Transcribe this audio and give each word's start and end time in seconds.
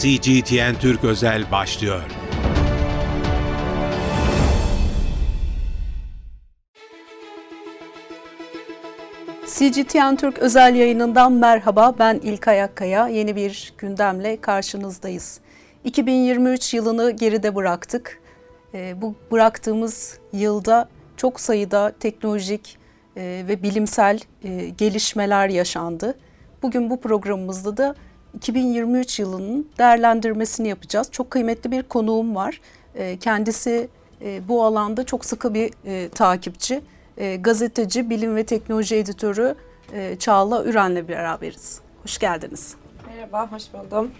CGTN 0.00 0.74
Türk 0.80 1.04
Özel 1.04 1.50
başlıyor. 1.50 2.02
CGTN 9.46 10.16
Türk 10.16 10.38
özel 10.38 10.74
yayınından 10.74 11.32
merhaba. 11.32 11.94
Ben 11.98 12.14
İlkay 12.14 12.62
Akkaya. 12.62 13.08
Yeni 13.08 13.36
bir 13.36 13.74
gündemle 13.78 14.40
karşınızdayız. 14.40 15.40
2023 15.84 16.74
yılını 16.74 17.10
geride 17.10 17.54
bıraktık. 17.54 18.20
Ee, 18.74 19.02
bu 19.02 19.14
bıraktığımız 19.32 20.18
yılda 20.32 20.88
çok 21.16 21.40
sayıda 21.40 21.92
teknolojik 22.00 22.78
e, 23.16 23.44
ve 23.48 23.62
bilimsel 23.62 24.20
e, 24.44 24.68
gelişmeler 24.68 25.48
yaşandı. 25.48 26.18
Bugün 26.62 26.90
bu 26.90 27.00
programımızda 27.00 27.76
da 27.76 27.94
2023 28.36 29.18
yılının 29.18 29.68
değerlendirmesini 29.78 30.68
yapacağız. 30.68 31.08
Çok 31.10 31.30
kıymetli 31.30 31.70
bir 31.70 31.82
konuğum 31.82 32.34
var. 32.34 32.60
Ee, 32.94 33.16
kendisi 33.16 33.88
e, 34.22 34.48
bu 34.48 34.64
alanda 34.64 35.04
çok 35.04 35.24
sıkı 35.24 35.54
bir 35.54 35.72
takipçi 36.08 36.80
e, 37.16 37.36
gazeteci, 37.36 38.10
bilim 38.10 38.36
ve 38.36 38.44
teknoloji 38.44 38.96
editörü 38.96 39.54
e, 39.92 40.16
Çağla 40.18 40.64
Üren'le 40.64 41.08
beraberiz. 41.08 41.80
Hoş 42.02 42.18
geldiniz. 42.18 42.74
Merhaba, 43.06 43.52
hoş 43.52 43.62
buldum. 43.72 44.10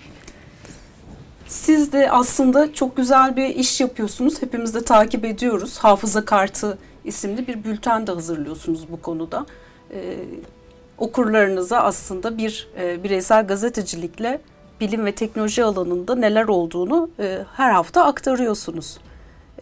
Siz 1.47 1.92
de 1.92 2.11
aslında 2.11 2.73
çok 2.73 2.97
güzel 2.97 3.37
bir 3.37 3.47
iş 3.47 3.80
yapıyorsunuz. 3.80 4.42
Hepimiz 4.42 4.75
de 4.75 4.84
takip 4.84 5.25
ediyoruz. 5.25 5.78
Hafıza 5.78 6.25
Kartı 6.25 6.78
isimli 7.05 7.47
bir 7.47 7.64
bülten 7.64 8.06
de 8.06 8.12
hazırlıyorsunuz 8.12 8.87
bu 8.91 9.03
konuda. 9.03 9.47
Ee, 9.91 10.17
okurlarınıza 10.98 11.78
aslında 11.78 12.38
bir 12.38 12.68
e, 12.78 13.05
bireysel 13.05 13.46
gazetecilikle 13.46 14.41
bilim 14.80 15.06
ve 15.06 15.14
teknoloji 15.14 15.64
alanında 15.64 16.14
neler 16.14 16.45
olduğunu 16.45 17.10
e, 17.19 17.38
her 17.56 17.70
hafta 17.70 18.05
aktarıyorsunuz. 18.05 18.98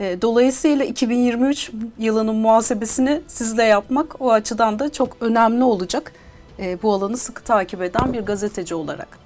E, 0.00 0.22
dolayısıyla 0.22 0.84
2023 0.84 1.70
yılının 1.98 2.36
muhasebesini 2.36 3.20
sizle 3.26 3.62
yapmak 3.62 4.20
o 4.20 4.32
açıdan 4.32 4.78
da 4.78 4.92
çok 4.92 5.16
önemli 5.20 5.64
olacak. 5.64 6.12
E, 6.58 6.82
bu 6.82 6.92
alanı 6.92 7.16
sıkı 7.16 7.42
takip 7.42 7.82
eden 7.82 8.12
bir 8.12 8.20
gazeteci 8.20 8.74
olarak. 8.74 9.24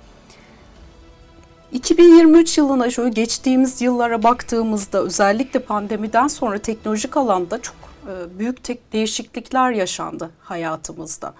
2023 1.72 2.59
yılına 2.59 2.91
şöyle 2.91 3.11
geçtiğimiz 3.11 3.83
yıllara 3.83 4.22
baktığımızda 4.22 5.03
özellikle 5.03 5.61
pandemiden 5.61 6.28
sonra 6.28 6.59
teknolojik 6.59 7.17
alanda 7.17 7.62
çok 7.62 7.77
e, 8.06 8.39
büyük 8.39 8.65
tek 8.65 8.93
değişiklikler 8.93 9.70
yaşandı 9.70 10.31
hayatımızda. 10.41 11.34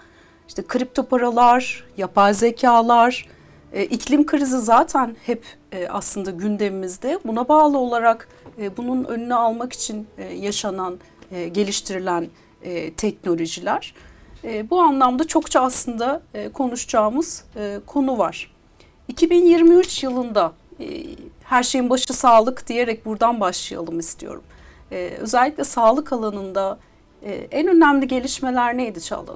İşte 0.49 0.63
kripto 0.67 1.03
paralar, 1.03 1.83
yapay 1.97 2.33
zekalar, 2.33 3.27
iklim 3.89 4.25
krizi 4.25 4.57
zaten 4.57 5.15
hep 5.25 5.45
aslında 5.89 6.31
gündemimizde. 6.31 7.19
Buna 7.25 7.47
bağlı 7.47 7.77
olarak 7.77 8.27
e, 8.61 8.77
bunun 8.77 9.03
önünü 9.03 9.33
almak 9.33 9.73
için 9.73 10.07
e, 10.17 10.23
yaşanan, 10.23 10.99
e, 11.31 11.47
geliştirilen 11.47 12.27
teknolojiler. 12.97 13.93
Bu 14.69 14.81
anlamda 14.81 15.27
çokça 15.27 15.61
aslında 15.61 16.21
konuşacağımız 16.53 17.45
konu 17.85 18.17
var. 18.17 18.51
2023 19.07 20.03
yılında 20.03 20.53
her 21.43 21.63
şeyin 21.63 21.89
başı 21.89 22.13
sağlık 22.13 22.67
diyerek 22.67 23.05
buradan 23.05 23.39
başlayalım 23.39 23.99
istiyorum. 23.99 24.43
Özellikle 25.19 25.63
sağlık 25.63 26.13
alanında 26.13 26.79
en 27.51 27.67
önemli 27.67 28.07
gelişmeler 28.07 28.77
neydi 28.77 29.01
Çağla 29.01 29.35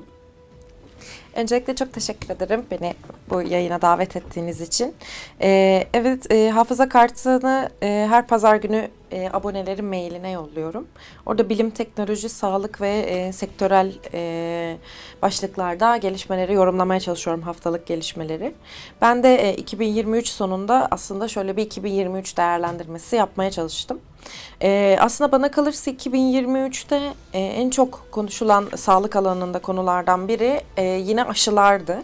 Öncelikle 1.35 1.75
çok 1.75 1.93
teşekkür 1.93 2.29
ederim 2.29 2.65
beni 2.71 2.93
bu 3.29 3.41
yayına 3.41 3.81
davet 3.81 4.15
ettiğiniz 4.15 4.61
için. 4.61 4.95
Ee, 5.41 5.87
evet, 5.93 6.31
e, 6.31 6.49
hafıza 6.49 6.89
kartını 6.89 7.69
e, 7.83 8.07
her 8.09 8.27
pazar 8.27 8.55
günü 8.55 8.87
e, 9.13 9.29
abonelerin 9.33 9.85
mailine 9.85 10.31
yolluyorum. 10.31 10.87
Orada 11.25 11.49
bilim, 11.49 11.69
teknoloji, 11.69 12.29
sağlık 12.29 12.81
ve 12.81 12.89
e, 12.89 13.33
sektörel 13.33 13.93
e, 14.13 14.77
başlıklarda 15.21 15.97
gelişmeleri 15.97 16.53
yorumlamaya 16.53 16.99
çalışıyorum 16.99 17.41
haftalık 17.41 17.87
gelişmeleri. 17.87 18.53
Ben 19.01 19.23
de 19.23 19.49
e, 19.49 19.55
2023 19.55 20.27
sonunda 20.27 20.87
aslında 20.91 21.27
şöyle 21.27 21.57
bir 21.57 21.61
2023 21.61 22.37
değerlendirmesi 22.37 23.15
yapmaya 23.15 23.51
çalıştım. 23.51 23.99
Ee, 24.61 24.97
aslında 24.99 25.31
bana 25.31 25.51
kalırsa 25.51 25.91
2023'te 25.91 27.13
e, 27.33 27.39
en 27.39 27.69
çok 27.69 28.07
konuşulan 28.11 28.69
sağlık 28.75 29.15
alanında 29.15 29.59
konulardan 29.59 30.27
biri 30.27 30.61
e, 30.77 30.83
yine 30.83 31.23
aşılardı. 31.23 32.03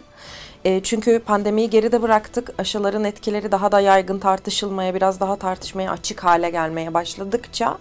E, 0.64 0.80
çünkü 0.82 1.18
pandemiyi 1.18 1.70
geride 1.70 2.02
bıraktık. 2.02 2.52
Aşıların 2.58 3.04
etkileri 3.04 3.52
daha 3.52 3.72
da 3.72 3.80
yaygın 3.80 4.18
tartışılmaya, 4.18 4.94
biraz 4.94 5.20
daha 5.20 5.36
tartışmaya 5.36 5.90
açık 5.90 6.24
hale 6.24 6.50
gelmeye 6.50 6.94
başladıkça 6.94 7.78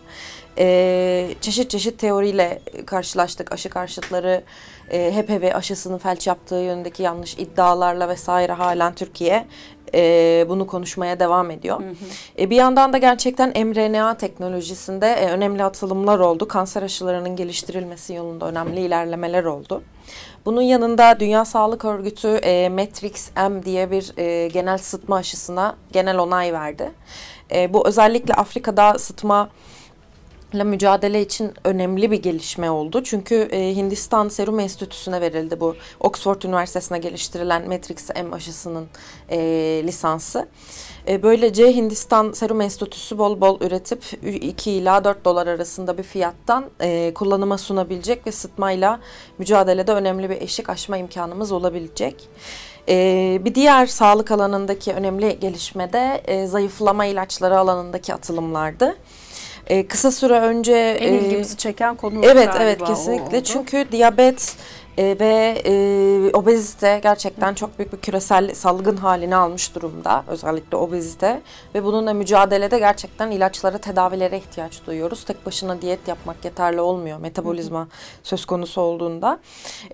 e, 0.58 1.36
çeşit 1.42 1.72
çeşit 1.72 2.00
teoriyle 2.00 2.62
karşılaştık. 2.86 3.52
Aşı 3.52 3.70
karşıtları 3.70 4.44
e, 4.92 5.12
HPV 5.12 5.56
aşısının 5.56 5.98
felç 5.98 6.28
yaptığı 6.28 6.56
yönündeki 6.56 7.04
yanlış 7.04 7.34
iddialarla 7.34 8.10
vesaire 8.10 8.54
halen 8.54 8.96
Türkiye 8.96 9.46
e, 9.94 10.46
bunu 10.50 10.68
konuşmaya 10.68 11.20
devam 11.20 11.52
ediyor. 11.52 11.80
Hı 11.80 11.90
hı. 11.90 11.96
E, 12.40 12.50
bir 12.50 12.56
yandan 12.56 12.94
da 12.94 12.98
gerçekten 12.98 13.50
mRNA 13.68 14.18
teknolojisinde 14.18 15.08
e, 15.08 15.32
önemli 15.32 15.64
atılımlar 15.64 16.20
oldu. 16.20 16.48
Kanser 16.48 16.84
aşılarının 16.84 17.36
geliştirilmesi 17.36 18.14
yolunda 18.14 18.46
önemli 18.46 18.80
ilerlemeler 18.80 19.44
oldu. 19.44 19.84
Bunun 20.46 20.62
yanında 20.62 21.20
Dünya 21.20 21.46
Sağlık 21.46 21.86
Örgütü 21.86 22.28
e, 22.28 22.70
Matrix 22.70 23.30
M 23.50 23.64
diye 23.64 23.92
bir 23.92 24.18
e, 24.18 24.48
genel 24.48 24.78
sıtma 24.78 25.16
aşısına 25.16 25.76
genel 25.92 26.18
onay 26.18 26.54
verdi. 26.54 26.92
E, 27.52 27.74
bu 27.74 27.88
özellikle 27.88 28.34
Afrika'da 28.34 29.00
sıtma 29.00 29.50
ile 30.54 30.64
mücadele 30.64 31.22
için 31.22 31.54
önemli 31.64 32.12
bir 32.12 32.22
gelişme 32.22 32.72
oldu. 32.72 33.04
Çünkü 33.04 33.36
e, 33.36 33.76
Hindistan 33.76 34.30
Serum 34.30 34.60
Enstitüsü'ne 34.60 35.22
verildi 35.22 35.60
bu 35.60 35.76
Oxford 36.00 36.42
Üniversitesi'ne 36.42 36.98
geliştirilen 36.98 37.68
Matrix 37.68 38.10
M 38.10 38.36
aşısının 38.36 38.88
e, 39.30 39.38
lisansı. 39.84 40.48
E, 41.10 41.24
böylece 41.24 41.76
Hindistan 41.76 42.32
Serum 42.32 42.62
Enstitüsü 42.62 43.18
bol 43.18 43.42
bol 43.42 43.62
üretip 43.62 44.04
2 44.24 44.72
ila 44.72 45.04
4 45.04 45.26
dolar 45.26 45.48
arasında 45.48 45.98
bir 45.98 46.04
fiyattan 46.04 46.66
e, 46.82 47.14
kullanıma 47.14 47.58
sunabilecek 47.58 48.28
ve 48.28 48.32
sıtmayla 48.32 49.00
mücadelede 49.38 49.92
önemli 49.92 50.30
bir 50.30 50.42
eşik 50.42 50.70
aşma 50.70 50.98
imkanımız 50.98 51.52
olabilecek. 51.52 52.16
Ee, 52.90 53.42
bir 53.46 53.56
diğer 53.56 53.86
sağlık 53.86 54.32
alanındaki 54.32 54.94
önemli 54.94 55.40
gelişme 55.40 55.94
de 55.94 56.22
e, 56.26 56.48
zayıflama 56.48 57.06
ilaçları 57.06 57.60
alanındaki 57.60 58.14
atılımlardı. 58.14 58.96
E, 59.68 59.88
kısa 59.88 60.12
süre 60.12 60.40
önce 60.40 60.74
en 60.74 61.14
e, 61.14 61.18
ilgimizi 61.18 61.58
çeken 61.58 61.96
konu 61.96 62.26
Evet 62.26 62.50
evet 62.60 62.84
kesinlikle. 62.84 63.44
Çünkü 63.44 63.88
diyabet 63.92 64.56
e, 65.00 65.20
ve 65.20 65.62
e, 65.66 65.74
obezite 66.34 67.00
gerçekten 67.04 67.54
çok 67.54 67.80
büyük 67.80 67.94
bir 67.94 67.98
küresel 67.98 68.54
salgın 68.54 68.98
halini 68.98 69.36
almış 69.36 69.76
durumda. 69.76 70.24
Özellikle 70.28 70.78
obezite 70.78 71.42
ve 71.76 71.84
bununla 71.84 72.14
mücadelede 72.14 72.80
gerçekten 72.80 73.32
ilaçlara, 73.32 73.78
tedavilere 73.78 74.38
ihtiyaç 74.38 74.86
duyuyoruz. 74.88 75.24
Tek 75.24 75.46
başına 75.46 75.82
diyet 75.82 76.08
yapmak 76.08 76.46
yeterli 76.46 76.82
olmuyor 76.82 77.20
metabolizma 77.20 77.88
söz 78.24 78.46
konusu 78.46 78.82
olduğunda. 78.82 79.40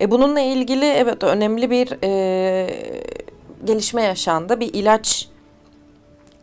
E, 0.00 0.10
bununla 0.10 0.40
ilgili 0.40 0.84
evet 0.84 1.24
önemli 1.24 1.70
bir 1.70 1.98
e, 2.04 2.70
gelişme 3.64 4.02
yaşandı. 4.02 4.60
Bir 4.60 4.74
ilaç 4.74 5.28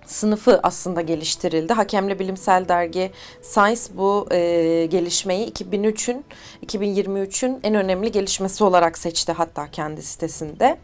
sınıfı 0.05 0.59
aslında 0.63 1.01
geliştirildi. 1.01 1.73
Hakemli 1.73 2.19
Bilimsel 2.19 2.67
Dergi 2.67 3.11
Science 3.41 3.81
bu 3.93 4.27
e, 4.31 4.37
gelişmeyi 4.85 5.51
2003'ün 5.51 6.25
2023'ün 6.65 7.59
en 7.63 7.75
önemli 7.75 8.11
gelişmesi 8.11 8.63
olarak 8.63 8.97
seçti 8.97 9.31
hatta 9.31 9.67
kendi 9.71 10.03
sitesinde. 10.03 10.77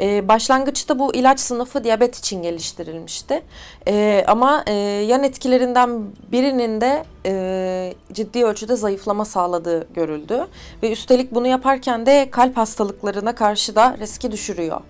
E, 0.00 0.28
başlangıçta 0.28 0.98
bu 0.98 1.14
ilaç 1.14 1.40
sınıfı 1.40 1.84
diyabet 1.84 2.18
için 2.18 2.42
geliştirilmişti. 2.42 3.42
E, 3.88 4.24
ama 4.26 4.64
e, 4.66 4.72
yan 5.08 5.22
etkilerinden 5.22 6.04
birinin 6.32 6.80
de 6.80 7.04
e, 7.26 7.94
ciddi 8.12 8.44
ölçüde 8.44 8.76
zayıflama 8.76 9.24
sağladığı 9.24 9.92
görüldü. 9.94 10.46
Ve 10.82 10.92
üstelik 10.92 11.34
bunu 11.34 11.46
yaparken 11.46 12.06
de 12.06 12.28
kalp 12.30 12.56
hastalıklarına 12.56 13.34
karşı 13.34 13.74
da 13.74 13.96
riski 14.00 14.32
düşürüyor. 14.32 14.80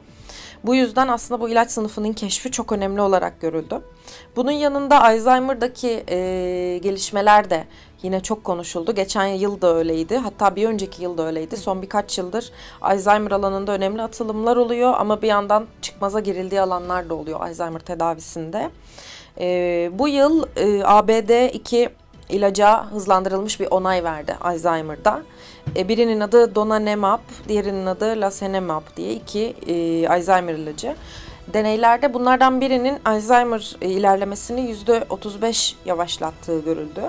Bu 0.64 0.74
yüzden 0.74 1.08
aslında 1.08 1.40
bu 1.40 1.48
ilaç 1.48 1.70
sınıfının 1.70 2.12
keşfi 2.12 2.50
çok 2.50 2.72
önemli 2.72 3.00
olarak 3.00 3.40
görüldü. 3.40 3.80
Bunun 4.36 4.50
yanında 4.50 5.04
Alzheimer'daki 5.04 6.04
e, 6.08 6.18
gelişmeler 6.82 7.50
de 7.50 7.64
yine 8.02 8.20
çok 8.20 8.44
konuşuldu. 8.44 8.94
Geçen 8.94 9.26
yıl 9.26 9.60
da 9.60 9.76
öyleydi. 9.76 10.16
Hatta 10.16 10.56
bir 10.56 10.68
önceki 10.68 11.02
yıl 11.02 11.18
da 11.18 11.26
öyleydi. 11.26 11.56
Son 11.56 11.82
birkaç 11.82 12.18
yıldır 12.18 12.50
Alzheimer 12.82 13.30
alanında 13.30 13.72
önemli 13.72 14.02
atılımlar 14.02 14.56
oluyor 14.56 14.94
ama 14.98 15.22
bir 15.22 15.28
yandan 15.28 15.66
çıkmaza 15.82 16.20
girildiği 16.20 16.60
alanlar 16.60 17.08
da 17.08 17.14
oluyor 17.14 17.40
Alzheimer 17.40 17.80
tedavisinde. 17.80 18.70
E, 19.40 19.90
bu 19.92 20.08
yıl 20.08 20.46
e, 20.56 20.84
ABD 20.84 21.54
iki 21.54 21.90
ilaca 22.28 22.90
hızlandırılmış 22.90 23.60
bir 23.60 23.68
onay 23.70 24.04
verdi 24.04 24.36
Alzheimer'da. 24.40 25.22
E, 25.76 25.88
birinin 25.88 26.20
adı 26.20 26.54
Donanemab, 26.54 27.20
diğerinin 27.48 27.86
adı 27.86 28.20
Lasenemab 28.20 28.82
diye 28.96 29.12
iki 29.12 29.54
e, 29.66 30.08
Alzheimer 30.08 30.54
ilacı. 30.54 30.96
Deneylerde 31.52 32.14
bunlardan 32.14 32.60
birinin 32.60 32.98
Alzheimer 33.04 33.76
ilerlemesini 33.80 34.74
%35 34.74 35.74
yavaşlattığı 35.84 36.60
görüldü. 36.60 37.02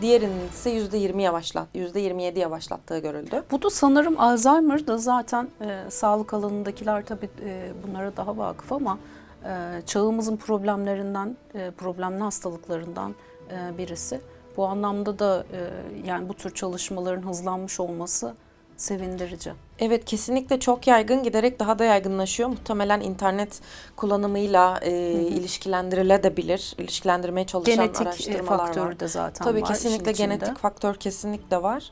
Diğerinin 0.00 0.48
ise 0.48 0.70
%20 0.70 1.22
yavaşlat, 1.22 1.68
%27 1.74 2.38
yavaşlattığı 2.38 2.98
görüldü. 2.98 3.42
Bu 3.50 3.62
da 3.62 3.70
sanırım 3.70 4.20
Alzheimer 4.20 4.86
da 4.86 4.98
zaten 4.98 5.48
e, 5.60 5.90
sağlık 5.90 6.34
alanındakiler 6.34 7.04
tabii 7.04 7.28
e, 7.44 7.70
bunlara 7.86 8.16
daha 8.16 8.36
vakıf 8.36 8.72
ama 8.72 8.98
e, 9.44 9.82
çağımızın 9.86 10.36
problemlerinden, 10.36 11.36
e, 11.54 11.70
problemli 11.70 12.22
hastalıklarından 12.22 13.14
e, 13.50 13.78
birisi. 13.78 14.20
Bu 14.56 14.66
anlamda 14.66 15.18
da 15.18 15.44
e, 15.52 15.60
yani 16.08 16.28
bu 16.28 16.34
tür 16.34 16.54
çalışmaların 16.54 17.28
hızlanmış 17.28 17.80
olması 17.80 18.34
sevindirici. 18.76 19.52
Evet 19.78 20.04
kesinlikle 20.04 20.60
çok 20.60 20.86
yaygın 20.86 21.22
giderek 21.22 21.60
daha 21.60 21.78
da 21.78 21.84
yaygınlaşıyor. 21.84 22.48
Muhtemelen 22.48 23.00
internet 23.00 23.60
kullanımıyla 23.96 24.78
e, 24.82 25.12
ilişkilendirilebilir. 25.12 26.74
İlişkilendirmeye 26.78 27.46
çalışan 27.46 27.74
Genetik 27.74 28.00
e, 28.00 28.04
araştırmalar 28.04 28.58
faktörü 28.66 28.84
var. 28.84 29.00
de 29.00 29.08
zaten 29.08 29.44
Tabii 29.44 29.62
var 29.62 29.68
kesinlikle 29.68 30.12
genetik 30.12 30.58
faktör 30.58 30.94
kesinlikle 30.94 31.62
var. 31.62 31.90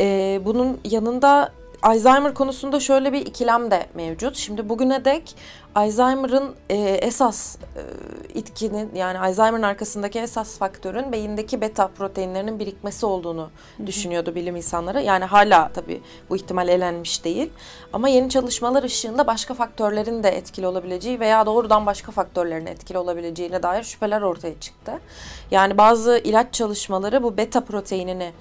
E, 0.00 0.40
bunun 0.44 0.80
yanında 0.84 1.52
Alzheimer 1.82 2.34
konusunda 2.34 2.80
şöyle 2.80 3.12
bir 3.12 3.26
ikilem 3.26 3.70
de 3.70 3.86
mevcut. 3.94 4.36
Şimdi 4.36 4.68
bugüne 4.68 5.04
dek 5.04 5.36
Alzheimer'ın 5.74 6.54
e, 6.70 6.76
esas 6.76 7.56
e, 7.56 7.82
itkinin 8.34 8.94
yani 8.94 9.18
Alzheimer'ın 9.18 9.62
arkasındaki 9.62 10.18
esas 10.18 10.58
faktörün 10.58 11.12
beyindeki 11.12 11.60
beta 11.60 11.88
proteinlerinin 11.88 12.58
birikmesi 12.58 13.06
olduğunu 13.06 13.50
düşünüyordu 13.86 14.34
bilim 14.34 14.56
insanları. 14.56 15.02
Yani 15.02 15.24
hala 15.24 15.70
tabii 15.74 16.02
bu 16.30 16.36
ihtimal 16.36 16.68
elenmiş 16.68 17.24
değil. 17.24 17.50
Ama 17.92 18.08
yeni 18.08 18.30
çalışmalar 18.30 18.82
ışığında 18.82 19.26
başka 19.26 19.54
faktörlerin 19.54 20.22
de 20.22 20.28
etkili 20.28 20.66
olabileceği 20.66 21.20
veya 21.20 21.46
doğrudan 21.46 21.86
başka 21.86 22.12
faktörlerin 22.12 22.66
etkili 22.66 22.98
olabileceğine 22.98 23.62
dair 23.62 23.82
şüpheler 23.82 24.22
ortaya 24.22 24.60
çıktı. 24.60 24.92
Yani 25.50 25.78
bazı 25.78 26.20
ilaç 26.24 26.54
çalışmaları 26.54 27.22
bu 27.22 27.36
beta 27.36 27.64
proteinini 27.64 28.32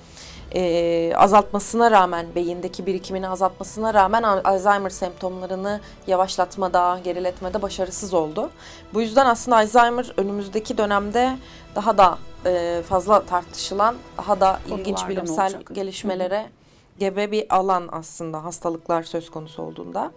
e, 0.53 1.13
azaltmasına 1.15 1.91
rağmen, 1.91 2.25
beyindeki 2.35 2.85
birikimini 2.85 3.29
azaltmasına 3.29 3.93
rağmen 3.93 4.23
Alzheimer 4.23 4.89
semptomlarını 4.89 5.79
yavaşlatmada, 6.07 6.99
geriletmede 7.03 7.61
başarısız 7.61 8.13
oldu. 8.13 8.49
Bu 8.93 9.01
yüzden 9.01 9.25
aslında 9.25 9.57
Alzheimer 9.57 10.13
önümüzdeki 10.17 10.77
dönemde 10.77 11.37
daha 11.75 11.97
da 11.97 12.17
e, 12.45 12.81
fazla 12.89 13.25
tartışılan, 13.25 13.95
daha 14.17 14.39
da 14.39 14.59
ilginç 14.67 15.07
bilimsel 15.09 15.61
gelişmelere 15.73 16.49
gebe 16.99 17.31
bir 17.31 17.55
alan 17.55 17.89
aslında 17.91 18.43
hastalıklar 18.43 19.03
söz 19.03 19.29
konusu 19.31 19.63
olduğunda. 19.63 20.11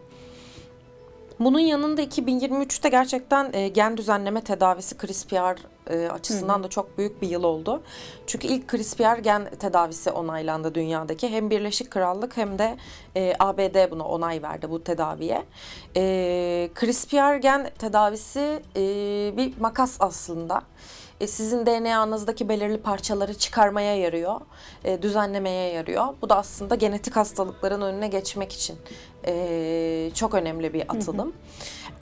Bunun 1.41 1.59
yanında 1.59 2.03
2023'te 2.03 2.89
gerçekten 2.89 3.51
e, 3.53 3.69
gen 3.69 3.97
düzenleme 3.97 4.41
tedavisi 4.41 4.99
CRISPR 4.99 5.59
e, 5.91 6.09
açısından 6.09 6.63
da 6.65 6.69
çok 6.69 6.99
büyük 6.99 7.23
bir 7.23 7.29
yıl 7.29 7.43
oldu. 7.43 7.83
Çünkü 8.27 8.47
ilk 8.47 8.69
CRISPR 8.69 9.19
gen 9.19 9.51
tedavisi 9.51 10.11
onaylandı 10.11 10.75
dünyadaki. 10.75 11.29
Hem 11.29 11.51
Birleşik 11.51 11.91
Krallık 11.91 12.37
hem 12.37 12.59
de 12.59 12.77
e, 13.17 13.35
ABD 13.39 13.91
buna 13.91 14.05
onay 14.05 14.43
verdi 14.43 14.71
bu 14.71 14.85
tedaviye. 14.85 15.45
E, 15.97 16.71
CRISPR 16.81 17.37
gen 17.37 17.71
tedavisi 17.79 18.63
e, 18.77 18.83
bir 19.37 19.61
makas 19.61 19.97
aslında. 20.01 20.63
E, 21.21 21.27
sizin 21.27 21.67
DNA'nızdaki 21.67 22.49
belirli 22.49 22.79
parçaları 22.79 23.35
çıkarmaya 23.35 23.97
yarıyor, 23.97 24.41
e, 24.85 25.03
düzenlemeye 25.03 25.73
yarıyor. 25.73 26.07
Bu 26.23 26.29
da 26.29 26.37
aslında 26.37 26.75
genetik 26.75 27.17
hastalıkların 27.17 27.81
önüne 27.81 28.09
geçmek 28.09 28.53
için 28.53 28.77
e, 29.27 30.11
çok 30.15 30.35
önemli 30.35 30.73
bir 30.73 30.83
atılım. 30.89 31.33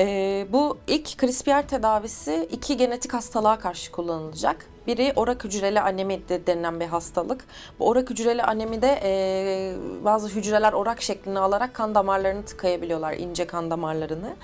E, 0.01 0.47
bu 0.53 0.79
ilk 0.87 1.19
CRISPR 1.19 1.69
tedavisi 1.69 2.49
iki 2.53 2.77
genetik 2.77 3.15
hastalığa 3.15 3.59
karşı 3.59 3.93
kullanılacak. 3.93 4.67
Biri 4.87 5.13
orak 5.17 5.45
hücreli 5.45 5.81
anemi 5.81 6.29
de 6.29 6.47
denilen 6.47 6.81
bir 6.81 6.87
hastalık. 6.87 7.45
Bu 7.79 7.89
orak 7.89 8.11
hücreli 8.11 8.43
anemide 8.43 9.01
e, 9.03 9.75
bazı 10.05 10.29
hücreler 10.29 10.73
orak 10.73 11.03
şeklini 11.03 11.39
alarak 11.39 11.75
kan 11.75 11.95
damarlarını 11.95 12.45
tıkayabiliyorlar, 12.45 13.13
ince 13.13 13.47
kan 13.47 13.71
damarlarını. 13.71 14.37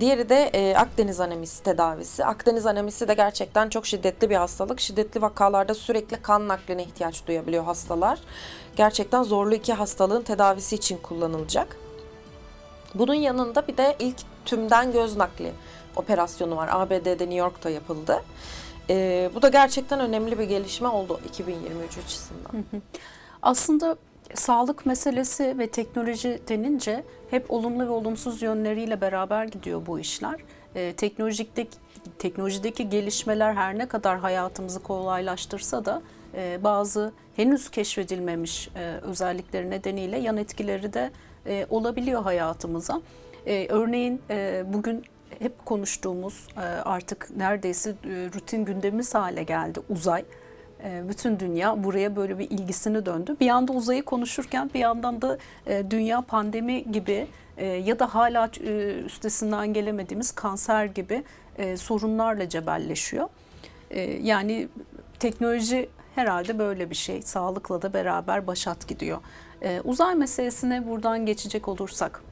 Diğeri 0.00 0.28
de 0.28 0.50
e, 0.54 0.76
Akdeniz 0.76 1.20
anemisi 1.20 1.62
tedavisi. 1.62 2.24
Akdeniz 2.24 2.66
anemisi 2.66 3.08
de 3.08 3.14
gerçekten 3.14 3.68
çok 3.68 3.86
şiddetli 3.86 4.30
bir 4.30 4.36
hastalık. 4.36 4.80
Şiddetli 4.80 5.22
vakalarda 5.22 5.74
sürekli 5.74 6.16
kan 6.22 6.48
nakline 6.48 6.82
ihtiyaç 6.82 7.26
duyabiliyor 7.26 7.64
hastalar. 7.64 8.18
Gerçekten 8.76 9.22
zorlu 9.22 9.54
iki 9.54 9.72
hastalığın 9.72 10.22
tedavisi 10.22 10.74
için 10.74 10.96
kullanılacak. 10.96 11.76
Bunun 12.94 13.14
yanında 13.14 13.66
bir 13.68 13.76
de 13.76 13.96
ilk 13.98 14.16
tümden 14.44 14.92
göz 14.92 15.16
nakli 15.16 15.52
operasyonu 15.96 16.56
var. 16.56 16.68
ABD'de 16.72 17.12
New 17.12 17.34
York'ta 17.34 17.70
yapıldı. 17.70 18.22
Ee, 18.90 19.30
bu 19.34 19.42
da 19.42 19.48
gerçekten 19.48 20.00
önemli 20.00 20.38
bir 20.38 20.44
gelişme 20.44 20.88
oldu 20.88 21.20
2023 21.28 21.98
açısından. 21.98 22.64
Aslında 23.42 23.96
sağlık 24.34 24.86
meselesi 24.86 25.58
ve 25.58 25.66
teknoloji 25.66 26.40
denince 26.48 27.04
hep 27.30 27.50
olumlu 27.50 27.86
ve 27.86 27.90
olumsuz 27.90 28.42
yönleriyle 28.42 29.00
beraber 29.00 29.44
gidiyor 29.44 29.86
bu 29.86 30.00
işler. 30.00 30.40
Ee, 30.74 30.92
teknolojideki, 30.96 31.78
teknolojideki 32.18 32.88
gelişmeler 32.88 33.54
her 33.54 33.78
ne 33.78 33.88
kadar 33.88 34.18
hayatımızı 34.18 34.82
kolaylaştırsa 34.82 35.84
da 35.84 36.02
e, 36.34 36.58
bazı 36.64 37.12
henüz 37.36 37.70
keşfedilmemiş 37.70 38.68
e, 38.76 38.98
özellikleri 39.02 39.70
nedeniyle 39.70 40.18
yan 40.18 40.36
etkileri 40.36 40.92
de 40.92 41.10
e, 41.46 41.66
olabiliyor 41.70 42.22
hayatımıza. 42.22 43.00
E, 43.46 43.66
örneğin 43.68 44.22
e, 44.30 44.64
bugün 44.72 45.04
hep 45.38 45.66
konuştuğumuz 45.66 46.46
e, 46.56 46.60
artık 46.60 47.36
neredeyse 47.36 47.90
e, 47.90 47.94
rutin 48.34 48.64
gündemimiz 48.64 49.14
hale 49.14 49.42
geldi 49.42 49.80
uzay. 49.88 50.24
E, 50.84 51.02
Bütün 51.08 51.40
dünya 51.40 51.84
buraya 51.84 52.16
böyle 52.16 52.38
bir 52.38 52.50
ilgisini 52.50 53.06
döndü. 53.06 53.36
Bir 53.40 53.46
yanda 53.46 53.72
uzayı 53.72 54.02
konuşurken 54.02 54.70
bir 54.74 54.80
yandan 54.80 55.22
da 55.22 55.38
e, 55.66 55.90
dünya 55.90 56.20
pandemi 56.20 56.92
gibi 56.92 57.26
e, 57.56 57.66
ya 57.66 57.98
da 57.98 58.14
hala 58.14 58.50
üstesinden 59.04 59.72
gelemediğimiz 59.72 60.32
kanser 60.32 60.84
gibi 60.84 61.24
sorunlarla 61.76 62.48
cebelleşiyor. 62.48 63.28
Yani 64.22 64.68
teknoloji 65.18 65.88
herhalde 66.14 66.58
böyle 66.58 66.90
bir 66.90 66.94
şey. 66.94 67.22
Sağlıkla 67.22 67.82
da 67.82 67.92
beraber 67.92 68.46
başat 68.46 68.88
gidiyor. 68.88 69.18
E, 69.62 69.80
Uzay 69.84 70.14
meselesine 70.14 70.88
buradan 70.88 71.26
geçecek 71.26 71.68
olursak. 71.68 72.22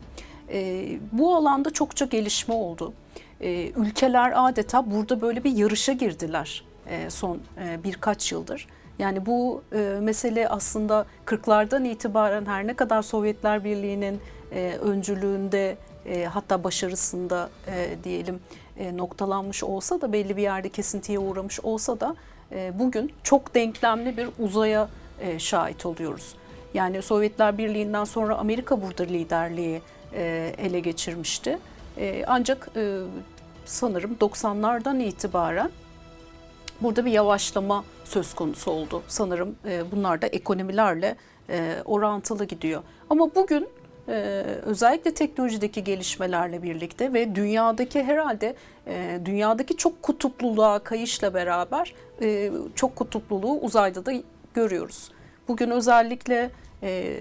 E, 0.53 0.87
bu 1.13 1.35
alanda 1.35 1.71
çokça 1.71 2.05
gelişme 2.05 2.55
oldu. 2.55 2.93
E, 3.41 3.71
ülkeler 3.71 4.33
adeta 4.37 4.91
burada 4.91 5.21
böyle 5.21 5.45
bir 5.45 5.53
yarışa 5.57 5.93
girdiler 5.93 6.65
e, 6.87 7.11
son 7.11 7.41
e, 7.65 7.85
birkaç 7.85 8.33
yıldır. 8.33 8.67
Yani 8.99 9.27
bu 9.27 9.63
e, 9.73 9.79
mesele 10.01 10.49
aslında 10.49 11.07
40'lardan 11.27 11.89
itibaren 11.89 12.47
her 12.47 12.67
ne 12.67 12.75
kadar 12.75 13.03
Sovyetler 13.03 13.65
Birliği'nin 13.65 14.21
e, 14.53 14.77
öncülüğünde 14.83 15.77
e, 16.07 16.25
hatta 16.25 16.65
başarısında 16.65 17.51
e, 17.67 18.05
diyelim 18.05 18.41
e, 18.79 18.97
noktalanmış 18.97 19.65
olsa 19.65 20.01
da 20.01 20.13
belli 20.13 20.37
bir 20.37 20.43
yerde 20.43 20.69
kesintiye 20.69 21.19
uğramış 21.19 21.61
olsa 21.61 22.01
da 22.01 22.17
e, 22.53 22.79
bugün 22.79 23.13
çok 23.23 23.55
denklemli 23.55 24.17
bir 24.17 24.29
uzaya 24.39 24.89
e, 25.21 25.39
şahit 25.39 25.87
oluyoruz. 25.87 26.35
Yani 26.75 27.03
Sovyetler 27.03 27.59
Birliği'nden 27.59 28.05
sonra 28.05 28.37
Amerika 28.37 28.83
burada 28.83 29.03
liderliği 29.03 29.83
e, 30.15 30.55
ele 30.59 30.81
geçirmişti. 30.81 31.59
E, 31.99 32.25
ancak 32.27 32.69
e, 32.77 32.99
sanırım 33.65 34.17
90'lardan 34.21 35.03
itibaren 35.03 35.71
burada 36.81 37.05
bir 37.05 37.11
yavaşlama 37.11 37.85
söz 38.05 38.35
konusu 38.35 38.71
oldu. 38.71 39.03
Sanırım 39.09 39.57
e, 39.65 39.91
bunlar 39.93 40.23
da 40.23 40.27
ekonomilerle 40.27 41.17
e, 41.51 41.77
orantılı 41.85 42.45
gidiyor. 42.45 42.83
Ama 43.11 43.35
bugün 43.35 43.69
e, 44.09 44.13
özellikle 44.63 45.15
teknolojideki 45.15 45.85
gelişmelerle 45.85 46.63
birlikte 46.63 47.13
ve 47.13 47.35
dünyadaki 47.35 48.03
herhalde 48.03 48.55
e, 48.87 49.21
dünyadaki 49.25 49.77
çok 49.77 50.03
kutupluluğa 50.03 50.79
kayışla 50.79 51.35
beraber 51.35 51.95
e, 52.23 52.51
çok 52.75 52.97
kutupluluğu 52.97 53.61
uzayda 53.61 54.07
da 54.07 54.13
görüyoruz. 54.55 55.11
Bugün 55.51 55.71
özellikle 55.71 56.51
e, 56.83 57.21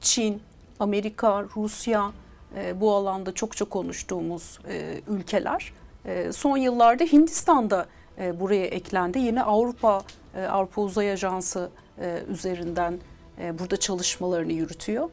Çin, 0.00 0.42
Amerika, 0.80 1.44
Rusya 1.56 2.12
e, 2.56 2.80
bu 2.80 2.92
alanda 2.94 3.32
çokça 3.32 3.64
konuştuğumuz 3.64 4.58
e, 4.68 5.00
ülkeler. 5.08 5.72
E, 6.04 6.32
son 6.32 6.56
yıllarda 6.56 7.04
Hindistan'da 7.04 7.86
e, 8.18 8.40
buraya 8.40 8.66
eklendi. 8.66 9.18
Yine 9.18 9.42
Avrupa 9.42 10.02
e, 10.36 10.42
Avrupa 10.42 10.82
Uzay 10.82 11.12
Ajansı 11.12 11.70
e, 12.00 12.22
üzerinden 12.28 12.98
e, 13.40 13.58
burada 13.58 13.76
çalışmalarını 13.76 14.52
yürütüyor. 14.52 15.10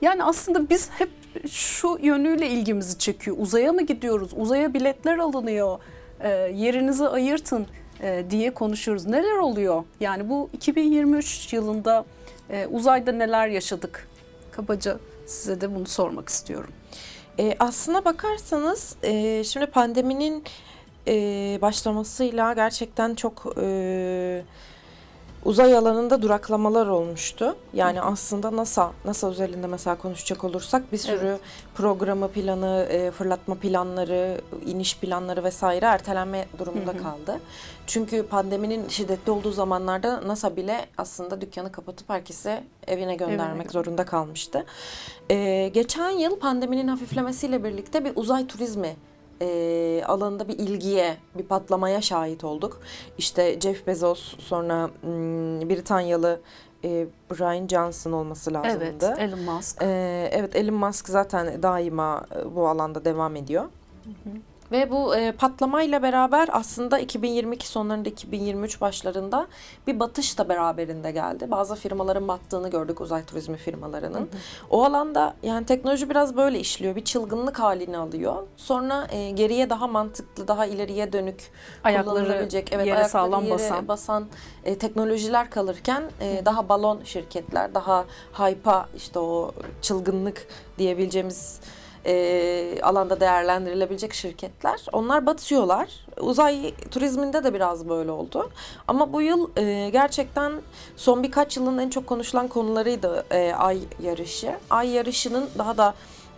Yani 0.00 0.24
aslında 0.24 0.68
biz 0.70 0.90
hep 0.90 1.10
şu 1.50 1.98
yönüyle 2.02 2.48
ilgimizi 2.48 2.98
çekiyor. 2.98 3.36
Uzaya 3.40 3.72
mı 3.72 3.82
gidiyoruz? 3.82 4.30
Uzaya 4.36 4.74
biletler 4.74 5.18
alınıyor. 5.18 5.78
E, 6.20 6.28
yerinizi 6.54 7.08
ayırtın 7.08 7.66
e, 8.02 8.24
diye 8.30 8.54
konuşuyoruz. 8.54 9.06
Neler 9.06 9.36
oluyor? 9.38 9.84
Yani 10.00 10.28
bu 10.28 10.50
2023 10.52 11.52
yılında 11.52 12.04
e, 12.50 12.66
uzayda 12.66 13.12
neler 13.12 13.48
yaşadık? 13.48 14.08
Kabaca 14.50 14.98
size 15.26 15.60
de 15.60 15.74
bunu 15.74 15.86
sormak 15.86 16.28
istiyorum. 16.28 16.70
E, 17.38 17.56
aslına 17.58 18.04
bakarsanız 18.04 18.96
e, 19.02 19.44
şimdi 19.44 19.66
pandeminin 19.66 20.44
e, 21.08 21.14
başlamasıyla 21.62 22.52
gerçekten 22.52 23.14
çok 23.14 23.54
e, 23.60 24.44
uzay 25.44 25.76
alanında 25.76 26.22
duraklamalar 26.22 26.86
olmuştu. 26.86 27.56
Yani 27.74 27.98
Hı. 27.98 28.04
aslında 28.04 28.56
NASA, 28.56 28.92
NASA 29.04 29.28
özelinde 29.28 29.66
mesela 29.66 29.96
konuşacak 29.98 30.44
olursak 30.44 30.92
bir 30.92 30.98
sürü 30.98 31.26
evet. 31.26 31.40
programı, 31.74 32.28
planı, 32.28 32.86
e, 32.90 33.10
fırlatma 33.10 33.54
planları, 33.54 34.40
iniş 34.66 34.96
planları 34.98 35.44
vesaire 35.44 35.86
ertelenme 35.86 36.46
durumunda 36.58 36.92
Hı. 36.92 36.98
kaldı. 37.02 37.40
Çünkü 37.86 38.26
pandeminin 38.26 38.88
şiddetli 38.88 39.32
olduğu 39.32 39.52
zamanlarda 39.52 40.28
NASA 40.28 40.56
bile 40.56 40.86
aslında 40.98 41.40
dükkanı 41.40 41.72
kapatıp 41.72 42.10
herkese 42.10 42.64
evine 42.86 43.14
göndermek 43.14 43.62
evet. 43.62 43.72
zorunda 43.72 44.04
kalmıştı. 44.04 44.64
E, 45.30 45.68
geçen 45.74 46.10
yıl 46.10 46.38
pandeminin 46.38 46.88
hafiflemesiyle 46.88 47.64
birlikte 47.64 48.04
bir 48.04 48.12
uzay 48.16 48.46
turizmi 48.46 48.96
e, 49.42 50.02
alanında 50.06 50.48
bir 50.48 50.58
ilgiye, 50.58 51.16
bir 51.38 51.44
patlamaya 51.44 52.00
şahit 52.00 52.44
olduk. 52.44 52.80
İşte 53.18 53.60
Jeff 53.60 53.86
Bezos, 53.86 54.34
sonra 54.38 54.90
m, 55.02 55.68
Britanyalı 55.68 56.40
e, 56.84 57.06
Brian 57.30 57.66
Johnson 57.68 58.12
olması 58.12 58.54
lazımdı. 58.54 59.14
Evet, 59.18 59.18
Elon 59.18 59.40
Musk. 59.40 59.82
E, 59.82 60.28
evet, 60.32 60.56
Elon 60.56 60.74
Musk 60.74 61.08
zaten 61.08 61.62
daima 61.62 62.24
bu 62.54 62.68
alanda 62.68 63.04
devam 63.04 63.36
ediyor. 63.36 63.64
Hı 64.04 64.10
hı. 64.10 64.51
Ve 64.72 64.90
bu 64.90 65.16
e, 65.16 65.32
patlamayla 65.32 66.02
beraber 66.02 66.48
aslında 66.52 66.98
2022 66.98 67.68
sonlarında 67.68 68.08
2023 68.08 68.80
başlarında 68.80 69.46
bir 69.86 70.00
batış 70.00 70.38
da 70.38 70.48
beraberinde 70.48 71.10
geldi. 71.10 71.50
Bazı 71.50 71.74
firmaların 71.74 72.28
battığını 72.28 72.70
gördük 72.70 73.00
uzay 73.00 73.24
turizmi 73.24 73.56
firmalarının. 73.56 74.18
Hı 74.18 74.22
hı. 74.22 74.26
O 74.70 74.84
alanda 74.84 75.34
yani 75.42 75.66
teknoloji 75.66 76.10
biraz 76.10 76.36
böyle 76.36 76.60
işliyor. 76.60 76.96
Bir 76.96 77.04
çılgınlık 77.04 77.60
halini 77.60 77.98
alıyor. 77.98 78.42
Sonra 78.56 79.06
e, 79.10 79.30
geriye 79.30 79.70
daha 79.70 79.86
mantıklı, 79.86 80.48
daha 80.48 80.66
ileriye 80.66 81.12
dönük 81.12 81.50
ayakları 81.84 82.32
evet, 82.32 82.72
yere 82.72 82.82
ayakları 82.82 83.08
sağlam 83.08 83.44
yere 83.44 83.54
basan, 83.54 83.88
basan 83.88 84.26
e, 84.64 84.78
teknolojiler 84.78 85.50
kalırken 85.50 86.02
e, 86.20 86.42
daha 86.44 86.68
balon 86.68 87.00
şirketler, 87.04 87.74
daha 87.74 88.04
hype'a 88.32 88.88
işte 88.96 89.18
o 89.18 89.52
çılgınlık 89.82 90.46
diyebileceğimiz 90.78 91.60
e, 92.06 92.82
alanda 92.82 93.20
değerlendirilebilecek 93.20 94.14
şirketler. 94.14 94.80
Onlar 94.92 95.26
batıyorlar. 95.26 95.88
Uzay 96.20 96.74
turizminde 96.90 97.44
de 97.44 97.54
biraz 97.54 97.88
böyle 97.88 98.10
oldu. 98.10 98.50
Ama 98.88 99.12
bu 99.12 99.22
yıl 99.22 99.50
e, 99.56 99.90
gerçekten 99.90 100.52
son 100.96 101.22
birkaç 101.22 101.56
yılın 101.56 101.78
en 101.78 101.90
çok 101.90 102.06
konuşulan 102.06 102.48
konularıydı 102.48 103.24
e, 103.30 103.52
ay 103.52 103.78
yarışı. 104.02 104.56
Ay 104.70 104.88
yarışının 104.88 105.50
daha 105.58 105.76
da 105.76 105.94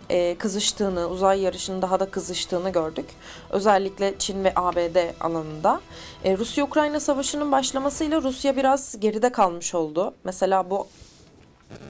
e, 0.09 0.35
kızıştığını, 0.35 1.07
uzay 1.07 1.41
yarışının 1.41 1.81
daha 1.81 1.99
da 1.99 2.09
kızıştığını 2.09 2.69
gördük. 2.69 3.05
Özellikle 3.49 4.13
Çin 4.19 4.43
ve 4.43 4.53
ABD 4.55 5.21
alanında. 5.21 5.81
E, 6.23 6.37
Rusya-Ukrayna 6.37 6.99
savaşının 6.99 7.51
başlamasıyla 7.51 8.21
Rusya 8.21 8.57
biraz 8.57 8.99
geride 8.99 9.31
kalmış 9.31 9.75
oldu. 9.75 10.13
Mesela 10.23 10.69
bu 10.69 10.87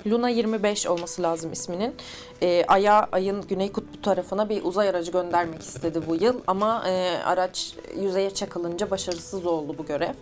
Luna 0.08 0.30
25 0.30 0.88
olması 0.88 1.22
lazım 1.22 1.52
isminin. 1.54 1.96
E, 2.42 2.66
Ay'a, 2.68 3.08
ayın 3.12 3.42
güney 3.42 3.72
kutbu 3.72 4.02
tarafına 4.02 4.50
bir 4.50 4.64
uzay 4.64 4.90
aracı 4.90 5.12
göndermek 5.12 5.62
istedi 5.62 6.02
bu 6.08 6.16
yıl. 6.16 6.40
Ama 6.48 6.84
e, 6.88 7.18
araç 7.26 7.76
yüzeye 8.00 8.30
çakılınca 8.30 8.92
başarısız 8.92 9.46
oldu 9.46 9.76
bu 9.78 9.86
görev. 9.86 10.14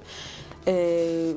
E, 0.68 1.34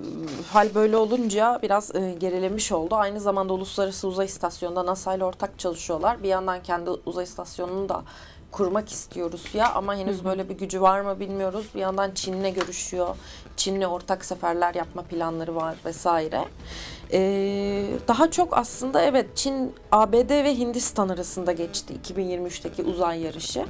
hal 0.52 0.74
böyle 0.74 0.96
olunca 0.96 1.58
biraz 1.62 1.94
e, 1.94 2.14
gerilemiş 2.18 2.72
oldu. 2.72 2.94
Aynı 2.94 3.20
zamanda 3.20 3.52
Uluslararası 3.52 4.08
Uzay 4.08 4.26
İstasyonu'nda 4.26 4.86
NASA 4.86 5.14
ile 5.14 5.24
ortak 5.24 5.58
çalışıyorlar. 5.58 6.22
Bir 6.22 6.28
yandan 6.28 6.62
kendi 6.62 6.90
uzay 6.90 7.24
istasyonunu 7.24 7.88
da 7.88 8.02
kurmak 8.56 8.88
istiyoruz 8.88 9.44
ya 9.54 9.72
ama 9.74 9.96
henüz 9.96 10.24
böyle 10.24 10.48
bir 10.48 10.54
gücü 10.54 10.80
var 10.80 11.00
mı 11.00 11.20
bilmiyoruz. 11.20 11.66
Bir 11.74 11.80
yandan 11.80 12.10
Çin'le 12.10 12.54
görüşüyor. 12.54 13.16
Çin'le 13.56 13.84
ortak 13.84 14.24
seferler 14.24 14.74
yapma 14.74 15.02
planları 15.02 15.56
var 15.56 15.76
vesaire. 15.84 16.44
Ee, 17.12 17.84
daha 18.08 18.30
çok 18.30 18.58
aslında 18.58 19.02
evet 19.02 19.26
Çin, 19.34 19.74
ABD 19.92 20.30
ve 20.30 20.58
Hindistan 20.58 21.08
arasında 21.08 21.52
geçti 21.52 21.94
2023'teki 22.04 22.82
uzay 22.82 23.20
yarışı. 23.20 23.64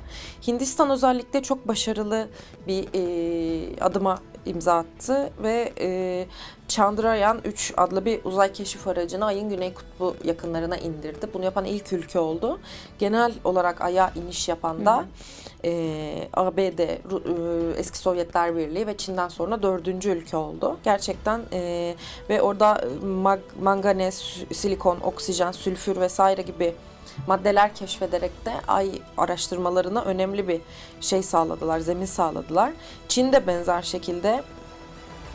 Hindistan 0.47 0.91
özellikle 0.91 1.43
çok 1.43 1.69
başarılı 1.69 2.29
bir 2.67 2.89
e, 2.95 3.81
adıma 3.81 4.19
imza 4.47 4.77
attı 4.77 5.31
ve 5.43 5.73
e, 5.81 6.27
Chandrayaan 6.69 7.41
3 7.45 7.75
adlı 7.77 8.05
bir 8.05 8.25
uzay 8.25 8.53
keşif 8.53 8.89
aracını 8.89 9.25
ayın 9.25 9.49
güney 9.49 9.75
kutbu 9.75 10.17
yakınlarına 10.25 10.77
indirdi. 10.77 11.27
Bunu 11.35 11.45
yapan 11.45 11.65
ilk 11.65 11.93
ülke 11.93 12.19
oldu. 12.19 12.59
Genel 12.99 13.33
olarak 13.45 13.81
aya 13.81 14.13
iniş 14.15 14.49
yapan 14.49 14.87
da 14.87 15.05
e, 15.65 16.29
ABD, 16.33 16.79
e, 16.79 16.99
eski 17.77 17.99
Sovyetler 17.99 18.57
Birliği 18.57 18.87
ve 18.87 18.97
Çin'den 18.97 19.29
sonra 19.29 19.63
dördüncü 19.63 20.11
ülke 20.11 20.37
oldu. 20.37 20.77
Gerçekten 20.85 21.41
e, 21.53 21.95
ve 22.31 22.43
orada 22.43 22.85
mag, 23.05 23.41
manganez, 23.63 24.45
silikon, 24.53 24.99
oksijen, 25.01 25.53
sülfür 25.53 26.01
vesaire 26.01 26.43
gibi 26.43 26.75
maddeler 27.27 27.75
keşfederek 27.75 28.47
de 28.47 28.53
ay 28.69 28.91
araştırmalarına 29.17 30.03
önemli 30.03 30.49
bir 30.49 30.61
şey 31.01 31.23
sağladılar, 31.23 31.79
zemin 31.79 32.07
sağladılar. 32.07 32.73
Çin 33.09 33.33
de 33.33 33.47
benzer 33.47 33.83
şekilde 33.83 34.43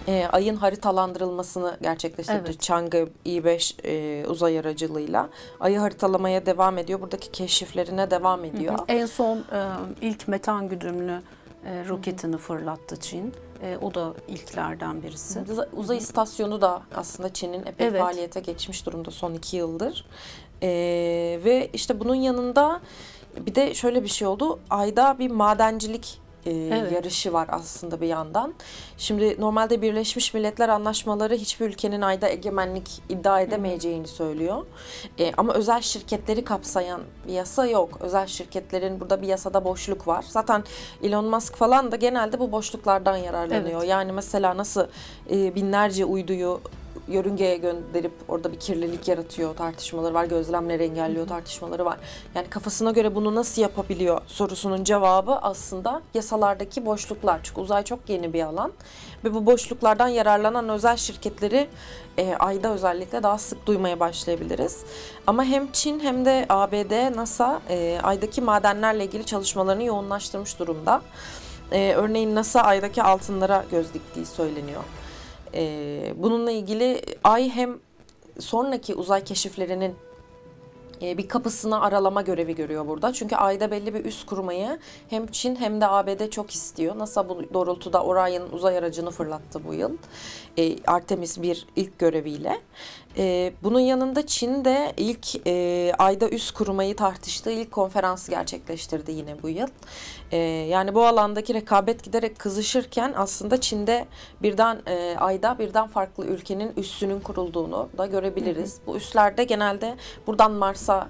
e, 0.08 0.28
ayın 0.32 0.56
haritalandırılmasını 0.56 1.78
gerçekleştirdi. 1.82 2.42
Evet. 2.46 2.62
Chang'e 2.62 3.08
I-5 3.26 3.88
e, 3.88 4.28
uzay 4.28 4.60
aracılığıyla. 4.60 5.30
Ayı 5.60 5.80
haritalamaya 5.80 6.46
devam 6.46 6.78
ediyor. 6.78 7.02
Buradaki 7.02 7.32
keşiflerine 7.32 8.12
devam 8.12 8.46
ediyor. 8.46 8.74
Hı 8.74 8.82
hı. 8.82 8.86
En 8.88 9.06
son 9.06 9.38
e, 9.38 9.44
ilk 10.02 10.28
metan 10.28 10.70
güdümlü 10.70 11.22
e, 11.66 11.86
roketini 11.90 12.34
hı 12.34 12.38
hı. 12.38 12.42
fırlattı 12.42 13.00
Çin. 13.00 13.34
E, 13.64 13.78
o 13.82 13.94
da 13.94 14.14
ilklerden 14.28 15.04
birisi. 15.04 15.40
Uzay 15.74 15.98
istasyonu 15.98 16.62
da 16.62 16.82
aslında 16.96 17.34
Çin'in 17.34 17.66
epey 17.66 17.88
evet. 17.88 18.02
faaliyete 18.02 18.40
geçmiş 18.40 18.86
durumda 18.86 19.12
son 19.12 19.34
iki 19.34 19.58
yıldır. 19.58 20.06
E, 20.64 20.70
ve 21.46 21.70
işte 21.74 22.00
bunun 22.00 22.16
yanında 22.16 22.82
bir 23.38 23.56
de 23.56 23.74
şöyle 23.74 24.04
bir 24.04 24.10
şey 24.10 24.28
oldu. 24.28 24.60
Ayda 24.70 25.20
bir 25.20 25.32
madencilik 25.32 26.22
e, 26.46 26.52
evet. 26.52 26.92
yarışı 26.92 27.34
var 27.34 27.48
aslında 27.52 28.02
bir 28.02 28.08
yandan. 28.08 28.54
Şimdi 28.98 29.42
normalde 29.42 29.82
Birleşmiş 29.82 30.34
Milletler 30.34 30.70
anlaşmaları 30.70 31.36
hiçbir 31.36 31.66
ülkenin 31.66 32.02
ayda 32.02 32.30
egemenlik 32.30 33.02
iddia 33.10 33.42
edemeyeceğini 33.42 34.08
söylüyor. 34.08 34.66
E, 35.20 35.32
ama 35.38 35.54
özel 35.54 35.82
şirketleri 35.82 36.44
kapsayan 36.44 37.02
bir 37.28 37.34
yasa 37.34 37.66
yok. 37.66 37.98
Özel 38.02 38.28
şirketlerin 38.28 39.00
burada 39.00 39.22
bir 39.22 39.28
yasada 39.28 39.66
boşluk 39.66 40.08
var. 40.08 40.26
Zaten 40.30 40.64
Elon 41.04 41.26
Musk 41.26 41.56
falan 41.56 41.92
da 41.92 41.96
genelde 41.96 42.40
bu 42.40 42.52
boşluklardan 42.52 43.18
yararlanıyor. 43.18 43.80
Evet. 43.80 43.90
Yani 43.90 44.12
mesela 44.12 44.58
nasıl 44.58 44.88
e, 45.32 45.56
binlerce 45.56 46.06
uyduyu 46.06 46.62
yörüngeye 47.08 47.58
gönderip 47.58 48.12
orada 48.28 48.52
bir 48.52 48.60
kirlilik 48.60 49.08
yaratıyor 49.08 49.56
tartışmaları 49.56 50.14
var. 50.14 50.26
Gözlemleri 50.26 50.84
engelliyor 50.84 51.28
tartışmaları 51.28 51.86
var. 51.86 51.98
Yani 52.36 52.50
kafasına 52.50 52.92
göre 52.92 53.16
bunu 53.16 53.36
nasıl 53.36 53.62
yapabiliyor 53.62 54.22
sorusunun 54.28 54.84
cevabı 54.84 55.36
aslında 55.36 56.02
yasalardaki 56.14 56.86
boşluklar. 56.86 57.40
Çünkü 57.44 57.62
uzay 57.62 57.84
çok 57.84 58.10
yeni 58.10 58.34
bir 58.34 58.44
alan 58.44 58.72
ve 59.24 59.34
bu 59.34 59.46
boşluklardan 59.46 60.08
yararlanan 60.08 60.70
özel 60.70 60.98
şirketleri 60.98 61.68
e, 62.18 62.36
ayda 62.40 62.74
özellikle 62.74 63.24
daha 63.24 63.38
sık 63.38 63.66
duymaya 63.66 64.00
başlayabiliriz. 64.00 64.80
Ama 65.28 65.44
hem 65.44 65.72
Çin 65.72 66.00
hem 66.00 66.26
de 66.26 66.46
ABD, 66.50 67.16
NASA 67.16 67.62
e, 67.70 68.00
aydaki 68.04 68.42
madenlerle 68.42 69.06
ilgili 69.06 69.26
çalışmalarını 69.26 69.84
yoğunlaştırmış 69.84 70.60
durumda. 70.60 71.02
E, 71.72 71.94
örneğin 71.94 72.36
NASA 72.36 72.62
aydaki 72.62 73.04
altınlara 73.04 73.66
göz 73.72 73.94
diktiği 73.94 74.26
söyleniyor. 74.26 74.84
E, 75.54 76.14
bununla 76.18 76.52
ilgili 76.52 77.02
Ay 77.24 77.50
hem 77.50 77.80
sonraki 78.40 78.96
uzay 78.96 79.24
keşiflerinin 79.24 79.96
e, 81.02 81.18
bir 81.18 81.28
kapısını 81.28 81.82
aralama 81.82 82.22
görevi 82.22 82.56
görüyor 82.56 82.88
burada. 82.88 83.14
Çünkü 83.14 83.36
ayda 83.36 83.72
belli 83.72 83.94
bir 83.94 84.06
üs 84.06 84.26
kurmayı 84.26 84.80
hem 85.10 85.28
Çin 85.28 85.56
hem 85.56 85.82
de 85.82 85.88
ABD 85.88 86.30
çok 86.30 86.52
istiyor. 86.52 86.98
NASA 86.98 87.30
bu 87.30 87.54
doğrultuda 87.54 88.04
Orion 88.04 88.50
uzay 88.52 88.78
aracını 88.78 89.12
fırlattı 89.12 89.62
bu 89.68 89.74
yıl. 89.74 89.98
E, 90.58 90.84
Artemis 90.88 91.42
1 91.42 91.68
ilk 91.76 92.00
göreviyle. 92.00 92.62
E, 93.18 93.54
bunun 93.64 93.80
yanında 93.80 94.26
Çin 94.26 94.66
de 94.66 94.94
ilk 94.98 95.48
e, 95.48 95.94
ayda 96.00 96.30
üs 96.30 96.52
kurmayı 96.52 96.96
tartıştığı 96.96 97.52
ilk 97.52 97.72
konferansı 97.72 98.32
gerçekleştirdi 98.32 99.12
yine 99.12 99.44
bu 99.44 99.50
yıl. 99.50 99.68
E, 100.32 100.38
yani 100.38 100.96
bu 100.96 101.06
alandaki 101.06 101.54
rekabet 101.54 102.04
giderek 102.04 102.40
kızışırken 102.40 103.14
aslında 103.16 103.62
Çin'de 103.62 104.06
birden 104.42 104.82
e, 104.88 105.16
ayda 105.20 105.60
birden 105.60 105.88
farklı 105.88 106.26
ülkenin 106.26 106.74
üssünün 106.78 107.20
kurulduğunu 107.20 107.90
da 107.98 108.06
görebiliriz. 108.06 108.78
Hı 108.78 108.82
hı. 108.82 108.88
Bu 108.88 108.98
üslerde 108.98 109.44
genelde 109.44 109.96
buradan 110.28 110.52
Mars'a 110.52 111.08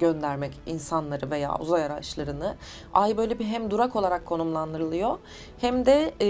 göndermek 0.00 0.52
insanları 0.66 1.30
veya 1.30 1.58
uzay 1.58 1.84
araçlarını. 1.84 2.56
Ay 2.94 3.16
böyle 3.16 3.38
bir 3.38 3.44
hem 3.44 3.70
durak 3.70 3.96
olarak 3.96 4.26
konumlandırılıyor 4.26 5.18
hem 5.60 5.86
de 5.86 6.14
e, 6.20 6.26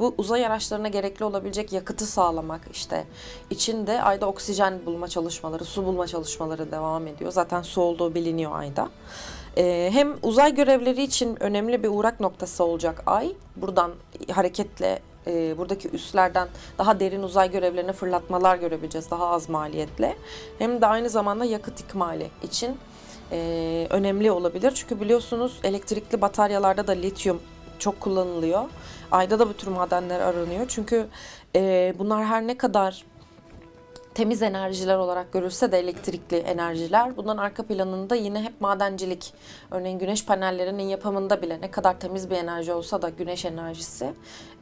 bu 0.00 0.14
uzay 0.18 0.46
araçlarına 0.46 0.88
gerekli 0.88 1.24
olabilecek 1.24 1.72
yakıtı 1.72 2.06
sağlamak 2.06 2.60
işte. 2.72 3.04
içinde 3.50 4.02
ayda 4.02 4.26
oksijen 4.26 4.86
bulma 4.86 5.08
çalışmaları, 5.08 5.64
su 5.64 5.84
bulma 5.84 6.06
çalışmaları 6.06 6.72
devam 6.72 7.06
ediyor. 7.06 7.32
Zaten 7.32 7.62
su 7.62 7.80
olduğu 7.80 8.14
biliniyor 8.14 8.52
ayda. 8.54 8.88
Hem 9.90 10.16
uzay 10.22 10.54
görevleri 10.54 11.02
için 11.02 11.42
önemli 11.42 11.82
bir 11.82 11.88
uğrak 11.88 12.20
noktası 12.20 12.64
olacak 12.64 13.02
ay. 13.06 13.32
Buradan 13.56 13.92
hareketle 14.32 15.02
e, 15.30 15.58
buradaki 15.58 15.88
üslerden 15.88 16.48
daha 16.78 17.00
derin 17.00 17.22
uzay 17.22 17.50
görevlerine 17.50 17.92
fırlatmalar 17.92 18.56
görebileceğiz 18.56 19.10
daha 19.10 19.28
az 19.28 19.48
maliyetle. 19.48 20.16
Hem 20.58 20.80
de 20.80 20.86
aynı 20.86 21.10
zamanda 21.10 21.44
yakıt 21.44 21.80
ikmali 21.80 22.30
için 22.42 22.76
e, 23.32 23.86
önemli 23.90 24.30
olabilir. 24.30 24.72
Çünkü 24.74 25.00
biliyorsunuz 25.00 25.60
elektrikli 25.64 26.20
bataryalarda 26.20 26.86
da 26.86 26.92
lityum 26.92 27.40
çok 27.78 28.00
kullanılıyor. 28.00 28.64
Ayda 29.10 29.38
da 29.38 29.48
bu 29.48 29.54
tür 29.54 29.68
madenler 29.68 30.20
aranıyor. 30.20 30.64
Çünkü 30.68 31.06
e, 31.56 31.94
bunlar 31.98 32.24
her 32.24 32.46
ne 32.46 32.58
kadar 32.58 33.04
temiz 34.14 34.42
enerjiler 34.42 34.96
olarak 34.96 35.32
görülse 35.32 35.72
de 35.72 35.78
elektrikli 35.78 36.36
enerjiler. 36.36 37.16
Bunların 37.16 37.42
arka 37.42 37.62
planında 37.62 38.14
yine 38.14 38.42
hep 38.42 38.60
madencilik. 38.60 39.32
Örneğin 39.70 39.98
güneş 39.98 40.24
panellerinin 40.26 40.82
yapımında 40.82 41.42
bile 41.42 41.60
ne 41.60 41.70
kadar 41.70 42.00
temiz 42.00 42.30
bir 42.30 42.36
enerji 42.36 42.72
olsa 42.72 43.02
da 43.02 43.08
güneş 43.08 43.44
enerjisi. 43.44 44.10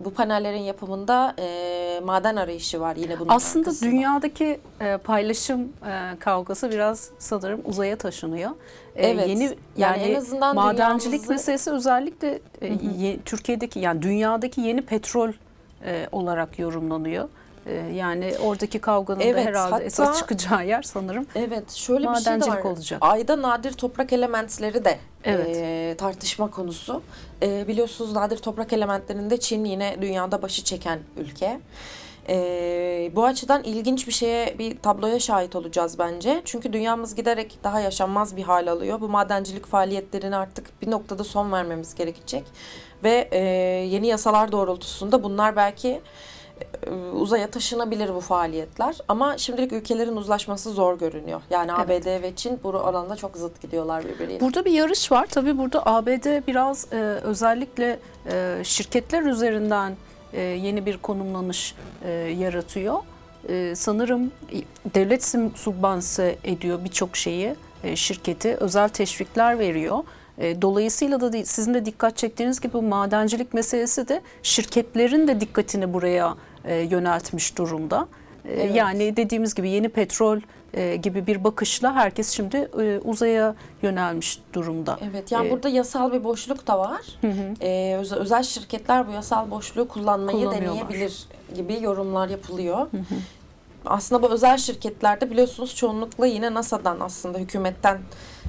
Bu 0.01 0.15
panellerin 0.15 0.63
yapımında 0.63 1.35
e, 1.39 2.01
maden 2.05 2.37
arayışı 2.37 2.81
var 2.81 2.97
yine 2.97 3.19
bunun 3.21 3.29
Aslında 3.29 3.65
arkasında. 3.69 3.91
dünyadaki 3.91 4.61
e, 4.81 4.97
paylaşım 4.97 5.61
e, 5.63 6.19
kavgası 6.19 6.71
biraz 6.71 7.11
sanırım 7.19 7.61
uzaya 7.65 7.97
taşınıyor. 7.97 8.51
E, 8.97 9.09
Evet. 9.09 9.29
yeni 9.29 9.43
Yani 9.45 9.57
yani, 9.77 10.03
en 10.03 10.15
azından 10.15 10.55
madencilik 10.55 11.13
dünyamızı- 11.13 11.29
meselesi 11.33 11.71
özellikle 11.71 12.39
e, 12.61 12.67
ye- 12.99 13.21
Türkiye'deki 13.25 13.79
yani 13.81 14.03
dünyadaki 14.03 14.61
yeni 14.61 14.83
petrol 14.83 15.33
e, 15.85 16.07
olarak 16.13 16.59
yorumlanıyor. 16.59 17.29
E, 17.69 17.75
yani 17.95 18.35
oradaki 18.45 18.79
kavganın 18.79 19.21
da 19.21 19.25
Evet, 19.25 19.47
herhalde 19.47 19.71
hatta- 19.71 19.85
esas 19.85 20.19
çıkacağı 20.19 20.67
yer 20.67 20.83
sanırım 20.83 21.27
Evet 21.35 21.73
şöyle 21.73 22.09
bir 22.09 22.15
şey 22.21 22.41
var. 22.41 22.63
olacak. 22.65 22.99
Ayda 23.03 23.43
nadir 23.43 23.73
toprak 23.73 24.13
elementleri 24.13 24.85
de 24.85 24.99
Evet. 25.25 25.57
e, 25.57 25.95
tartışma 25.99 26.51
konusu. 26.51 27.03
E, 27.43 27.69
biliyorsunuz 27.69 28.13
nadir 28.13 28.37
toprak 28.39 28.73
elementlerinde 28.73 29.41
Çin 29.41 29.65
yine 29.65 29.97
dünyada 30.01 30.43
başı 30.43 30.65
çeken 30.65 30.99
ülke. 31.17 31.61
E, 32.29 32.37
bu 33.17 33.25
açıdan 33.25 33.63
ilginç 33.65 34.07
bir 34.07 34.13
şeye, 34.13 34.59
bir 34.59 34.79
tabloya 34.79 35.19
şahit 35.21 35.57
olacağız 35.57 35.99
bence. 35.99 36.43
Çünkü 36.45 36.73
dünyamız 36.73 37.15
giderek 37.15 37.59
daha 37.65 37.81
yaşanmaz 37.81 38.37
bir 38.37 38.43
hal 38.43 38.67
alıyor. 38.67 39.01
Bu 39.01 39.09
madencilik 39.09 39.67
faaliyetlerine 39.67 40.37
artık 40.37 40.83
bir 40.83 40.91
noktada 40.91 41.25
son 41.25 41.53
vermemiz 41.53 41.95
gerekecek. 41.95 42.45
Ve 43.05 43.29
e, 43.33 43.39
yeni 43.89 44.07
yasalar 44.07 44.53
doğrultusunda 44.53 45.23
bunlar 45.23 45.57
belki 45.57 46.01
uzaya 47.13 47.51
taşınabilir 47.51 48.15
bu 48.15 48.21
faaliyetler. 48.21 48.97
Ama 49.09 49.39
şimdilik 49.39 49.73
ülkelerin 49.73 50.17
uzlaşması 50.17 50.71
zor 50.71 50.99
görünüyor. 50.99 51.41
Yani 51.51 51.73
Evet. 51.87 52.07
ABD 52.07 52.23
ve 52.23 52.33
Çin 52.37 52.61
bu 52.65 52.69
alanda 52.69 53.17
çok 53.17 53.37
zıt 53.37 53.63
gidiyorlar 53.63 54.05
birbiriyle. 54.05 54.41
Burada 54.41 54.65
bir 54.65 54.73
yarış 54.73 55.13
var. 55.13 55.27
Tabii 55.27 55.59
burada 55.59 55.87
ABD 55.87 56.47
biraz 56.47 56.93
e, 56.93 56.97
özellikle 57.01 57.99
e, 58.31 58.61
şirketler 58.65 59.23
üzerinden 59.23 59.97
e, 60.33 60.41
yeni 60.41 60.87
bir 60.87 60.99
konumlanış 60.99 61.75
e, 62.05 62.11
yaratıyor. 62.13 62.99
E, 63.49 63.75
sanırım 63.77 64.33
e, 64.53 64.57
devlet 64.95 65.25
subvanse 65.55 66.37
ediyor 66.45 66.85
birçok 66.85 67.17
şeyi 67.17 67.55
e, 67.85 67.97
şirketi. 67.97 68.57
Özel 68.57 68.89
teşvikler 68.89 69.59
veriyor. 69.59 69.99
E, 70.39 70.63
dolayısıyla 70.63 71.21
da 71.21 71.45
sizin 71.45 71.75
de 71.75 71.85
dikkat 71.85 72.17
çektiğiniz 72.17 72.61
gibi 72.61 72.73
bu 72.73 72.83
madencilik 72.83 73.55
meselesi 73.55 74.09
de 74.09 74.23
şirketlerin 74.43 75.29
de 75.29 75.41
dikkatini 75.41 75.93
buraya 75.93 76.35
e, 76.69 76.75
yöneltmiş 76.77 77.59
durumda. 77.59 78.09
E, 78.45 78.53
Evet. 78.53 78.77
Yani 78.77 79.17
dediğimiz 79.17 79.55
gibi 79.55 79.71
yeni 79.71 79.89
petrol 79.89 80.41
e, 80.75 80.97
gibi 80.97 81.27
bir 81.27 81.45
bakışla 81.45 81.95
herkes 81.95 82.31
şimdi 82.31 82.57
e, 82.57 82.99
uzaya 83.05 83.55
yönelmiş 83.83 84.39
durumda. 84.53 84.99
Evet 85.11 85.33
yani 85.33 85.49
Ee, 85.49 85.51
burada 85.51 85.69
yasal 85.69 86.13
bir 86.13 86.25
boşluk 86.25 86.67
da 86.67 86.79
var. 86.79 87.01
Ee, 87.61 87.97
özel, 88.01 88.19
özel 88.19 88.43
şirketler 88.43 89.09
bu 89.09 89.13
yasal 89.13 89.51
boşluğu 89.51 89.89
kullanmayı 89.89 90.51
deneyebilir 90.51 91.25
gibi 91.57 91.83
yorumlar 91.83 92.29
yapılıyor. 92.29 92.87
Aslında 93.87 94.23
bu 94.23 94.29
özel 94.29 94.57
şirketlerde 94.59 95.31
biliyorsunuz 95.31 95.75
çoğunlukla 95.75 96.27
yine 96.27 96.55
NASA'dan 96.55 97.01
aslında 97.01 97.39
hükümetten 97.39 97.99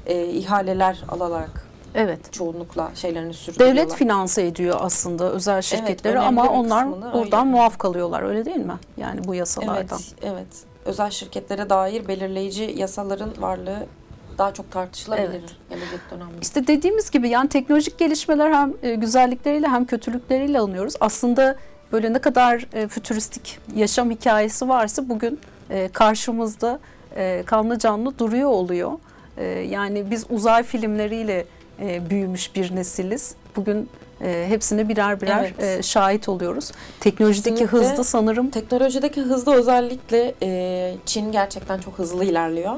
e, 0.06 0.26
ihaleler 0.26 1.04
alarak 1.10 1.69
Evet. 1.96 2.34
çoğunlukla 2.34 2.92
şeylerini 2.96 3.34
sürdürüyorlar. 3.34 3.78
Devlet 3.78 3.96
finanse 3.96 4.46
ediyor 4.46 4.78
aslında 4.80 5.32
özel 5.32 5.62
şirketleri 5.62 6.14
önemli 6.14 6.28
ama 6.28 6.50
onlar 6.50 6.92
buradan 6.92 7.48
öyle. 7.48 7.52
muaf 7.58 7.78
kalıyorlar 7.78 8.22
öyle 8.24 8.46
değil 8.46 8.58
mi? 8.58 8.78
Yani 8.98 9.24
bu 9.28 9.36
yasalardan. 9.36 10.00
Evet, 10.00 10.34
evet. 10.34 10.48
Özel 10.86 11.10
şirketlere 11.10 11.70
dair 11.70 12.08
belirleyici 12.08 12.74
yasaların 12.78 13.30
varlığı 13.40 13.86
daha 14.38 14.54
çok 14.54 14.72
tartışılabilir 14.72 15.30
Evet. 15.30 15.56
gelecek 15.70 16.00
dönemde. 16.12 16.34
İşte 16.42 16.68
dediğimiz 16.68 17.12
gibi 17.12 17.30
yani 17.30 17.50
teknolojik 17.50 17.98
gelişmeler 17.98 18.52
hem 18.52 18.74
e, 18.84 18.96
güzellikleriyle 18.96 19.68
hem 19.68 19.86
kötülükleriyle 19.86 20.60
alınıyoruz. 20.60 20.94
Aslında 21.00 21.56
böyle 21.92 22.14
ne 22.14 22.20
kadar 22.20 22.68
e, 22.74 22.88
fütüristik 22.88 23.60
yaşam 23.76 24.12
hikayesi 24.12 24.68
varsa 24.70 25.10
bugün 25.10 25.40
e, 25.70 25.90
karşımızda 25.94 26.80
kanlı 27.46 27.80
canlı 27.80 28.20
duruyor 28.20 28.50
oluyor. 28.50 28.92
Yani 29.70 30.12
biz 30.12 30.26
uzay 30.30 30.64
filmleriyle 30.64 31.46
büyümüş 31.82 32.56
bir 32.56 32.76
nesiliz. 32.76 33.36
Bugün 33.56 33.90
e, 34.22 34.46
hepsine 34.50 34.90
birer 34.90 35.22
birer 35.22 35.54
Evet. 35.60 35.80
e, 35.80 35.84
şahit 35.84 36.30
oluyoruz. 36.30 36.72
Teknolojideki 37.00 37.56
Kesinlikle. 37.56 37.78
hızda 37.90 38.04
sanırım 38.04 38.50
Teknolojideki 38.50 39.22
hızda 39.22 39.56
özellikle 39.56 40.34
e, 40.44 40.96
Çin 41.06 41.32
gerçekten 41.32 41.78
çok 41.80 42.00
hızlı 42.00 42.26
ilerliyor. 42.26 42.76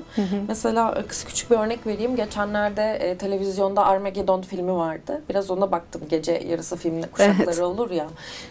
Mesela 0.47 0.95
e, 1.03 1.07
kısa 1.07 1.27
küçük 1.27 1.51
bir 1.51 1.55
örnek 1.57 1.87
vereyim. 1.87 2.15
Geçenlerde 2.15 2.83
e, 2.93 3.17
televizyonda 3.17 3.85
Armageddon 3.85 4.41
filmi 4.41 4.73
vardı. 4.73 5.21
Biraz 5.29 5.51
ona 5.51 5.71
baktım. 5.71 6.01
Gece 6.09 6.31
yarısı 6.49 6.75
film 6.77 7.01
kuşakları 7.01 7.45
Evet. 7.49 7.59
olur 7.59 7.91
ya. 7.91 8.07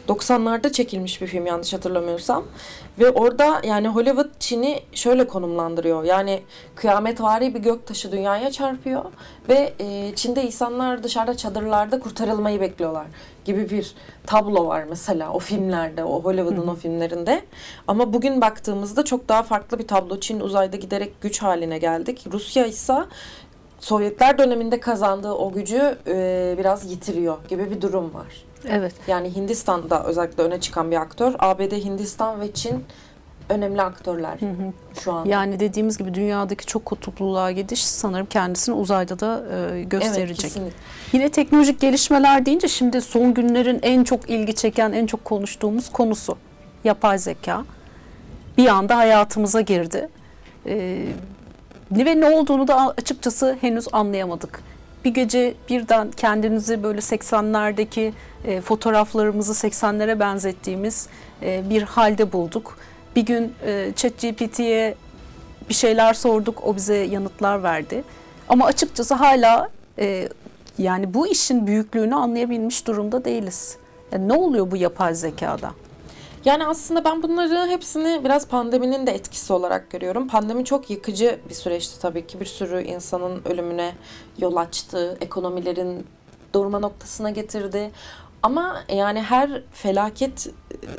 90'larda 0.08 0.72
çekilmiş 0.72 1.22
bir 1.22 1.26
film 1.26 1.46
yanlış 1.46 1.72
hatırlamıyorsam. 1.72 2.44
Ve 2.98 3.10
orada 3.10 3.60
yani 3.64 3.88
Hollywood 3.88 4.30
Çin'i 4.38 4.80
şöyle 4.94 5.26
konumlandırıyor. 5.26 6.04
Yani 6.04 6.42
kıyametvari 6.74 7.54
bir 7.54 7.60
göktaşı 7.60 8.12
dünyaya 8.12 8.50
çarpıyor 8.50 9.04
ve 9.48 9.72
e, 9.78 10.14
Çin'de 10.14 10.42
insanlar 10.42 11.02
dışarıda 11.02 11.36
çadırlarda 11.36 12.00
kurtarılmayı 12.00 12.60
bekliyorlar 12.80 13.06
gibi 13.44 13.70
bir 13.70 13.94
tablo 14.26 14.66
var 14.66 14.84
mesela 14.88 15.32
o 15.32 15.38
filmlerde, 15.38 16.04
o 16.04 16.22
Hollywood'un 16.22 16.68
o 16.68 16.74
filmlerinde. 16.74 17.42
Ama 17.88 18.12
bugün 18.12 18.40
baktığımızda 18.40 19.04
çok 19.04 19.28
daha 19.28 19.42
farklı 19.42 19.78
bir 19.78 19.86
tablo. 19.86 20.20
Çin 20.20 20.40
uzayda 20.40 20.76
giderek 20.76 21.20
güç 21.20 21.42
haline 21.42 21.78
geldik. 21.78 22.26
Rusya 22.32 22.66
ise 22.66 22.94
Sovyetler 23.80 24.38
döneminde 24.38 24.80
kazandığı 24.80 25.32
o 25.32 25.52
gücü 25.52 25.98
e, 26.06 26.54
biraz 26.58 26.90
yitiriyor 26.90 27.36
gibi 27.48 27.70
bir 27.70 27.80
durum 27.80 28.14
var. 28.14 28.44
evet 28.68 28.94
Yani 29.06 29.34
Hindistan'da 29.36 30.04
özellikle 30.04 30.42
öne 30.42 30.60
çıkan 30.60 30.90
bir 30.90 30.96
aktör. 30.96 31.34
ABD, 31.38 31.72
Hindistan 31.72 32.40
ve 32.40 32.52
Çin 32.52 32.84
önemli 33.50 33.82
aktörler 33.82 34.38
şu 35.04 35.12
an. 35.12 35.24
yani 35.24 35.60
dediğimiz 35.60 35.98
gibi 35.98 36.14
dünyadaki 36.14 36.66
çok 36.66 36.84
kutupluluğa 36.84 37.50
gidiş 37.50 37.84
sanırım 37.84 38.26
kendisini 38.26 38.74
uzayda 38.74 39.20
da 39.20 39.42
e, 39.52 39.56
evet, 39.56 39.90
gösterecek. 39.90 40.40
kesinlikle. 40.40 40.76
Yine 41.12 41.28
teknolojik 41.28 41.80
gelişmeler 41.80 42.46
deyince 42.46 42.68
şimdi 42.68 43.00
son 43.00 43.34
günlerin 43.34 43.78
en 43.82 44.04
çok 44.04 44.30
ilgi 44.30 44.54
çeken, 44.54 44.92
en 44.92 45.06
çok 45.06 45.24
konuştuğumuz 45.24 45.92
konusu 45.92 46.36
yapay 46.84 47.18
zeka. 47.18 47.64
Bir 48.58 48.66
anda 48.66 48.96
hayatımıza 48.96 49.60
girdi. 49.60 50.08
Ee, 50.66 51.06
ne 51.90 52.04
ve 52.04 52.20
ne 52.20 52.26
olduğunu 52.26 52.68
da 52.68 52.94
açıkçası 52.96 53.56
henüz 53.60 53.86
anlayamadık. 53.92 54.62
Bir 55.04 55.14
gece 55.14 55.54
birden 55.70 56.10
kendimizi 56.10 56.82
böyle 56.82 56.98
80'lerdeki 56.98 58.12
e, 58.44 58.60
fotoğraflarımızı 58.60 59.66
80'lere 59.66 60.20
benzettiğimiz 60.20 61.08
e, 61.42 61.70
bir 61.70 61.82
halde 61.82 62.32
bulduk. 62.32 62.78
Bir 63.16 63.22
gün 63.22 63.54
e, 63.66 63.92
ChatGPT'ye 63.96 64.94
bir 65.68 65.74
şeyler 65.74 66.14
sorduk, 66.14 66.66
o 66.66 66.76
bize 66.76 66.96
yanıtlar 66.96 67.62
verdi. 67.62 68.04
Ama 68.48 68.66
açıkçası 68.66 69.14
hala 69.14 69.68
e, 69.98 70.28
yani 70.78 71.14
bu 71.14 71.26
işin 71.26 71.66
büyüklüğünü 71.66 72.14
anlayabilmiş 72.14 72.86
durumda 72.86 73.24
değiliz. 73.24 73.76
Yani 74.12 74.28
ne 74.28 74.32
oluyor 74.32 74.70
bu 74.70 74.76
yapay 74.76 75.14
zekada? 75.14 75.70
Yani 76.44 76.66
aslında 76.66 77.04
ben 77.04 77.22
bunları 77.22 77.66
hepsini 77.68 78.24
biraz 78.24 78.48
pandeminin 78.48 79.06
de 79.06 79.12
etkisi 79.12 79.52
olarak 79.52 79.90
görüyorum. 79.90 80.28
Pandemi 80.28 80.64
çok 80.64 80.90
yıkıcı 80.90 81.40
bir 81.48 81.54
süreçti 81.54 82.00
tabii 82.00 82.26
ki. 82.26 82.40
Bir 82.40 82.46
sürü 82.46 82.82
insanın 82.82 83.42
ölümüne 83.44 83.92
yol 84.38 84.56
açtı. 84.56 85.18
Ekonomilerin 85.20 86.06
durma 86.54 86.78
noktasına 86.78 87.30
getirdi. 87.30 87.90
Ama 88.42 88.84
yani 88.88 89.22
her 89.22 89.62
felaket 89.72 90.50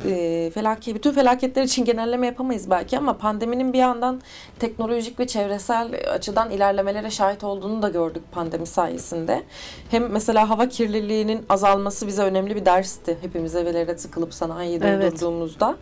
e, 0.04 0.50
felaket 0.54 0.94
bütün 0.94 1.12
felaketler 1.12 1.62
için 1.62 1.84
genelleme 1.84 2.26
yapamayız 2.26 2.70
belki 2.70 2.98
ama 2.98 3.18
pandeminin 3.18 3.72
bir 3.72 3.78
yandan 3.78 4.20
teknolojik 4.58 5.20
ve 5.20 5.26
çevresel 5.26 6.12
açıdan 6.14 6.50
ilerlemelere 6.50 7.10
şahit 7.10 7.44
olduğunu 7.44 7.82
da 7.82 7.88
gördük 7.88 8.22
pandemi 8.32 8.66
sayesinde. 8.66 9.42
Hem 9.90 10.10
mesela 10.10 10.50
hava 10.50 10.68
kirliliğinin 10.68 11.46
azalması 11.48 12.06
bize 12.06 12.22
önemli 12.22 12.56
bir 12.56 12.64
dersti. 12.64 13.18
Hepimiz 13.20 13.54
evlere 13.54 13.96
tıkılıp 13.96 14.34
sanayide 14.34 14.88
Evet. 14.88 15.12
durduğumuzda. 15.12 15.76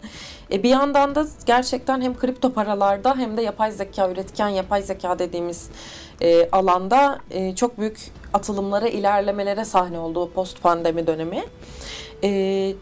E, 0.52 0.62
bir 0.62 0.68
yandan 0.68 1.14
da 1.14 1.26
gerçekten 1.46 2.00
hem 2.00 2.18
kripto 2.18 2.52
paralarda 2.52 3.16
hem 3.16 3.36
de 3.36 3.42
yapay 3.42 3.72
zeka, 3.72 4.10
üretken 4.10 4.48
yapay 4.48 4.82
zeka 4.82 5.18
dediğimiz 5.18 5.68
e, 6.20 6.50
alanda 6.50 7.18
e, 7.30 7.54
çok 7.54 7.78
büyük 7.78 8.12
atılımlara, 8.34 8.88
ilerlemelere 8.88 9.64
sahne 9.64 9.98
olduğu 9.98 10.30
post 10.30 10.62
pandemi 10.62 11.06
dönemi. 11.06 11.44
E, 12.24 12.74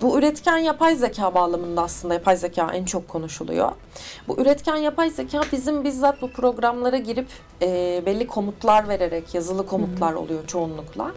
bu 0.00 0.18
üretken 0.18 0.56
yapay 0.56 0.96
zeka 0.96 1.34
bağlamında 1.34 1.82
aslında 1.82 2.14
yapay 2.14 2.36
zeka 2.36 2.70
en 2.72 2.84
çok 2.84 3.08
konuşuluyor. 3.08 3.72
Bu 4.28 4.40
üretken 4.40 4.76
yapay 4.76 5.10
zeka 5.10 5.40
bizim 5.52 5.84
bizzat 5.84 6.22
bu 6.22 6.30
programlara 6.30 6.98
girip 6.98 7.26
e, 7.62 8.02
belli 8.06 8.26
komutlar 8.26 8.88
vererek, 8.88 9.34
yazılı 9.34 9.66
komutlar 9.66 10.12
oluyor 10.12 10.46
çoğunlukla. 10.46 11.12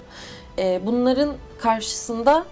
E, 0.58 0.82
bunların 0.86 1.34
karşısında 1.60 2.46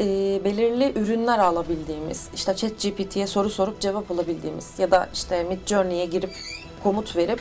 e, 0.00 0.04
belirli 0.44 0.92
ürünler 0.98 1.38
alabildiğimiz, 1.38 2.28
işte 2.34 2.56
ChatGPT'ye 2.56 3.26
soru 3.26 3.50
sorup 3.50 3.80
cevap 3.80 4.10
alabildiğimiz 4.10 4.78
ya 4.78 4.90
da 4.90 5.08
işte 5.14 5.44
Midjourney'e 5.44 6.06
girip 6.06 6.32
komut 6.82 7.16
verip 7.16 7.40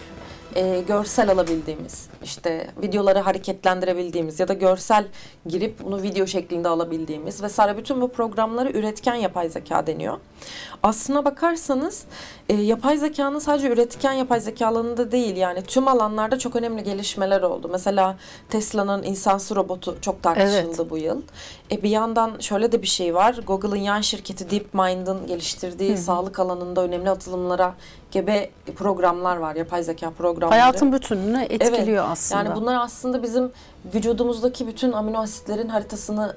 e, 0.56 0.82
görsel 0.88 1.32
alabildiğimiz, 1.32 2.10
işte 2.24 2.68
videoları 2.82 3.20
hareketlendirebildiğimiz 3.20 4.40
ya 4.40 4.48
da 4.48 4.54
görsel 4.54 5.06
girip 5.46 5.84
bunu 5.84 6.02
video 6.02 6.28
şeklinde 6.28 6.68
alabildiğimiz 6.68 7.44
vesaire 7.44 7.78
bütün 7.78 8.02
bu 8.02 8.12
programları 8.12 8.72
üretken 8.72 9.16
yapay 9.16 9.50
zeka 9.50 9.88
deniyor. 9.88 10.18
Aslına 10.84 11.26
bakarsanız 11.26 12.06
e, 12.52 12.56
yapay 12.56 12.98
zekanın 12.98 13.40
sadece 13.40 13.70
üretken 13.70 14.14
yapay 14.14 14.40
zeka 14.40 14.68
alanında 14.68 15.12
değil 15.12 15.36
yani 15.36 15.64
tüm 15.64 15.88
alanlarda 15.88 16.40
çok 16.40 16.56
önemli 16.56 16.84
gelişmeler 16.84 17.42
oldu. 17.42 17.70
Mesela 17.72 18.18
Tesla'nın 18.50 19.04
insansız 19.04 19.58
robotu 19.58 19.98
çok 20.02 20.24
tartışıldı 20.24 20.90
bu 20.90 20.98
yıl. 20.98 21.22
E, 21.72 21.84
bir 21.84 21.90
yandan 21.90 22.32
şöyle 22.40 22.72
de 22.72 22.82
bir 22.82 22.88
şey 22.88 23.16
var. 23.16 23.40
Google'ın 23.48 23.76
yan 23.76 24.02
şirketi 24.02 24.50
DeepMind'ın 24.50 25.28
geliştirdiği 25.28 25.98
sağlık 25.98 26.40
alanında 26.40 26.82
önemli 26.82 27.10
atılımlara 27.10 27.74
gebe 28.12 28.50
programlar 28.76 29.38
var. 29.38 29.56
Yapay 29.56 29.84
zeka 29.84 30.12
programları. 30.12 30.60
Hayatın 30.60 30.94
bütününü 30.94 31.42
etkiliyor 31.42 32.06
aslında. 32.10 32.44
Yani 32.44 32.56
bunlar 32.56 32.82
aslında 32.82 33.24
bizim 33.24 33.52
vücudumuzdaki 33.94 34.68
bütün 34.68 34.92
amino 34.92 35.20
asitlerin 35.20 35.70
haritasını, 35.70 36.36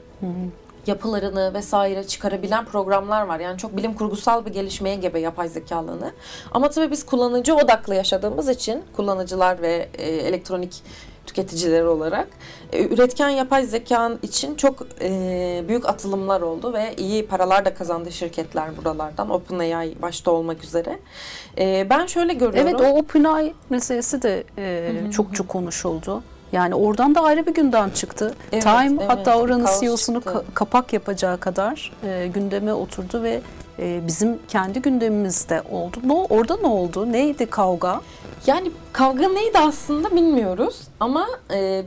yapılarını 0.89 1.55
vesaire 1.55 2.07
çıkarabilen 2.07 2.65
programlar 2.65 3.27
var. 3.27 3.41
Yani 3.41 3.59
çok 3.59 3.77
bilim 3.77 3.95
kurgusal 3.95 4.47
bir 4.47 4.53
gelişmeye 4.53 4.97
gebe 4.97 5.21
yapay 5.21 5.49
zeka 5.49 5.77
alanı. 5.77 6.13
Ama 6.53 6.71
tabii 6.71 6.91
biz 6.91 7.07
kullanıcı 7.07 7.55
odaklı 7.55 7.95
yaşadığımız 7.95 8.49
için 8.49 8.83
kullanıcılar 8.97 9.63
ve 9.63 9.89
e, 9.95 10.07
elektronik 10.07 10.83
tüketiciler 11.27 11.85
olarak 11.85 12.29
e, 12.73 12.87
üretken 12.87 13.29
yapay 13.29 13.67
zeka 13.67 14.13
için 14.23 14.55
çok 14.55 14.87
e, 15.01 15.65
büyük 15.69 15.89
atılımlar 15.89 16.41
oldu 16.41 16.73
ve 16.73 16.95
iyi 16.97 17.27
paralar 17.27 17.65
da 17.65 17.75
kazandı 17.75 18.13
şirketler 18.13 18.77
buralardan. 18.77 19.31
OpenAI 19.31 20.03
başta 20.03 20.31
olmak 20.31 20.65
üzere. 20.65 20.99
E, 21.59 21.87
ben 21.91 22.07
şöyle 22.07 22.33
görüyorum. 22.33 22.61
Evet 22.61 22.81
o 22.81 22.99
OpenAI 22.99 23.55
meselesi 23.71 24.23
de 24.23 24.45
e, 24.59 24.93
çok 25.11 25.35
çok 25.35 25.49
konuşuldu. 25.49 26.23
Yani 26.55 26.75
oradan 26.75 27.15
da 27.15 27.21
ayrı 27.21 27.47
bir 27.47 27.55
gündem 27.55 27.91
çıktı. 27.91 28.35
Evet, 28.53 28.63
Time 28.63 28.97
evet, 29.01 29.11
hatta 29.11 29.39
oranın 29.39 29.69
CEO'sunu 29.81 30.19
ka- 30.19 30.43
kapak 30.55 30.93
yapacağı 30.93 31.39
kadar 31.41 31.93
e, 32.05 32.27
gündeme 32.35 32.73
oturdu 32.73 33.23
ve 33.23 33.41
e, 33.79 34.01
bizim 34.07 34.39
kendi 34.49 34.83
gündemimizde 34.83 35.63
oldu. 35.71 35.97
Ne 36.05 36.13
orada 36.13 36.57
ne 36.57 36.67
oldu? 36.67 37.13
Neydi 37.13 37.47
kavga? 37.47 38.01
Yani 38.47 38.71
kavga 38.93 39.29
neydi 39.29 39.59
aslında 39.59 40.17
bilmiyoruz 40.17 40.81
ama 41.01 41.27
e, 41.55 41.83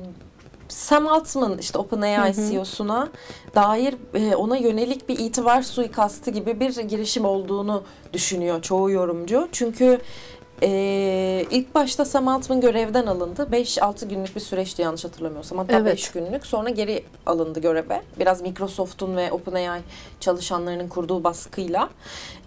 Sam 0.69 1.07
Altman 1.07 1.57
işte 1.57 1.77
OpenAI 1.79 2.33
CEO'suna 2.33 3.07
dair 3.55 3.95
e, 4.13 4.35
ona 4.35 4.57
yönelik 4.57 5.09
bir 5.09 5.19
itibar 5.19 5.61
suikastı 5.61 6.31
gibi 6.31 6.59
bir 6.59 6.79
girişim 6.81 7.25
olduğunu 7.25 7.83
düşünüyor 8.13 8.61
çoğu 8.61 8.91
yorumcu. 8.91 9.47
Çünkü 9.51 9.99
e, 10.63 11.45
ilk 11.51 11.75
başta 11.75 12.05
Sam 12.05 12.27
Altman 12.27 12.61
görevden 12.61 13.05
alındı. 13.05 13.47
5-6 13.51 14.07
günlük 14.07 14.35
bir 14.35 14.41
süreçti 14.41 14.81
yanlış 14.81 15.03
hatırlamıyorsam. 15.05 15.57
Hatta 15.57 15.73
Evet. 15.73 15.93
5 15.93 16.11
günlük. 16.11 16.45
Sonra 16.45 16.69
geri 16.69 17.03
alındı 17.25 17.59
göreve. 17.59 18.01
Biraz 18.19 18.41
Microsoft'un 18.41 19.17
ve 19.17 19.31
OpenAI 19.31 19.81
çalışanlarının 20.19 20.87
kurduğu 20.87 21.23
baskıyla. 21.23 21.89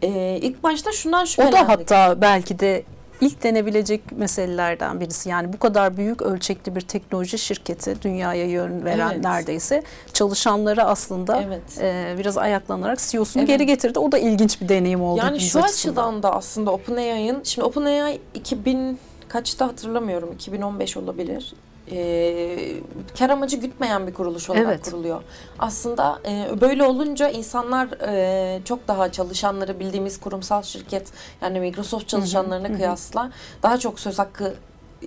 E, 0.02 0.38
ilk 0.42 0.62
başta 0.62 0.92
şundan 0.92 1.22
O 1.22 1.26
şüphelendik. 1.26 1.58
da 1.58 1.68
hatta 1.68 2.20
belki 2.20 2.58
de 2.58 2.82
ilk 3.20 3.42
denebilecek 3.42 4.12
meselelerden 4.12 5.00
birisi. 5.00 5.28
Yani 5.28 5.52
bu 5.52 5.58
kadar 5.58 5.96
büyük 5.96 6.22
ölçekli 6.22 6.76
bir 6.76 6.80
teknoloji 6.80 7.38
şirketi 7.38 8.02
dünyaya 8.02 8.44
yön 8.46 8.84
veren 8.84 9.10
Evet. 9.12 9.24
neredeyse 9.24 9.82
çalışanları 10.12 10.84
aslında 10.84 11.42
Evet. 11.46 11.62
e, 11.80 12.14
biraz 12.18 12.38
ayaklanarak 12.38 12.98
CEO'sunu 12.98 13.42
Evet. 13.42 13.48
geri 13.48 13.66
getirdi. 13.66 13.98
O 13.98 14.12
da 14.12 14.18
ilginç 14.18 14.60
bir 14.60 14.68
deneyim 14.68 15.02
oldu. 15.02 15.20
Yani 15.24 15.40
şu 15.40 15.62
açısından. 15.62 15.92
açıdan 15.92 16.22
da 16.22 16.32
aslında 16.36 16.70
OpenAI'ın, 16.72 17.40
şimdi 17.44 17.64
OpenAI 17.66 18.20
2000 18.34 18.98
kaçta 19.28 19.66
hatırlamıyorum, 19.66 20.32
2015 20.32 20.96
olabilir. 20.96 21.52
Ee, 21.92 22.74
kar 23.18 23.30
amacı 23.30 23.56
gütmeyen 23.56 24.06
bir 24.06 24.14
kuruluş 24.14 24.50
olarak 24.50 24.64
Evet. 24.66 24.90
kuruluyor. 24.90 25.22
Aslında 25.58 26.18
e, 26.28 26.60
böyle 26.60 26.82
olunca 26.84 27.28
insanlar 27.28 27.88
e, 28.08 28.60
çok 28.64 28.88
daha 28.88 29.12
çalışanları 29.12 29.80
bildiğimiz 29.80 30.20
kurumsal 30.20 30.62
şirket 30.62 31.08
yani 31.42 31.60
Microsoft 31.60 32.08
çalışanlarına 32.08 32.72
kıyasla 32.76 33.30
daha 33.62 33.78
çok 33.78 34.00
söz 34.00 34.18
hakkı 34.18 34.54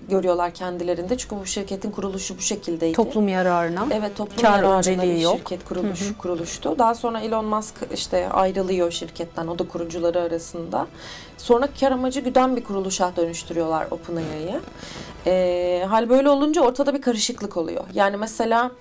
görüyorlar 0.10 0.54
kendilerinde. 0.54 1.18
Çünkü 1.18 1.36
bu 1.36 1.46
şirketin 1.46 1.92
kuruluşu 1.92 2.38
bu 2.38 2.42
şekildeydi. 2.42 2.96
Toplum 2.96 3.28
yararına. 3.28 3.88
Evet 3.92 4.18
toplum 4.18 4.42
Kar 4.42 4.64
yararına 4.64 5.04
bir 5.04 5.18
yok. 5.18 5.38
şirket 5.38 5.66
kuruluş, 5.66 6.18
kuruluştu. 6.18 6.76
Daha 6.80 6.96
sonra 6.96 7.20
Elon 7.22 7.46
Musk 7.46 7.76
işte 7.94 8.30
ayrılıyor 8.30 8.92
şirketten 8.92 9.48
o 9.48 9.60
da 9.60 9.68
kurucuları 9.68 10.22
arasında. 10.22 10.88
Sonra 11.38 11.68
kar 11.80 11.92
amacı 11.92 12.20
güden 12.20 12.56
bir 12.56 12.64
kuruluşa 12.64 13.16
dönüştürüyorlar 13.16 13.88
OpenAI'yı. 13.92 14.62
Ee, 15.26 15.86
hal 15.90 16.10
böyle 16.10 16.30
olunca 16.30 16.62
ortada 16.62 16.94
bir 16.94 17.02
karışıklık 17.02 17.58
oluyor. 17.58 17.84
Yani 17.94 18.18
mesela 18.18 18.72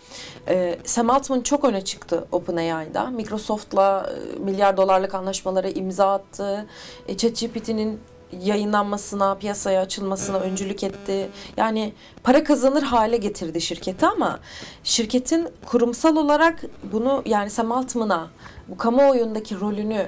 e, 0.48 0.78
Sam 0.84 1.10
Altman 1.10 1.40
çok 1.40 1.64
öne 1.64 1.84
çıktı 1.84 2.24
OpenAI'da. 2.32 3.06
Microsoft'la 3.06 4.10
e, 4.10 4.38
milyar 4.38 4.76
dolarlık 4.76 5.14
anlaşmalara 5.14 5.68
imza 5.68 6.12
attı. 6.14 6.66
E, 7.08 7.16
ChatGPT'nin 7.16 8.00
yayınlanmasına, 8.40 9.34
piyasaya 9.34 9.80
açılmasına 9.80 10.38
öncülük 10.38 10.84
etti. 10.84 11.28
Yani 11.56 11.92
para 12.22 12.44
kazanır 12.44 12.82
hale 12.82 13.16
getirdi 13.16 13.60
şirketi 13.60 14.06
ama 14.06 14.38
şirketin 14.84 15.48
kurumsal 15.66 16.16
olarak 16.16 16.62
bunu 16.92 17.22
yani 17.26 17.50
Sam 17.50 17.72
Altman'a 17.72 18.30
bu 18.68 18.76
kamuoyundaki 18.76 19.60
rolünü 19.60 20.06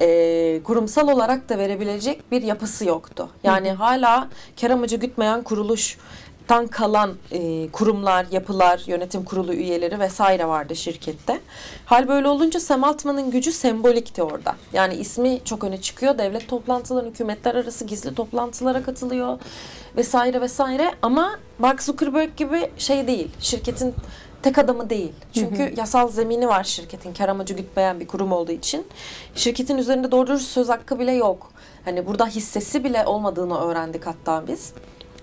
e, 0.00 0.60
kurumsal 0.64 1.08
olarak 1.08 1.48
da 1.48 1.58
verebilecek 1.58 2.32
bir 2.32 2.42
yapısı 2.42 2.84
yoktu. 2.84 3.28
Yani 3.44 3.72
hala 3.72 4.28
kar 4.60 4.70
amacı 4.70 4.96
gütmeyen 4.96 5.42
kuruluş 5.42 5.98
tan 6.50 6.66
kalan 6.66 7.14
e, 7.32 7.68
kurumlar, 7.72 8.26
yapılar, 8.30 8.82
yönetim 8.86 9.24
kurulu 9.24 9.54
üyeleri 9.54 10.00
vesaire 10.00 10.48
vardı 10.48 10.76
şirkette. 10.76 11.40
Hal 11.84 12.08
böyle 12.08 12.28
olunca 12.28 12.60
Sam 12.60 12.84
Altman'ın 12.84 13.30
gücü 13.30 13.52
sembolikti 13.52 14.22
orada. 14.22 14.54
Yani 14.72 14.94
ismi 14.94 15.40
çok 15.44 15.64
öne 15.64 15.80
çıkıyor. 15.80 16.18
Devlet 16.18 16.48
toplantıları, 16.48 17.06
hükümetler 17.06 17.54
arası 17.54 17.84
gizli 17.84 18.14
toplantılara 18.14 18.82
katılıyor 18.82 19.38
vesaire 19.96 20.40
vesaire. 20.40 20.94
Ama 21.02 21.38
Mark 21.58 21.82
Zuckerberg 21.82 22.36
gibi 22.36 22.70
şey 22.78 23.06
değil. 23.06 23.30
Şirketin 23.40 23.94
tek 24.42 24.58
adamı 24.58 24.90
değil. 24.90 25.12
Çünkü 25.32 25.74
yasal 25.76 26.08
zemini 26.08 26.48
var 26.48 26.64
şirketin. 26.64 27.14
Kar 27.14 27.28
amacı 27.28 27.54
gütmeyen 27.54 28.00
bir 28.00 28.06
kurum 28.06 28.32
olduğu 28.32 28.52
için. 28.52 28.86
Şirketin 29.34 29.78
üzerinde 29.78 30.10
doğru 30.10 30.38
söz 30.38 30.68
hakkı 30.68 30.98
bile 30.98 31.12
yok. 31.12 31.50
Hani 31.84 32.06
burada 32.06 32.26
hissesi 32.26 32.84
bile 32.84 33.06
olmadığını 33.06 33.60
öğrendik 33.60 34.06
hatta 34.06 34.48
biz 34.48 34.72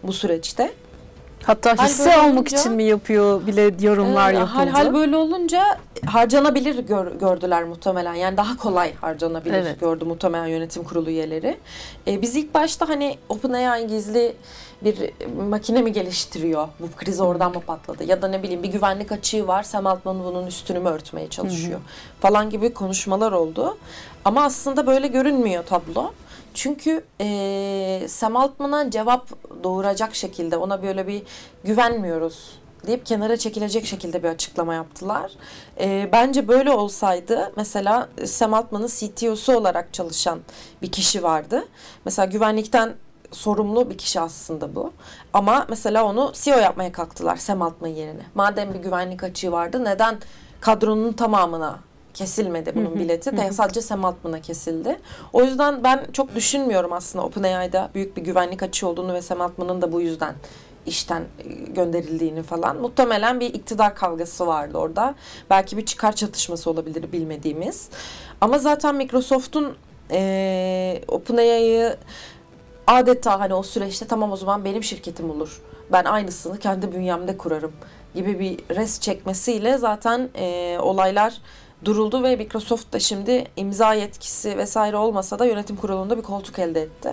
bu 0.04 0.14
süreçte. 0.14 0.74
Hatta 1.48 1.76
Hal 1.78 1.86
hisse 1.88 2.16
almak 2.16 2.34
olunca- 2.34 2.58
için 2.58 2.72
mi 2.74 2.84
yapıyor 2.84 3.48
bile 3.48 3.72
yorumlar 3.86 4.34
Ee, 4.34 4.38
yapıldı. 4.38 4.56
Hal, 4.58 4.68
hal 4.68 4.94
böyle 4.94 5.16
olunca 5.18 5.78
harcanabilir 6.06 6.80
gör- 6.80 7.12
gördüler 7.12 7.64
muhtemelen. 7.64 8.14
Yani 8.14 8.38
daha 8.38 8.58
kolay 8.58 8.94
harcanabilir 8.96 9.54
Evet. 9.54 9.80
gördü 9.80 10.06
muhtemelen 10.06 10.46
yönetim 10.48 10.84
kurulu 10.84 11.10
üyeleri. 11.10 11.58
Ee, 12.08 12.22
biz 12.22 12.36
ilk 12.36 12.54
başta 12.54 12.90
hani 12.90 13.18
OpenAI 13.30 13.88
gizli 13.88 14.36
bir 14.82 14.96
makine 15.50 15.82
mi 15.82 15.92
geliştiriyor? 15.92 16.68
Bu 16.80 16.88
kriz 16.96 17.20
oradan 17.22 17.52
mı 17.54 17.60
patladı? 17.62 18.04
Ya 18.04 18.22
da 18.22 18.28
ne 18.28 18.44
bileyim 18.44 18.64
bir 18.64 18.70
güvenlik 18.72 19.12
açığı 19.12 19.48
var. 19.48 19.64
Sam 19.64 19.88
Altman 19.88 20.24
bunun 20.24 20.48
üstünü 20.48 20.80
mü 20.80 20.90
örtmeye 20.90 21.28
çalışıyor? 21.30 21.80
Falan 22.20 22.50
gibi 22.50 22.74
konuşmalar 22.74 23.32
oldu. 23.32 23.78
Ama 24.26 24.44
aslında 24.44 24.88
böyle 24.88 25.08
görünmüyor 25.08 25.64
tablo. 25.64 26.14
Çünkü 26.58 27.06
eee 27.20 28.08
Sam 28.08 28.36
Altman'a 28.36 28.92
cevap 28.92 29.30
doğuracak 29.64 30.16
şekilde 30.16 30.58
ona 30.58 30.84
böyle 30.84 31.08
bir 31.08 31.24
güvenmiyoruz 31.64 32.60
deyip 32.88 33.06
kenara 33.06 33.38
çekilecek 33.38 33.86
şekilde 33.86 34.24
bir 34.24 34.28
açıklama 34.28 34.74
yaptılar. 34.74 35.32
E, 35.80 36.10
bence 36.12 36.48
böyle 36.48 36.72
olsaydı 36.72 37.54
mesela 37.56 38.10
Sam 38.26 38.54
Altman'ın 38.54 38.88
CTO'su 38.88 39.58
olarak 39.58 39.94
çalışan 39.94 40.40
bir 40.82 40.92
kişi 40.92 41.24
vardı. 41.24 41.68
Mesela 42.06 42.26
güvenlikten 42.26 42.96
sorumlu 43.32 43.90
bir 43.90 43.98
kişi 43.98 44.20
aslında 44.20 44.76
bu. 44.76 44.94
Ama 45.34 45.66
mesela 45.70 46.06
onu 46.06 46.32
CEO 46.36 46.60
yapmaya 46.60 46.92
kalktılar 46.92 47.36
Sam 47.36 47.62
Altman 47.62 47.88
yerine. 47.88 48.24
Madem 48.36 48.74
bir 48.74 48.80
güvenlik 48.80 49.24
açığı 49.24 49.52
vardı 49.52 49.86
neden 49.86 50.18
kadronun 50.62 51.14
tamamına 51.14 51.80
kesilmedi 52.18 52.72
bunun 52.76 52.96
bileti 52.96 53.38
de 53.38 53.52
sadece 53.52 53.82
Sam 53.82 54.06
Altman'a 54.06 54.42
kesildi. 54.42 55.00
O 55.34 55.44
yüzden 55.44 55.84
ben 55.84 56.06
çok 56.14 56.36
düşünmüyorum 56.36 56.94
aslında 56.94 57.26
OpenAI'da 57.26 57.90
büyük 57.96 58.18
bir 58.18 58.22
güvenlik 58.22 58.64
açığı 58.64 58.88
olduğunu 58.88 59.14
ve 59.14 59.22
Sam 59.22 59.42
Altman'ın 59.42 59.82
da 59.82 59.92
bu 59.92 60.02
yüzden 60.02 60.36
işten 60.86 61.22
e, 61.22 61.44
gönderildiğini 61.72 62.44
falan. 62.44 62.78
Muhtemelen 62.78 63.40
bir 63.40 63.54
iktidar 63.54 63.96
kavgası 63.96 64.48
vardı 64.48 64.78
orada. 64.78 65.16
Belki 65.50 65.78
bir 65.78 65.86
çıkar 65.86 66.16
çatışması 66.16 66.70
olabilir 66.70 67.12
bilmediğimiz. 67.12 67.90
Ama 68.42 68.60
zaten 68.60 68.96
Microsoft'un 68.96 69.76
e, 70.12 71.02
OpenAI'yı 71.08 71.98
adeta 72.88 73.40
hani 73.40 73.54
o 73.54 73.64
süreçte 73.64 74.08
tamam 74.08 74.32
o 74.32 74.36
zaman 74.36 74.66
benim 74.66 74.84
şirketim 74.84 75.30
olur. 75.30 75.62
Ben 75.92 76.04
aynısını 76.04 76.60
kendi 76.60 76.92
bünyemde 76.92 77.38
kurarım 77.38 77.72
gibi 78.16 78.40
bir 78.40 78.76
res 78.76 79.00
çekmesiyle 79.00 79.78
zaten 79.78 80.30
e, 80.36 80.78
olaylar 80.82 81.42
duruldu 81.86 82.24
ve 82.24 82.36
Microsoft 82.36 82.94
da 82.94 83.00
şimdi 83.00 83.46
imza 83.56 83.94
yetkisi 83.94 84.58
vesaire 84.58 84.98
olmasa 84.98 85.40
da 85.40 85.46
yönetim 85.46 85.76
kurulunda 85.76 86.18
bir 86.18 86.22
koltuk 86.22 86.60
elde 86.60 86.82
etti. 86.82 87.12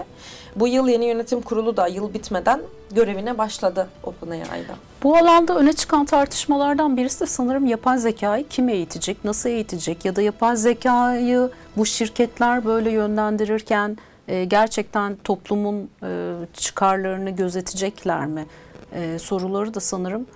Bu 0.57 0.68
yıl 0.68 0.88
yeni 0.88 1.05
yönetim 1.05 1.40
kurulu 1.40 1.77
da 1.77 1.87
yıl 1.87 2.14
bitmeden 2.14 2.61
görevine 2.94 3.38
başladı 3.38 3.88
OpenAI'da. 4.03 4.74
Bu 5.03 5.16
alanda 5.16 5.57
öne 5.57 5.72
çıkan 5.72 6.05
tartışmalardan 6.05 6.96
birisi 6.96 7.20
de 7.20 7.27
sanırım 7.27 7.66
yapay 7.66 7.98
zekayı 7.98 8.48
kim 8.48 8.68
eğitecek, 8.68 9.24
nasıl 9.24 9.48
eğitecek 9.48 10.05
ya 10.05 10.16
da 10.16 10.22
yapay 10.22 10.57
zekayı 10.57 11.50
bu 11.77 11.87
şirketler 11.87 12.64
böyle 12.64 12.90
yönlendirirken 12.90 13.98
e, 14.29 14.44
gerçekten 14.44 15.16
toplumun 15.24 15.90
e, 16.03 16.33
çıkarlarını 16.55 17.31
gözetecekler 17.31 18.27
mi? 18.27 18.46
E, 18.92 19.18
soruları 19.18 19.74
da 19.74 19.81
sanırım 19.81 20.27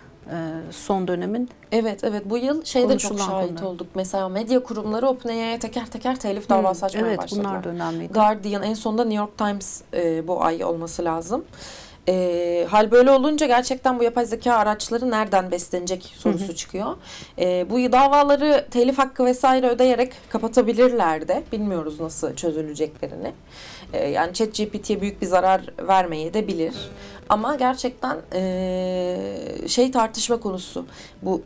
son 0.70 1.08
dönemin 1.08 1.50
Evet 1.72 2.04
evet 2.04 2.22
bu 2.24 2.38
yıl 2.38 2.64
şeyde 2.64 2.98
çok 2.98 3.18
şahit 3.18 3.58
konu. 3.60 3.68
olduk. 3.68 3.86
Mesela 3.94 4.28
medya 4.28 4.62
kurumları 4.62 5.06
OpenAI'ye 5.08 5.58
teker 5.58 5.86
teker 5.86 6.20
telif 6.20 6.48
davası 6.48 6.86
açmaya 6.86 7.06
evet 7.06 7.18
başladılar. 7.18 7.44
bunlar 7.50 7.64
da 7.64 7.68
önemliydi. 7.68 8.12
Guardian 8.12 8.62
en 8.62 8.74
sonunda 8.74 9.04
New 9.04 9.18
York 9.18 9.38
Times 9.38 9.82
e, 9.94 10.28
bu 10.28 10.44
ay 10.44 10.64
olması 10.64 11.04
lazım. 11.04 11.44
E, 12.08 12.66
hal 12.70 12.90
böyle 12.90 13.10
olunca 13.10 13.46
gerçekten 13.46 13.98
bu 13.98 14.04
yapay 14.04 14.26
zeka 14.26 14.54
araçları 14.54 15.10
nereden 15.10 15.50
beslenecek 15.50 16.14
sorusu 16.18 16.54
çıkıyor. 16.54 16.96
E, 17.38 17.70
bu 17.70 17.92
davaları 17.92 18.66
telif 18.70 18.98
hakkı 18.98 19.24
vesaire 19.24 19.68
ödeyerek 19.68 20.12
kapatabilirler 20.28 21.28
de. 21.28 21.42
Bilmiyoruz 21.52 22.00
nasıl 22.00 22.34
çözüleceklerini. 22.34 23.32
E, 23.92 24.08
yani 24.08 24.34
ChatGPT'ye 24.34 25.00
büyük 25.00 25.22
bir 25.22 25.26
zarar 25.26 25.60
vermeye 25.88 26.34
de 26.34 26.48
bilir. 26.48 26.74
Ama 27.28 27.54
gerçekten 27.54 28.18
e, 28.34 29.68
şey 29.68 29.90
tartışma 29.90 30.40
konusu. 30.40 30.86
Bu 31.22 31.42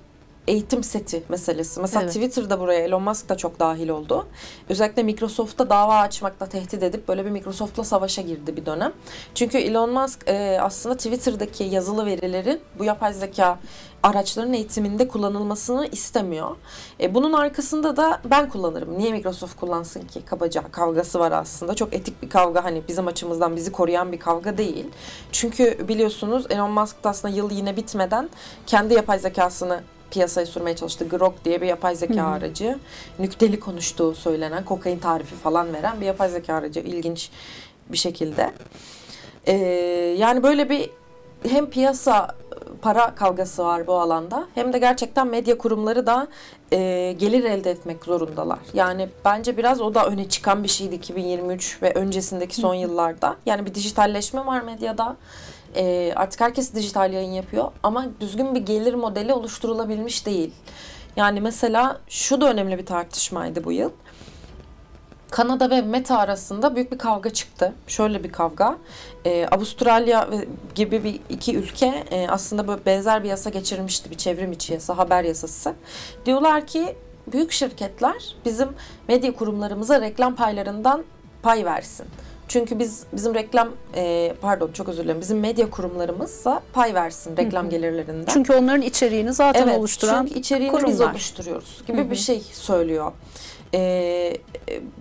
eğitim 0.48 0.84
seti 0.84 1.22
meselesi. 1.28 1.80
Mesela 1.80 2.02
Evet. 2.02 2.14
Twitter'da 2.14 2.60
buraya 2.60 2.80
Elon 2.80 3.02
Musk 3.02 3.28
da 3.28 3.36
çok 3.36 3.60
dahil 3.60 3.88
oldu. 3.88 4.26
Özellikle 4.68 5.02
Microsoft'ta 5.02 5.70
dava 5.70 5.96
açmakla 5.96 6.46
tehdit 6.46 6.82
edip 6.82 7.08
böyle 7.08 7.24
bir 7.24 7.30
Microsoft'la 7.30 7.84
savaşa 7.84 8.22
girdi 8.22 8.56
bir 8.56 8.66
dönem. 8.66 8.92
Çünkü 9.34 9.58
Elon 9.58 9.90
Musk 9.90 10.28
e, 10.28 10.58
aslında 10.60 10.96
Twitter'daki 10.96 11.64
yazılı 11.64 12.06
verilerin 12.06 12.60
bu 12.78 12.84
yapay 12.84 13.12
zeka 13.12 13.58
araçların 14.02 14.52
eğitiminde 14.52 15.08
kullanılmasını 15.08 15.86
istemiyor. 15.86 16.56
E, 17.00 17.14
bunun 17.14 17.32
arkasında 17.32 17.96
da 17.96 18.20
ben 18.24 18.48
kullanırım. 18.48 18.98
Niye 18.98 19.12
Microsoft 19.12 19.56
kullansın 19.56 20.00
ki? 20.00 20.24
Kabaca 20.24 20.62
kavgası 20.72 21.18
var 21.18 21.32
aslında. 21.32 21.74
Çok 21.74 21.94
etik 21.94 22.22
bir 22.22 22.30
kavga 22.30 22.64
hani 22.64 22.82
bizim 22.88 23.06
açımızdan 23.06 23.56
bizi 23.56 23.72
koruyan 23.72 24.12
bir 24.12 24.18
kavga 24.18 24.58
değil. 24.58 24.86
Çünkü 25.32 25.88
biliyorsunuz 25.88 26.46
Elon 26.50 26.70
Musk 26.70 27.04
da 27.04 27.10
aslında 27.10 27.34
yıl 27.34 27.50
yine 27.50 27.76
bitmeden 27.76 28.30
kendi 28.66 28.94
yapay 28.94 29.18
zekasını 29.18 29.80
piyasaya 30.12 30.46
sürmeye 30.46 30.76
çalıştı. 30.76 31.08
Grok 31.08 31.44
diye 31.44 31.60
bir 31.60 31.66
yapay 31.66 31.96
zeka 31.96 32.24
aracı. 32.24 32.78
Nükteli 33.18 33.60
konuştuğu 33.60 34.14
söylenen 34.14 34.64
kokain 34.64 34.98
tarifi 34.98 35.34
falan 35.34 35.74
veren 35.74 36.00
bir 36.00 36.06
yapay 36.06 36.28
zeka 36.28 36.54
aracı. 36.54 36.80
İlginç 36.80 37.30
bir 37.88 37.96
şekilde. 37.96 38.50
Ee, 39.46 39.52
yani 40.18 40.42
böyle 40.42 40.70
bir 40.70 40.90
hem 41.48 41.70
piyasa 41.70 42.36
para 42.82 43.14
kavgası 43.14 43.64
var 43.64 43.86
bu 43.86 43.94
alanda 43.94 44.46
hem 44.54 44.72
de 44.72 44.78
gerçekten 44.78 45.26
medya 45.26 45.58
kurumları 45.58 46.06
da 46.06 46.26
e, 46.72 47.12
gelir 47.18 47.44
elde 47.44 47.70
etmek 47.70 48.04
zorundalar. 48.04 48.58
Yani 48.74 49.08
bence 49.24 49.56
biraz 49.56 49.80
o 49.80 49.94
da 49.94 50.06
öne 50.06 50.28
çıkan 50.28 50.64
bir 50.64 50.68
şeydi 50.68 50.94
2023 50.94 51.82
ve 51.82 51.92
öncesindeki 51.94 52.56
son 52.56 52.74
yıllarda. 52.74 53.36
Yani 53.46 53.66
bir 53.66 53.74
dijitalleşme 53.74 54.46
var 54.46 54.60
medyada. 54.60 55.16
E, 55.76 56.12
artık 56.16 56.40
herkes 56.40 56.74
dijital 56.74 57.12
yayın 57.12 57.32
yapıyor 57.32 57.72
ama 57.82 58.06
düzgün 58.20 58.54
bir 58.54 58.60
gelir 58.60 58.94
modeli 58.94 59.32
oluşturulabilmiş 59.32 60.26
değil. 60.26 60.52
Yani 61.16 61.40
mesela 61.40 62.00
şu 62.08 62.40
da 62.40 62.50
önemli 62.50 62.78
bir 62.78 62.86
tartışmaydı 62.86 63.64
bu 63.64 63.72
yıl. 63.72 63.90
Kanada 65.30 65.70
ve 65.70 65.82
Meta 65.82 66.18
arasında 66.18 66.76
büyük 66.76 66.92
bir 66.92 66.98
kavga 66.98 67.30
çıktı. 67.30 67.72
Şöyle 67.86 68.24
bir 68.24 68.32
kavga. 68.32 68.78
Ee, 69.24 69.46
Avustralya 69.46 70.28
gibi 70.74 71.04
bir 71.04 71.20
iki 71.28 71.56
ülke 71.56 72.04
e, 72.10 72.28
aslında 72.28 72.68
böyle 72.68 72.86
benzer 72.86 73.24
bir 73.24 73.28
yasa 73.28 73.50
geçirmişti. 73.50 74.10
Bir 74.10 74.16
çevrim 74.16 74.52
içi 74.52 74.72
yasa, 74.72 74.98
haber 74.98 75.24
yasası. 75.24 75.74
Diyorlar 76.26 76.66
ki 76.66 76.96
büyük 77.32 77.52
şirketler 77.52 78.36
bizim 78.44 78.68
medya 79.08 79.32
kurumlarımıza 79.36 80.00
reklam 80.00 80.36
paylarından 80.36 81.04
pay 81.42 81.64
versin. 81.64 82.06
Çünkü 82.52 82.78
biz 82.78 83.02
bizim 83.12 83.34
reklam 83.34 83.68
e, 83.94 84.34
pardon 84.40 84.72
çok 84.72 84.88
özür 84.88 85.04
dilerim 85.04 85.20
bizim 85.20 85.40
medya 85.40 85.70
kurumlarımızsa 85.70 86.62
pay 86.72 86.94
versin 86.94 87.36
reklam 87.36 87.70
gelirlerinden. 87.70 88.32
Çünkü 88.32 88.52
onların 88.52 88.82
içeriğini 88.82 89.32
zaten 89.32 89.62
Evet, 89.62 89.78
oluşturan 89.78 90.26
çünkü 90.26 90.40
içeriğini 90.40 90.74
biz 90.74 90.80
kurumlar. 90.80 91.10
oluşturuyoruz 91.10 91.82
gibi 91.86 92.10
bir 92.10 92.16
şey 92.16 92.40
söylüyor. 92.52 93.12
Ee, 93.74 94.36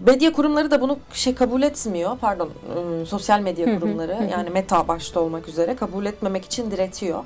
medya 0.06 0.34
kurumları 0.34 0.72
da 0.72 0.82
bunu 0.82 1.00
şey 1.14 1.36
kabul 1.36 1.62
etmiyor. 1.62 2.18
Pardon, 2.22 2.50
ım, 2.78 3.06
sosyal 3.06 3.40
medya 3.40 3.80
kurumları 3.80 4.18
yani 4.32 4.50
Meta 4.50 4.88
başta 4.88 5.20
olmak 5.20 5.48
üzere 5.48 5.76
kabul 5.76 6.06
etmemek 6.06 6.46
için 6.46 6.72
diretiyor. 6.72 7.24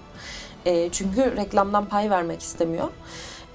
Ee, 0.66 0.90
çünkü 0.92 1.38
reklamdan 1.38 1.86
pay 1.86 2.10
vermek 2.10 2.42
istemiyor. 2.42 2.88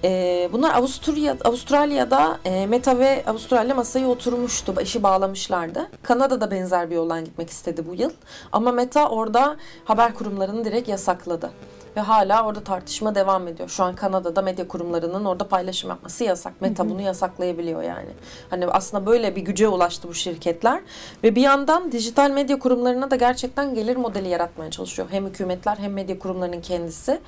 Ee, 0.05 0.49
bunlar 0.53 0.75
Avusturya, 0.75 1.37
Avustralya'da 1.45 2.39
e, 2.45 2.67
Meta 2.67 2.99
ve 2.99 3.25
Avustralya 3.27 3.75
masaya 3.75 4.09
oturmuştu. 4.09 4.75
işi 4.83 5.03
bağlamışlardı. 5.03 5.87
Kanada'da 6.03 6.51
benzer 6.51 6.91
bir 6.91 6.95
yoldan 6.95 7.25
gitmek 7.25 7.51
istedi 7.51 7.85
bu 7.91 7.95
yıl. 7.95 8.11
Ama 8.53 8.73
Meta 8.73 9.09
orada 9.09 9.57
haber 9.85 10.15
kurumlarını 10.15 10.65
direkt 10.65 10.89
yasakladı. 10.89 11.51
Ve 11.97 12.01
hala 12.01 12.47
orada 12.47 12.65
tartışma 12.65 13.15
devam 13.15 13.49
ediyor. 13.49 13.69
Şu 13.69 13.85
an 13.85 13.95
Kanada'da 13.95 14.43
medya 14.43 14.69
kurumlarının 14.69 15.25
orada 15.25 15.49
paylaşım 15.49 15.91
yapması 15.91 16.25
yasak. 16.25 16.61
Meta 16.61 16.91
bunu 16.91 17.03
yasaklayabiliyor 17.03 17.83
yani. 17.83 18.11
Hani 18.51 18.67
aslında 18.67 19.07
böyle 19.07 19.37
bir 19.37 19.43
güce 19.43 19.69
ulaştı 19.69 20.09
bu 20.09 20.15
şirketler. 20.15 20.81
Ve 21.25 21.35
bir 21.35 21.43
yandan 21.43 21.93
dijital 21.93 22.31
medya 22.31 22.59
kurumlarına 22.59 23.11
da 23.11 23.17
gerçekten 23.17 23.75
gelir 23.75 23.97
modeli 23.97 24.29
yaratmaya 24.29 24.71
çalışıyor. 24.71 25.09
Hem 25.11 25.27
hükümetler 25.27 25.77
hem 25.77 25.93
medya 25.93 26.19
kurumlarının 26.19 26.61
kendisi. 26.61 27.21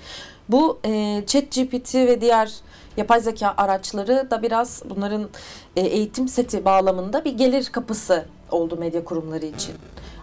Bu 0.48 0.78
e, 0.84 1.22
ChatGPT 1.26 1.94
ve 1.94 2.20
diğer 2.20 2.52
yapay 2.96 3.20
zeka 3.20 3.54
araçları 3.56 4.30
da 4.30 4.42
biraz 4.42 4.82
bunların 4.90 5.28
e, 5.76 5.80
eğitim 5.80 6.28
seti 6.28 6.64
bağlamında 6.64 7.24
bir 7.24 7.32
gelir 7.32 7.64
kapısı 7.72 8.24
oldu 8.50 8.76
medya 8.76 9.04
kurumları 9.04 9.46
için. 9.46 9.74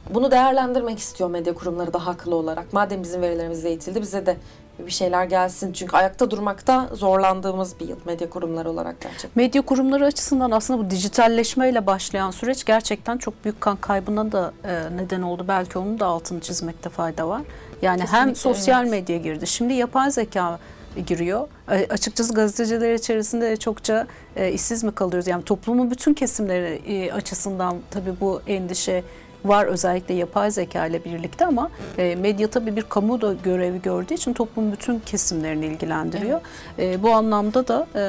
Bunu 0.10 0.32
değerlendirmek 0.32 1.00
istiyor 1.00 1.30
medya 1.30 1.54
kurumları 1.54 1.94
da 1.94 2.06
haklı 2.06 2.36
olarak. 2.36 2.74
Madem 2.74 3.04
bizim 3.04 3.22
verilerimiz 3.22 3.66
eğitildi 3.66 4.02
bize 4.02 4.26
de 4.26 4.38
bir 4.86 4.92
şeyler 4.92 5.26
gelsin. 5.26 5.74
Çünkü 5.74 5.98
ayakta 5.98 6.32
durmakta 6.32 6.90
zorlandığımız 6.94 7.80
bir 7.80 7.88
yıl 7.88 7.98
medya 8.06 8.30
kurumları 8.30 8.70
olarak 8.70 9.02
gerçekten. 9.02 9.32
Medya 9.36 9.62
kurumları 9.62 10.06
açısından 10.06 10.52
aslında 10.52 10.86
bu 10.86 10.90
dijitalleşmeyle 10.90 11.86
başlayan 11.86 12.32
süreç 12.32 12.66
gerçekten 12.66 13.18
çok 13.18 13.44
büyük 13.44 13.62
kan 13.62 13.76
kaybına 13.76 14.32
da 14.32 14.54
e, 14.64 14.84
neden 14.96 15.22
oldu. 15.22 15.46
Belki 15.48 15.80
onun 15.80 16.00
da 16.00 16.06
altını 16.06 16.40
çizmekte 16.40 16.90
fayda 16.90 17.28
var. 17.28 17.42
Yani 17.82 18.02
hem 18.02 18.08
Kesinlikle, 18.08 18.36
sosyal 18.36 18.82
evet. 18.82 18.92
medya 18.92 19.18
girdi. 19.18 19.48
Şimdi 19.48 19.74
yapay 19.74 20.12
zeka 20.12 20.60
giriyor. 21.08 21.48
E, 21.72 21.88
açıkçası 21.90 22.34
gazeteciler 22.34 22.94
içerisinde 22.94 23.50
de 23.50 23.58
çokça 23.58 24.08
e, 24.36 24.52
işsiz 24.52 24.84
mi 24.84 24.92
kalıyoruz? 24.92 25.28
Yani 25.28 25.44
toplumun 25.44 25.92
bütün 25.92 26.14
kesimleri 26.14 26.82
e, 26.88 27.12
açısından 27.12 27.78
tabii 27.92 28.14
bu 28.22 28.42
endişe 28.48 29.04
var 29.46 29.66
özellikle 29.66 30.14
yapay 30.14 30.52
zeka 30.52 30.86
ile 30.86 31.06
birlikte 31.06 31.46
ama 31.46 31.70
e, 31.98 32.16
medya 32.16 32.48
tabii 32.50 32.76
bir 32.76 32.82
kamu 32.82 33.22
da 33.22 33.34
görevi 33.34 33.82
gördüğü 33.82 34.14
için 34.14 34.34
toplumun 34.34 34.72
bütün 34.72 35.00
kesimlerini 35.00 35.66
ilgilendiriyor. 35.66 36.42
E, 36.80 37.04
bu 37.04 37.12
anlamda 37.12 37.68
da 37.68 37.88
e, 37.96 38.02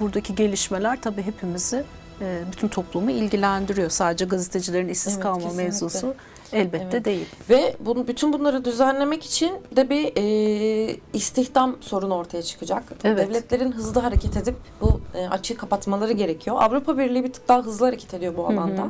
buradaki 0.00 0.34
gelişmeler 0.34 1.00
tabii 1.00 1.22
hepimizi 1.22 1.84
e, 2.20 2.42
bütün 2.52 2.68
toplumu 2.68 3.10
ilgilendiriyor. 3.10 3.90
Sadece 3.90 4.24
gazetecilerin 4.24 4.88
işsiz 4.88 5.12
Evet, 5.12 5.22
kalma 5.22 5.38
kesinlikle. 5.40 5.62
mevzusu 5.64 6.14
Elbette 6.52 6.88
Evet. 6.92 7.04
değil. 7.04 7.26
Ve 7.50 7.76
bunu, 7.80 8.08
bütün 8.08 8.32
bunları 8.32 8.64
düzenlemek 8.64 9.24
için 9.24 9.52
de 9.76 9.90
bir 9.90 10.12
e, 10.16 10.96
istihdam 11.12 11.76
sorunu 11.80 12.14
ortaya 12.14 12.42
çıkacak. 12.42 12.82
Evet. 13.04 13.28
Devletlerin 13.28 13.72
hızlı 13.72 14.00
hareket 14.00 14.36
edip 14.36 14.56
bu 14.80 15.00
e, 15.14 15.28
açığı 15.28 15.56
kapatmaları 15.56 16.12
gerekiyor. 16.12 16.56
Avrupa 16.60 16.98
Birliği 16.98 17.24
bir 17.24 17.32
tık 17.32 17.48
daha 17.48 17.62
hızlı 17.62 17.86
hareket 17.86 18.14
ediyor 18.14 18.36
bu 18.36 18.46
alanda. 18.46 18.88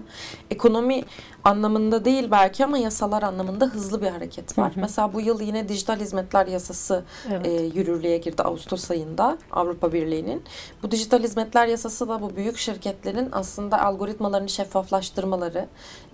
Ekonomi 0.50 1.02
anlamında 1.44 2.04
değil 2.04 2.30
belki 2.30 2.64
ama 2.64 2.78
yasalar 2.78 3.22
anlamında 3.22 3.66
hızlı 3.66 4.02
bir 4.02 4.08
hareket 4.08 4.58
var. 4.58 4.72
Mesela 4.76 5.12
bu 5.12 5.20
yıl 5.20 5.40
yine 5.40 5.68
dijital 5.68 6.00
hizmetler 6.00 6.46
yasası 6.46 7.04
Evet. 7.32 7.46
e, 7.46 7.50
yürürlüğe 7.50 8.18
girdi 8.18 8.42
Ağustos 8.42 8.90
ayında 8.90 9.38
Avrupa 9.52 9.92
Birliği'nin. 9.92 10.42
Bu 10.82 10.90
dijital 10.90 11.22
hizmetler 11.22 11.66
yasası 11.66 12.08
da 12.08 12.22
bu 12.22 12.36
büyük 12.36 12.58
şirketlerin 12.58 13.28
aslında 13.32 13.82
algoritmalarını 13.84 14.48
şeffaflaştırmaları, 14.48 15.66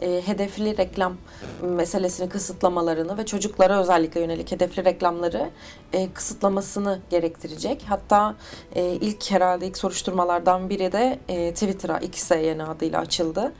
e, 0.02 0.22
hedefli 0.26 0.76
reklam 0.76 1.16
meselesini 1.62 2.28
kısıtlamalarını 2.28 3.18
ve 3.18 3.26
çocuklara 3.26 3.80
özellikle 3.80 4.20
yönelik 4.20 4.52
hedefli 4.52 4.84
reklamları 4.84 5.50
e, 5.92 6.12
kısıtlamasını 6.12 6.98
gerektirecek. 7.10 7.84
Hatta 7.88 8.34
e, 8.74 8.84
ilk 8.84 9.30
herhalde 9.30 9.66
ilk 9.66 9.78
soruşturmalardan 9.78 10.70
biri 10.70 10.92
de 10.92 11.18
e, 11.28 11.54
Twitter'a 11.54 11.98
X'e 11.98 12.38
yeni 12.38 12.64
adıyla 12.64 13.00
açıldı. 13.00 13.52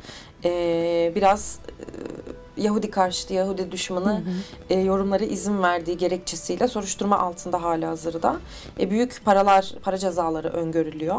E, 0.45 1.13
biraz 1.15 1.59
e, 1.69 1.85
Yahudi 2.57 2.91
karşıtı, 2.91 3.35
Yahudi 3.35 3.73
düşmanı 3.73 4.23
e, 4.71 4.81
yorumları 4.81 5.25
izin 5.25 5.63
verdiği 5.63 5.97
gerekçesiyle 5.97 6.69
soruşturma 6.69 7.19
altında 7.19 7.63
hala 7.63 7.89
hazırda. 7.89 8.37
E, 8.81 8.91
büyük 8.91 9.25
paralar, 9.25 9.75
para 9.83 9.99
cezaları 9.99 10.49
öngörülüyor. 10.49 11.17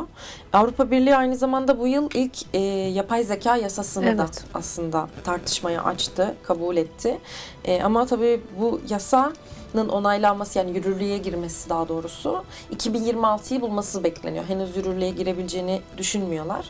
Avrupa 0.53 0.91
Birliği 0.91 1.15
aynı 1.15 1.35
zamanda 1.35 1.79
bu 1.79 1.87
yıl 1.87 2.09
ilk 2.13 2.55
e, 2.55 2.59
yapay 2.93 3.23
zeka 3.23 3.55
yasasını 3.57 4.17
da 4.17 4.23
Evet. 4.23 4.43
aslında 4.53 5.07
tartışmaya 5.23 5.83
açtı, 5.83 6.35
kabul 6.43 6.77
etti. 6.77 7.17
E, 7.65 7.81
ama 7.83 8.05
tabii 8.05 8.41
bu 8.59 8.81
yasanın 8.89 9.89
onaylanması 9.89 10.57
yani 10.59 10.77
yürürlüğe 10.77 11.17
girmesi 11.17 11.69
daha 11.69 11.87
doğrusu 11.87 12.43
2026'yı 12.75 13.61
bulması 13.61 14.03
bekleniyor. 14.03 14.45
Henüz 14.45 14.77
yürürlüğe 14.77 15.09
girebileceğini 15.09 15.81
düşünmüyorlar. 15.97 16.69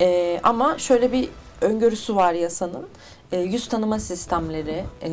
E, 0.00 0.40
ama 0.42 0.78
şöyle 0.78 1.12
bir 1.12 1.28
öngörüsü 1.60 2.16
var 2.16 2.32
yasanın. 2.32 2.86
E, 3.32 3.38
yüz 3.38 3.68
tanıma 3.68 3.98
sistemleri, 3.98 4.84
e, 5.02 5.08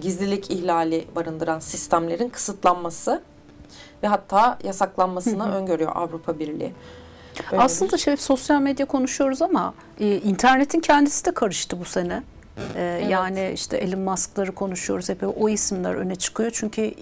gizlilik 0.00 0.50
ihlali 0.50 1.04
barındıran 1.16 1.58
sistemlerin 1.58 2.28
kısıtlanması 2.28 3.22
ve 4.02 4.06
hatta 4.06 4.58
yasaklanmasını 4.64 5.54
öngörüyor 5.54 5.92
Avrupa 5.96 6.38
Birliği. 6.38 6.72
Öyle 7.52 7.62
Aslında 7.62 7.98
şey 7.98 8.16
sosyal 8.16 8.60
medya 8.60 8.86
konuşuyoruz 8.86 9.42
ama 9.42 9.74
e, 10.00 10.16
internetin 10.16 10.80
kendisi 10.80 11.24
de 11.24 11.34
karıştı 11.34 11.80
bu 11.80 11.84
sene. 11.84 12.22
E, 12.76 12.82
Yani 13.08 13.50
işte 13.54 13.76
Elon 13.76 14.00
Musk'ları 14.00 14.52
konuşuyoruz 14.52 15.08
hep 15.08 15.18
o 15.40 15.48
isimler 15.48 15.94
öne 15.94 16.16
çıkıyor. 16.16 16.50
Çünkü 16.54 16.94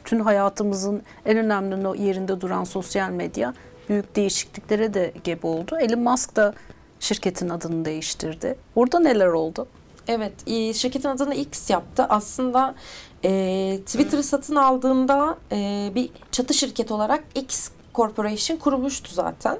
bütün 0.00 0.20
hayatımızın 0.20 1.02
en 1.26 1.36
önemli 1.36 2.02
yerinde 2.02 2.40
duran 2.40 2.64
sosyal 2.64 3.10
medya 3.10 3.54
büyük 3.88 4.16
değişikliklere 4.16 4.94
de 4.94 5.12
gebe 5.24 5.46
oldu. 5.46 5.78
Elon 5.80 6.00
Musk 6.00 6.36
da 6.36 6.54
şirketin 7.00 7.48
adını 7.48 7.84
değiştirdi. 7.84 8.56
Orada 8.74 8.98
neler 9.00 9.26
oldu? 9.26 9.66
Evet, 10.08 10.32
e, 10.46 10.74
şirketin 10.74 11.08
adını 11.08 11.34
X 11.34 11.70
yaptı. 11.70 12.06
Aslında 12.08 12.74
e, 13.24 13.78
Twitter'ı 13.86 14.22
satın 14.22 14.56
aldığında 14.56 15.38
e, 15.52 15.90
bir 15.94 16.10
çatı 16.32 16.54
şirket 16.54 16.90
olarak 16.90 17.24
X 17.34 17.70
Corporation 17.94 18.56
kurulmuştu 18.56 19.14
zaten. 19.14 19.58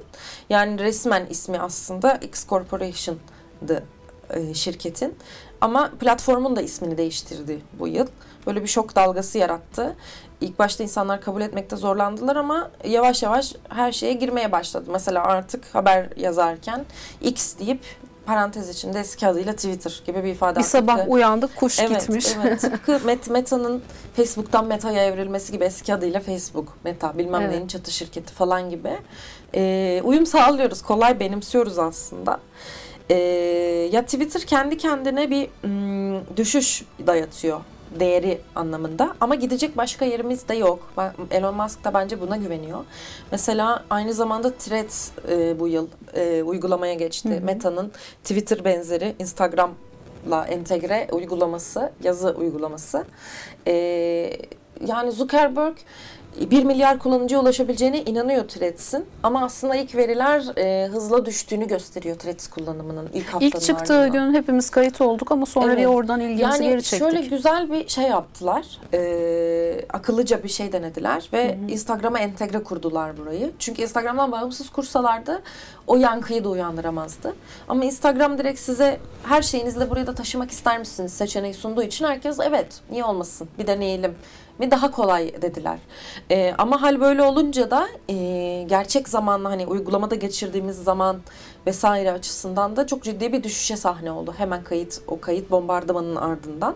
Yani 0.49 0.79
resmen 0.79 1.25
ismi 1.29 1.59
aslında 1.59 2.15
X 2.15 2.47
Corporation'dı 2.47 3.83
e, 4.29 4.53
şirketin. 4.53 5.15
Ama 5.61 5.91
platformun 5.99 6.55
da 6.55 6.61
ismini 6.61 6.97
değiştirdi 6.97 7.61
bu 7.79 7.87
yıl. 7.87 8.07
Böyle 8.47 8.63
bir 8.63 8.67
şok 8.67 8.95
dalgası 8.95 9.37
yarattı. 9.37 9.95
İlk 10.41 10.59
başta 10.59 10.83
insanlar 10.83 11.21
kabul 11.21 11.41
etmekte 11.41 11.75
zorlandılar 11.75 12.35
ama 12.35 12.71
yavaş 12.83 13.23
yavaş 13.23 13.53
her 13.69 13.91
şeye 13.91 14.13
girmeye 14.13 14.51
başladı. 14.51 14.89
Mesela 14.91 15.23
artık 15.23 15.75
haber 15.75 16.09
yazarken 16.17 16.85
X 17.21 17.57
deyip 17.59 17.79
parantez 18.25 18.69
içinde 18.69 18.99
eski 18.99 19.27
adıyla 19.27 19.53
Twitter 19.53 20.01
gibi 20.05 20.23
bir 20.23 20.29
ifade 20.29 20.59
Bir 20.59 20.63
sabah 20.63 20.97
tıpkı- 20.97 21.11
uyandık 21.11 21.55
kuş 21.55 21.79
evet, 21.79 21.99
gitmiş. 22.01 22.27
Evet, 22.45 22.61
tıpkı 22.61 22.91
Met- 22.91 23.31
Meta'nın 23.31 23.81
Facebook'tan 24.15 24.65
Meta'ya 24.65 25.05
evrilmesi 25.05 25.51
gibi 25.51 25.63
eski 25.63 25.93
adıyla 25.93 26.19
Facebook, 26.19 26.77
Meta 26.83 27.17
bilmem 27.17 27.41
Evet. 27.41 27.51
neyin 27.51 27.67
çatı 27.67 27.91
şirketi 27.91 28.33
falan 28.33 28.69
gibi. 28.69 28.91
Ee, 29.55 30.01
uyum 30.03 30.25
sağlıyoruz, 30.25 30.81
kolay 30.81 31.19
benimsiyoruz 31.19 31.79
aslında. 31.79 32.39
Ee, 33.09 33.15
ya 33.91 34.05
Twitter 34.05 34.41
kendi 34.41 34.77
kendine 34.77 35.29
bir 35.29 35.49
mm, 35.63 36.37
düşüş 36.37 36.83
dayatıyor 37.07 37.59
değeri 37.99 38.41
anlamında 38.55 39.15
ama 39.21 39.35
gidecek 39.35 39.77
başka 39.77 40.05
yerimiz 40.05 40.47
de 40.47 40.55
yok. 40.55 40.93
Elon 41.31 41.55
Musk 41.55 41.83
da 41.83 41.93
bence 41.93 42.21
buna 42.21 42.37
güveniyor. 42.37 42.85
Mesela 43.31 43.83
aynı 43.89 44.13
zamanda 44.13 44.51
Threads 44.51 45.11
e, 45.29 45.59
bu 45.59 45.67
yıl 45.67 45.87
e, 46.13 46.43
uygulamaya 46.43 46.93
geçti. 46.93 47.41
Meta'nın 47.43 47.91
Twitter 48.23 48.65
benzeri 48.65 49.15
Instagram'la 49.19 50.45
entegre 50.45 51.07
uygulaması, 51.11 51.91
yazı 52.03 52.29
uygulaması. 52.29 53.05
E, 53.67 53.73
yani 54.87 55.11
Zuckerberg 55.11 55.75
1 56.39 56.63
milyar 56.63 56.99
kullanıcıya 56.99 57.41
ulaşabileceğine 57.41 58.01
inanıyor 58.01 58.47
Threads'in. 58.47 59.05
Ama 59.23 59.43
aslında 59.45 59.75
ilk 59.75 59.95
veriler 59.95 60.57
e, 60.57 60.87
hızla 60.87 61.25
düştüğünü 61.25 61.67
gösteriyor 61.67 62.15
Threads 62.15 62.47
kullanımının 62.47 63.09
ilk 63.13 63.25
haftanın 63.27 63.41
İlk 63.51 63.61
çıktığı 63.61 64.07
gün 64.07 64.33
hepimiz 64.33 64.69
kayıt 64.69 65.01
olduk 65.01 65.31
ama 65.31 65.45
sonra 65.45 65.65
Evet. 65.67 65.77
bir 65.77 65.85
oradan 65.85 66.19
ilgimizi 66.19 66.43
Yani 66.43 66.63
geri 66.69 66.83
çektik. 66.83 66.99
şöyle 66.99 67.21
güzel 67.27 67.71
bir 67.71 67.87
şey 67.87 68.03
yaptılar. 68.03 68.65
Ee, 68.93 69.74
akıllıca 69.95 70.43
bir 70.43 70.49
şey 70.49 70.71
denediler 70.71 71.29
ve 71.33 71.57
Instagram'a 71.67 72.19
entegre 72.19 72.63
kurdular 72.63 73.17
burayı. 73.17 73.51
Çünkü 73.59 73.81
Instagram'dan 73.81 74.31
bağımsız 74.31 74.69
kursalardı 74.69 75.41
o 75.87 75.95
yankıyı 75.95 76.43
da 76.43 76.49
uyandıramazdı. 76.49 77.35
Ama 77.67 77.85
Instagram 77.85 78.37
direkt 78.37 78.59
size 78.59 78.99
her 79.23 79.41
şeyinizi 79.41 79.79
de 79.79 79.89
buraya 79.89 80.07
da 80.07 80.15
taşımak 80.15 80.51
ister 80.51 80.79
misiniz 80.79 81.13
seçeneği 81.13 81.53
sunduğu 81.53 81.83
için 81.83 82.05
herkes 82.05 82.39
evet 82.39 82.81
niye 82.91 83.03
olmasın 83.03 83.49
bir 83.59 83.67
deneyelim 83.67 84.15
mi 84.59 84.71
daha 84.71 84.91
kolay 84.91 85.41
dediler. 85.41 85.79
Ee, 86.31 86.53
ama 86.57 86.81
hal 86.81 87.01
böyle 87.01 87.23
olunca 87.23 87.71
da 87.71 87.87
e, 88.09 88.15
gerçek 88.69 89.09
zamanla 89.09 89.49
hani 89.49 89.67
uygulamada 89.67 90.15
geçirdiğimiz 90.15 90.83
zaman 90.83 91.17
vesaire 91.67 92.11
açısından 92.11 92.75
da 92.75 92.87
çok 92.87 93.03
ciddi 93.03 93.33
bir 93.33 93.43
düşüşe 93.43 93.77
sahne 93.77 94.11
oldu. 94.11 94.33
Hemen 94.37 94.63
kayıt 94.63 95.01
o 95.07 95.19
kayıt 95.19 95.51
bombardımanın 95.51 96.15
ardından. 96.15 96.75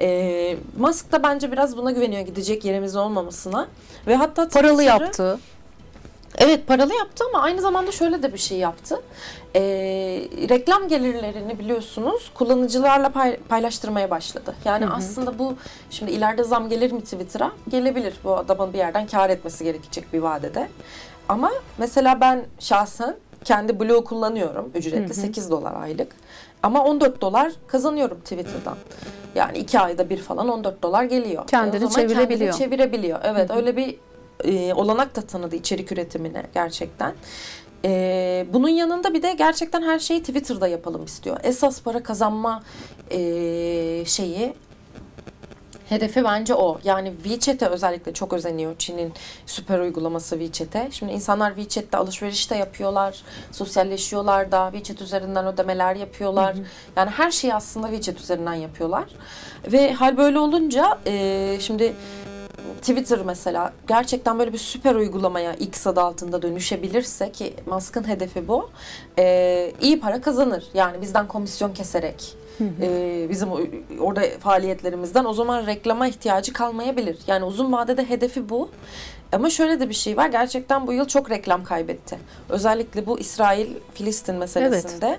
Ee, 0.00 0.56
Musk 0.78 1.12
da 1.12 1.22
bence 1.22 1.52
biraz 1.52 1.76
buna 1.76 1.90
güveniyor 1.90 2.22
gidecek 2.22 2.64
yerimiz 2.64 2.96
olmamasına 2.96 3.68
ve 4.06 4.14
hatta 4.16 4.48
Paralı 4.48 4.72
Twitter'ı- 4.76 5.02
yaptı. 5.04 5.38
Evet 6.38 6.66
paralı 6.66 6.94
yaptı 6.94 7.24
ama 7.28 7.42
aynı 7.42 7.60
zamanda 7.60 7.92
şöyle 7.92 8.22
de 8.22 8.32
bir 8.32 8.38
şey 8.38 8.58
yaptı. 8.58 9.00
Ee, 9.54 9.60
reklam 10.48 10.88
gelirlerini 10.88 11.58
biliyorsunuz 11.58 12.30
kullanıcılarla 12.34 13.08
pay- 13.08 13.36
paylaştırmaya 13.36 14.10
başladı. 14.10 14.54
Yani 14.64 14.86
aslında 14.88 15.38
bu 15.38 15.54
şimdi 15.90 16.12
ileride 16.12 16.44
zam 16.44 16.68
gelir 16.68 16.92
mi 16.92 17.00
Twitter'a? 17.00 17.52
Gelebilir. 17.68 18.14
Bu 18.24 18.36
adamın 18.36 18.72
bir 18.72 18.78
yerden 18.78 19.06
kar 19.06 19.30
etmesi 19.30 19.64
gerekecek 19.64 20.12
bir 20.12 20.18
vadede. 20.18 20.68
Ama 21.28 21.50
mesela 21.78 22.20
ben 22.20 22.44
şahsen 22.58 23.16
kendi 23.44 23.80
Blue 23.80 24.04
kullanıyorum 24.04 24.70
ücretli 24.74 25.14
8 25.14 25.50
dolar 25.50 25.74
aylık. 25.82 26.12
Ama 26.62 26.84
14 26.84 27.20
dolar 27.20 27.52
kazanıyorum 27.66 28.20
Twitter'dan. 28.20 28.76
Yani 29.34 29.58
iki 29.58 29.80
ayda 29.80 30.10
bir 30.10 30.18
falan 30.18 30.48
14 30.48 30.82
dolar 30.82 31.04
geliyor. 31.04 31.46
Kendini 31.46 31.82
E 31.82 31.86
o 31.86 31.88
zaman 31.88 32.08
çevirebiliyor. 32.08 32.52
Kendini 32.52 32.70
çevirebiliyor. 32.70 33.20
Evet 33.22 33.50
öyle 33.50 33.76
bir 33.76 33.98
e, 34.44 34.74
olanak 34.74 35.16
da 35.16 35.20
tanıdı 35.20 35.56
içerik 35.56 35.92
üretimine 35.92 36.42
gerçekten. 36.54 37.14
E, 37.84 38.46
bunun 38.52 38.68
yanında 38.68 39.14
bir 39.14 39.22
de 39.22 39.32
gerçekten 39.32 39.82
her 39.82 39.98
şeyi 39.98 40.20
Twitter'da 40.20 40.68
yapalım 40.68 41.04
istiyor. 41.04 41.36
Esas 41.42 41.82
para 41.82 42.02
kazanma 42.02 42.62
e, 43.10 43.18
şeyi 44.04 44.54
Hedefi 45.88 46.24
bence 46.24 46.54
o. 46.54 46.78
Yani 46.84 47.12
WeChat'e 47.22 47.66
özellikle 47.66 48.12
çok 48.12 48.32
özeniyor 48.32 48.74
Çin'in 48.78 49.12
süper 49.46 49.78
uygulaması 49.78 50.38
WeChat'e. 50.38 50.90
Şimdi 50.90 51.12
insanlar 51.12 51.54
WeChat'te 51.54 51.98
alışveriş 51.98 52.50
de 52.50 52.56
yapıyorlar, 52.56 53.22
sosyalleşiyorlar 53.52 54.52
da, 54.52 54.70
WeChat 54.72 55.02
üzerinden 55.02 55.46
ödemeler 55.46 55.96
yapıyorlar. 55.96 56.56
Yani 56.96 57.10
her 57.10 57.30
şeyi 57.30 57.54
aslında 57.54 57.86
WeChat 57.86 58.20
üzerinden 58.20 58.54
yapıyorlar. 58.54 59.04
Ve 59.72 59.92
hal 59.92 60.16
böyle 60.16 60.38
olunca 60.38 60.98
e, 61.06 61.56
şimdi 61.60 61.92
Twitter 62.80 63.18
mesela 63.24 63.72
gerçekten 63.88 64.38
böyle 64.38 64.52
bir 64.52 64.58
süper 64.58 64.94
uygulamaya 64.94 65.54
X 65.54 65.86
adı 65.86 66.00
altında 66.00 66.42
dönüşebilirse 66.42 67.32
ki 67.32 67.54
Musk'ın 67.66 68.08
hedefi 68.08 68.48
bu. 68.48 68.70
E, 69.18 69.72
iyi 69.80 70.00
para 70.00 70.20
kazanır. 70.20 70.64
Yani 70.74 71.02
bizden 71.02 71.28
komisyon 71.28 71.72
keserek 71.72 72.36
e, 72.60 73.26
bizim 73.30 73.48
orada 74.00 74.22
faaliyetlerimizden 74.40 75.24
o 75.24 75.32
zaman 75.32 75.66
reklama 75.66 76.08
ihtiyacı 76.08 76.52
kalmayabilir. 76.52 77.18
Yani 77.26 77.44
uzun 77.44 77.72
vadede 77.72 78.10
hedefi 78.10 78.48
bu. 78.48 78.70
Ama 79.32 79.50
şöyle 79.50 79.80
de 79.80 79.88
bir 79.88 79.94
şey 79.94 80.16
var. 80.16 80.28
Gerçekten 80.28 80.86
bu 80.86 80.92
yıl 80.92 81.04
çok 81.04 81.30
reklam 81.30 81.64
kaybetti. 81.64 82.18
Özellikle 82.48 83.06
bu 83.06 83.18
İsrail-Filistin 83.18 84.34
meselesinde 84.34 85.18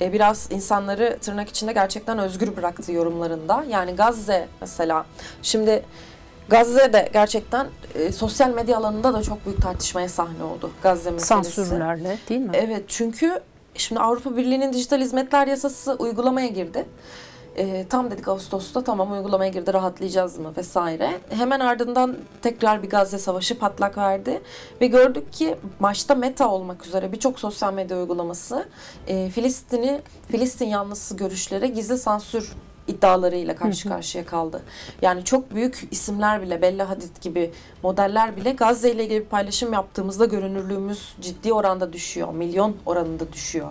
evet. 0.00 0.10
e, 0.10 0.12
biraz 0.12 0.48
insanları 0.50 1.18
tırnak 1.20 1.48
içinde 1.48 1.72
gerçekten 1.72 2.18
özgür 2.18 2.56
bıraktı 2.56 2.92
yorumlarında. 2.92 3.64
Yani 3.68 3.94
Gazze 3.96 4.48
mesela 4.60 5.06
şimdi 5.42 5.82
Gazze'de 6.48 7.08
gerçekten 7.12 7.66
e, 7.94 8.12
sosyal 8.12 8.50
medya 8.50 8.78
alanında 8.78 9.14
da 9.14 9.22
çok 9.22 9.46
büyük 9.46 9.62
tartışmaya 9.62 10.08
sahne 10.08 10.44
oldu 10.44 10.70
Gazze 10.82 11.10
meselesi. 11.10 11.52
Sansürlerle 11.52 12.18
değil 12.28 12.40
mi? 12.40 12.50
Evet 12.54 12.84
çünkü 12.88 13.40
şimdi 13.74 14.00
Avrupa 14.00 14.36
Birliği'nin 14.36 14.72
dijital 14.72 15.00
hizmetler 15.00 15.46
yasası 15.46 15.96
uygulamaya 15.98 16.48
girdi. 16.48 16.86
E, 17.56 17.86
tam 17.88 18.10
dedik 18.10 18.28
Ağustos'ta 18.28 18.84
tamam 18.84 19.12
uygulamaya 19.12 19.50
girdi 19.50 19.72
rahatlayacağız 19.72 20.38
mı 20.38 20.52
vesaire. 20.56 21.20
Hemen 21.28 21.60
ardından 21.60 22.16
tekrar 22.42 22.82
bir 22.82 22.90
Gazze 22.90 23.18
Savaşı 23.18 23.58
patlak 23.58 23.98
verdi. 23.98 24.42
Ve 24.80 24.86
gördük 24.86 25.32
ki 25.32 25.56
başta 25.80 26.14
Meta 26.14 26.50
olmak 26.50 26.86
üzere 26.86 27.12
birçok 27.12 27.38
sosyal 27.40 27.74
medya 27.74 27.98
uygulaması 27.98 28.68
e, 29.06 29.30
Filistin'i, 29.30 30.00
Filistin 30.28 30.66
yanlısı 30.66 31.16
görüşlere 31.16 31.66
gizli 31.66 31.98
sansür 31.98 32.52
iddialarıyla 32.88 33.56
karşı 33.56 33.88
karşıya 33.88 34.26
kaldı. 34.26 34.62
Yani 35.02 35.24
çok 35.24 35.54
büyük 35.54 35.88
isimler 35.90 36.42
bile 36.42 36.62
Bella 36.62 36.88
Hadid 36.88 37.16
gibi 37.20 37.50
modeller 37.82 38.36
bile 38.36 38.52
Gazze 38.52 38.92
ile 38.92 39.04
ilgili 39.04 39.20
bir 39.20 39.26
paylaşım 39.26 39.72
yaptığımızda 39.72 40.24
görünürlüğümüz 40.24 41.14
ciddi 41.20 41.52
oranda 41.52 41.92
düşüyor. 41.92 42.34
Milyon 42.34 42.76
oranında 42.86 43.32
düşüyor 43.32 43.70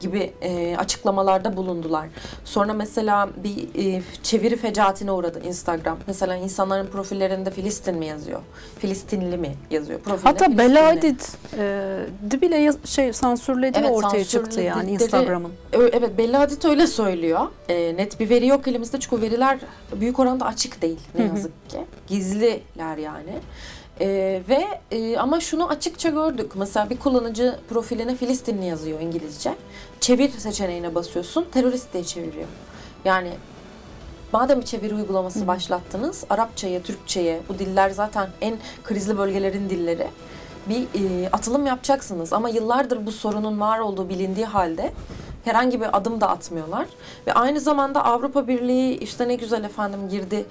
gibi 0.00 0.32
e, 0.42 0.76
açıklamalarda 0.76 1.56
bulundular. 1.56 2.08
Sonra 2.44 2.72
mesela 2.72 3.28
bir 3.44 3.96
e, 3.96 4.02
çeviri 4.22 4.56
fecaatine 4.56 5.12
uğradı 5.12 5.42
Instagram. 5.46 5.98
Mesela 6.06 6.36
insanların 6.36 6.86
profillerinde 6.86 7.50
Filistin 7.50 7.96
mi 7.96 8.06
yazıyor? 8.06 8.40
Filistinli 8.78 9.36
mi 9.36 9.54
yazıyor? 9.70 10.00
Profilde 10.00 10.28
Hatta 10.28 10.58
Bella 10.58 10.86
Hadid 10.86 11.20
e, 11.58 12.40
bile 12.42 12.56
yaz, 12.56 12.76
şey 12.84 13.12
sansürledi 13.12 13.78
evet, 13.80 13.90
ortaya 13.90 14.24
çıktı 14.24 14.60
yani 14.60 14.90
Instagram'ın. 14.90 15.52
Evet 15.72 16.18
Bella 16.18 16.40
Hadid 16.40 16.64
öyle 16.64 16.86
söylüyor. 16.86 17.46
E, 17.68 17.96
net 17.96 18.20
bir 18.20 18.30
veri 18.30 18.46
yok 18.46 18.68
elimizde 18.68 19.00
çünkü 19.00 19.22
veriler 19.22 19.58
büyük 20.00 20.18
oranda 20.18 20.46
açık 20.46 20.82
değil 20.82 21.00
ne 21.18 21.24
yazık 21.24 21.70
ki. 21.70 21.78
Gizliler 22.06 22.96
yani. 22.96 23.32
Ee, 24.00 24.42
ve 24.48 24.80
e, 24.90 25.18
ama 25.18 25.40
şunu 25.40 25.68
açıkça 25.68 26.08
gördük. 26.08 26.52
Mesela 26.54 26.90
bir 26.90 26.98
kullanıcı 26.98 27.56
profiline 27.68 28.16
Filistinli 28.16 28.66
yazıyor 28.66 29.00
İngilizce. 29.00 29.54
Çevir 30.00 30.30
seçeneğine 30.30 30.94
basıyorsun. 30.94 31.46
Terörist 31.52 31.92
diye 31.92 32.04
çeviriyor. 32.04 32.46
Yani 33.04 33.30
madem 34.32 34.60
bir 34.60 34.66
çeviri 34.66 34.94
uygulaması 34.94 35.40
Hı. 35.40 35.46
başlattınız, 35.46 36.24
Arapçaya, 36.30 36.82
Türkçeye, 36.82 37.40
bu 37.48 37.58
diller 37.58 37.90
zaten 37.90 38.28
en 38.40 38.56
krizli 38.84 39.18
bölgelerin 39.18 39.70
dilleri. 39.70 40.08
Bir 40.68 40.82
e, 40.82 41.28
atılım 41.32 41.66
yapacaksınız 41.66 42.32
ama 42.32 42.48
yıllardır 42.48 43.06
bu 43.06 43.12
sorunun 43.12 43.60
var 43.60 43.78
olduğu 43.78 44.08
bilindiği 44.08 44.46
halde 44.46 44.92
herhangi 45.44 45.80
bir 45.80 45.96
adım 45.96 46.20
da 46.20 46.28
atmıyorlar. 46.28 46.86
Ve 47.26 47.34
aynı 47.34 47.60
zamanda 47.60 48.04
Avrupa 48.04 48.48
Birliği 48.48 48.98
işte 48.98 49.28
ne 49.28 49.34
güzel 49.34 49.64
efendim 49.64 50.08
girdi 50.10 50.46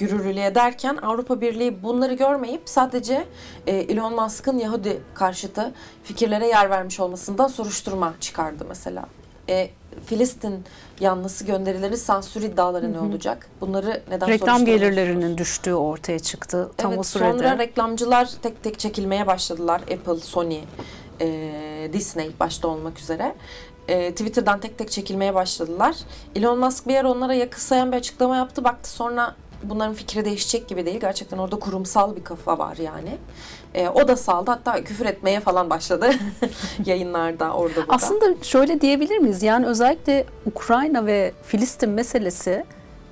yürürlüğe 0.00 0.54
derken 0.54 0.96
Avrupa 0.96 1.40
Birliği 1.40 1.82
bunları 1.82 2.14
görmeyip 2.14 2.62
sadece 2.64 3.24
e, 3.66 3.76
Elon 3.76 4.14
Musk'ın 4.14 4.58
Yahudi 4.58 5.00
karşıtı 5.14 5.72
fikirlere 6.04 6.46
yer 6.46 6.70
vermiş 6.70 7.00
olmasından 7.00 7.48
soruşturma 7.48 8.14
çıkardı 8.20 8.64
mesela. 8.68 9.04
E, 9.48 9.70
Filistin 10.06 10.64
yanlısı 11.00 11.44
gönderileri 11.44 11.96
sansür 11.96 12.42
iddiaları 12.42 12.92
ne 12.92 13.00
olacak? 13.00 13.48
Bunları 13.60 14.02
neden 14.10 14.28
Reklam 14.28 14.64
gelirlerinin 14.64 15.38
düştüğü 15.38 15.74
ortaya 15.74 16.18
çıktı 16.18 16.70
tam 16.76 16.90
evet, 16.90 17.00
o 17.00 17.02
sürede. 17.02 17.32
Sonra 17.32 17.58
reklamcılar 17.58 18.30
tek 18.42 18.62
tek 18.62 18.78
çekilmeye 18.78 19.26
başladılar. 19.26 19.80
Apple, 19.80 20.16
Sony, 20.16 20.60
e, 21.20 21.90
Disney 21.92 22.30
başta 22.40 22.68
olmak 22.68 22.98
üzere. 22.98 23.34
E, 23.88 24.10
Twitter'dan 24.10 24.60
tek 24.60 24.78
tek 24.78 24.90
çekilmeye 24.90 25.34
başladılar. 25.34 25.96
Elon 26.34 26.58
Musk 26.58 26.88
bir 26.88 26.92
yer 26.92 27.04
onlara 27.04 27.34
yakısayan 27.34 27.92
bir 27.92 27.96
açıklama 27.96 28.36
yaptı. 28.36 28.64
Baktı 28.64 28.90
sonra 28.90 29.34
bunların 29.62 29.94
fikri 29.94 30.24
değişecek 30.24 30.68
gibi 30.68 30.86
değil. 30.86 31.00
Gerçekten 31.00 31.38
orada 31.38 31.58
kurumsal 31.58 32.16
bir 32.16 32.24
kafa 32.24 32.58
var 32.58 32.76
yani. 32.76 33.18
E, 33.74 33.88
o 33.88 34.08
da 34.08 34.16
saldı. 34.16 34.50
Hatta 34.50 34.84
küfür 34.84 35.06
etmeye 35.06 35.40
falan 35.40 35.70
başladı 35.70 36.10
yayınlarda 36.86 37.52
orada 37.52 37.76
burada. 37.76 37.94
Aslında 37.94 38.44
şöyle 38.44 38.80
diyebilir 38.80 39.18
miyiz? 39.18 39.42
Yani 39.42 39.66
özellikle 39.66 40.26
Ukrayna 40.46 41.06
ve 41.06 41.32
Filistin 41.42 41.90
meselesi 41.90 42.64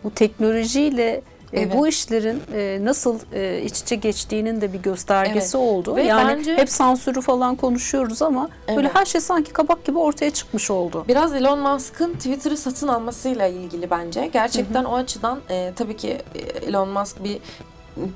bu 0.05 0.11
teknolojiyle 0.11 1.23
e, 1.55 1.61
evet. 1.61 1.77
bu 1.77 1.89
işlerin 1.89 2.43
e, 2.55 2.79
nasıl 2.85 3.19
e, 3.33 3.63
iç 3.63 3.81
içe 3.81 3.97
geçtiğinin 3.97 4.61
de 4.61 4.73
bir 4.73 4.79
göstergesi 4.79 5.57
evet. 5.57 5.69
oldu. 5.69 5.97
Ve 5.97 6.03
yani 6.03 6.39
bence, 6.39 6.57
hep 6.57 6.71
sansürü 6.71 7.21
falan 7.21 7.57
konuşuyoruz 7.57 8.23
ama 8.23 8.49
evet. 8.69 8.77
böyle 8.77 8.89
her 8.89 9.05
şey 9.05 9.21
sanki 9.21 9.53
kabak 9.53 9.85
gibi 9.85 9.99
ortaya 9.99 10.31
çıkmış 10.31 10.71
oldu. 10.71 11.05
Biraz 11.09 11.35
Elon 11.35 11.59
Musk'ın 11.59 12.13
Twitter'ı 12.13 12.57
satın 12.57 12.89
almasıyla 12.89 13.47
ilgili 13.47 13.91
bence. 13.91 14.31
Gerçekten 14.33 14.83
hı 14.83 14.89
hı. 14.89 14.93
o 14.93 14.95
açıdan 14.95 15.41
e, 15.51 15.73
tabii 15.77 15.97
ki 15.97 16.19
Elon 16.67 16.89
Musk 16.89 17.25
bir 17.25 17.39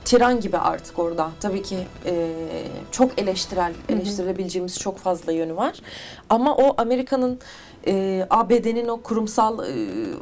tiran 0.04 0.40
gibi 0.40 0.58
artık 0.58 0.98
orada. 0.98 1.30
Tabii 1.40 1.62
ki 1.62 1.78
e, 2.06 2.32
çok 2.90 3.18
eleştirel, 3.20 3.72
eleştirebileceğimiz 3.88 4.78
çok 4.78 4.98
fazla 4.98 5.32
yönü 5.32 5.56
var. 5.56 5.80
Ama 6.30 6.56
o 6.56 6.74
Amerika'nın 6.78 7.38
e, 7.86 8.26
ABD'nin 8.30 8.88
o 8.88 9.00
kurumsal 9.00 9.58
e, 9.58 9.72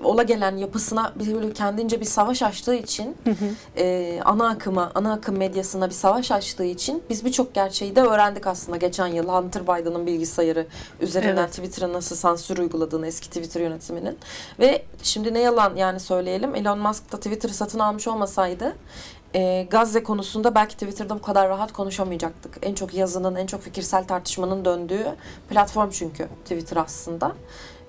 ola 0.04 0.22
gelen 0.22 0.56
yapısına 0.56 1.12
bir 1.14 1.34
böyle 1.34 1.52
kendince 1.52 2.00
bir 2.00 2.04
savaş 2.04 2.42
açtığı 2.42 2.74
için 2.74 3.16
hı 3.24 3.30
hı. 3.30 3.80
E, 3.82 4.20
ana 4.24 4.48
akıma, 4.48 4.92
ana 4.94 5.12
akım 5.12 5.36
medyasına 5.36 5.88
bir 5.88 5.94
savaş 5.94 6.30
açtığı 6.30 6.64
için 6.64 7.02
biz 7.10 7.24
birçok 7.24 7.54
gerçeği 7.54 7.96
de 7.96 8.00
öğrendik 8.00 8.46
aslında 8.46 8.76
geçen 8.76 9.06
yıl 9.06 9.28
Hunter 9.28 9.62
Biden'ın 9.62 10.06
bilgisayarı 10.06 10.66
üzerinden 11.00 11.36
evet. 11.36 11.50
Twitter'a 11.50 11.92
nasıl 11.92 12.16
sansür 12.16 12.58
uyguladığını 12.58 13.06
eski 13.06 13.28
Twitter 13.28 13.60
yönetiminin 13.60 14.18
ve 14.60 14.82
şimdi 15.02 15.34
ne 15.34 15.40
yalan 15.40 15.76
yani 15.76 16.00
söyleyelim 16.00 16.54
Elon 16.54 16.78
Musk 16.78 17.12
da 17.12 17.16
Twitter'ı 17.16 17.54
satın 17.54 17.78
almış 17.78 18.08
olmasaydı 18.08 18.76
e, 19.34 19.66
Gazze 19.70 20.02
konusunda 20.02 20.54
belki 20.54 20.76
Twitter'da 20.76 21.14
bu 21.14 21.22
kadar 21.22 21.48
rahat 21.48 21.72
konuşamayacaktık. 21.72 22.58
En 22.62 22.74
çok 22.74 22.94
yazının, 22.94 23.34
en 23.34 23.46
çok 23.46 23.62
fikirsel 23.62 24.04
tartışmanın 24.04 24.64
döndüğü 24.64 25.06
platform 25.48 25.90
çünkü 25.90 26.28
Twitter 26.44 26.76
aslında. 26.76 27.32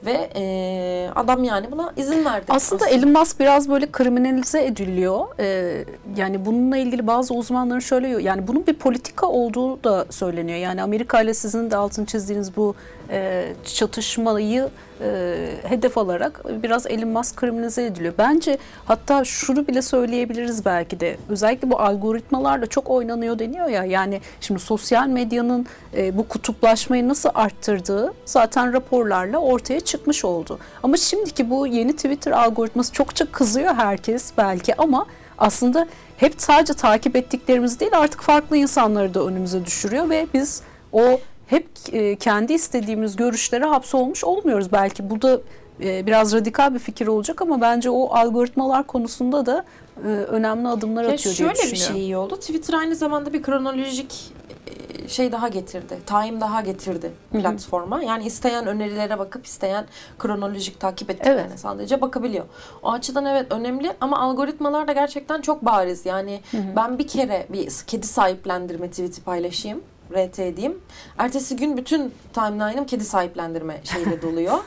Ve 0.06 0.30
e, 0.36 1.10
adam 1.16 1.44
yani 1.44 1.72
buna 1.72 1.94
izin 1.98 2.26
verdi. 2.26 2.46
Aslında, 2.50 2.86
aslında. 2.86 2.88
Elon 2.88 3.20
Musk 3.20 3.40
biraz 3.40 3.70
böyle 3.70 3.92
kriminalize 3.92 4.66
ediliyor. 4.66 5.26
Ee, 5.40 5.86
yani 6.16 6.46
bununla 6.46 6.78
ilgili 6.78 7.08
bazı 7.08 7.34
uzmanların 7.34 7.80
şöyle 7.80 8.08
yani 8.24 8.48
bunun 8.48 8.68
bir 8.68 8.74
politika 8.74 9.28
olduğu 9.28 9.84
da 9.84 10.06
söyleniyor. 10.10 10.58
Yani 10.58 10.84
Amerika 10.84 11.22
ile 11.22 11.34
sizin 11.34 11.72
de 11.72 11.78
altını 11.78 12.06
çizdiğiniz 12.06 12.56
bu 12.56 12.76
e, 13.10 13.54
çatışmayı 13.66 14.70
e, 15.02 15.36
hedef 15.64 15.98
alarak 15.98 16.42
biraz 16.64 16.88
Elon 16.88 17.10
Musk 17.10 17.36
kriminalize 17.36 17.86
ediliyor. 17.86 18.14
Bence 18.18 18.58
hatta 18.86 19.26
şunu 19.26 19.68
bile 19.68 19.82
söyleyebiliriz 19.82 20.66
belki 20.66 21.00
de. 21.00 21.18
Özellikle 21.30 21.70
bu 21.70 21.80
algoritmalarla 21.80 22.66
çok 22.66 22.90
oynanıyor 22.90 23.40
deniyor 23.40 23.68
ya. 23.68 23.84
Yani 23.84 24.22
şimdi 24.42 24.60
sosyal 24.60 25.08
medyanın 25.08 25.66
e, 25.98 26.18
bu 26.18 26.28
kutuplaşmayı 26.28 27.08
nasıl 27.08 27.30
arttırdığı 27.34 28.14
zaten 28.26 28.74
raporlarla 28.74 29.38
ortaya 29.38 29.80
çıkmış 29.80 30.26
oldu. 30.26 30.60
Ama 30.84 30.98
şimdiki 30.98 31.50
bu 31.50 31.68
yeni 31.68 31.96
Twitter 31.96 32.32
algoritması 32.32 32.94
çokça 32.94 33.32
kızıyor 33.32 33.76
herkes 33.76 34.32
belki 34.38 34.76
ama 34.82 35.06
aslında 35.38 35.88
hep 36.18 36.34
sadece 36.38 36.74
takip 36.74 37.16
ettiklerimiz 37.16 37.80
değil 37.80 37.92
artık 37.96 38.22
farklı 38.22 38.58
insanları 38.58 39.14
da 39.14 39.26
önümüze 39.26 39.66
düşürüyor 39.66 40.10
ve 40.10 40.28
biz 40.34 40.62
o 40.92 41.20
hep 41.48 41.70
e, 41.92 42.16
kendi 42.16 42.54
istediğimiz 42.54 43.16
görüşlere 43.16 43.66
hapsolmuş 43.66 44.24
olmuyoruz. 44.24 44.72
Belki 44.72 45.10
bu 45.10 45.22
da 45.22 45.40
e, 45.84 46.06
biraz 46.06 46.34
radikal 46.34 46.74
bir 46.74 46.80
fikir 46.80 47.08
olacak 47.08 47.42
ama 47.42 47.62
bence 47.62 47.90
o 47.90 48.14
algoritmalar 48.14 48.88
konusunda 48.88 49.46
da 49.46 49.66
e, 50.04 50.08
önemli 50.08 50.68
adımlar 50.68 51.04
ya 51.04 51.10
atıyor 51.10 51.24
diye 51.24 51.50
düşünüyorum. 51.50 51.62
Şöyle 51.62 51.72
bir 51.72 51.78
şey 51.78 52.02
iyi 52.02 52.18
oldu. 52.18 52.36
Twitter 52.36 52.74
aynı 52.74 52.96
zamanda 52.96 53.34
bir 53.34 53.44
kronolojik 53.44 54.34
şey 55.08 55.32
daha 55.32 55.48
getirdi. 55.48 55.98
Time 56.06 56.42
daha 56.42 56.62
getirdi 56.62 57.12
platforma. 57.32 58.04
Yani 58.04 58.26
isteyen 58.26 58.68
önerilere 58.68 59.20
bakıp 59.20 59.46
isteyen 59.46 59.86
kronolojik 60.20 60.80
takip 60.80 61.10
ettiklerine 61.10 61.42
evet. 61.50 61.60
sadece 61.60 62.02
bakabiliyor. 62.02 62.46
O 62.84 62.92
açıdan 62.92 63.26
evet 63.26 63.52
önemli 63.52 63.94
ama 64.02 64.20
algoritmalar 64.20 64.88
da 64.88 64.94
gerçekten 64.94 65.42
çok 65.42 65.66
bariz. 65.66 66.06
Yani 66.06 66.42
hı 66.52 66.58
hı. 66.58 66.76
ben 66.76 67.00
bir 67.00 67.08
kere 67.08 67.48
bir 67.50 67.70
kedi 67.88 68.08
sahiplendirme 68.08 68.90
tweet'i 68.90 69.22
paylaşayım. 69.22 69.82
RT 70.14 70.38
diyeyim. 70.38 70.80
Ertesi 71.18 71.56
gün 71.56 71.78
bütün 71.78 72.14
timeline'ım 72.34 72.86
kedi 72.86 73.04
sahiplendirme 73.06 73.82
şeyle 73.84 74.22
doluyor. 74.22 74.58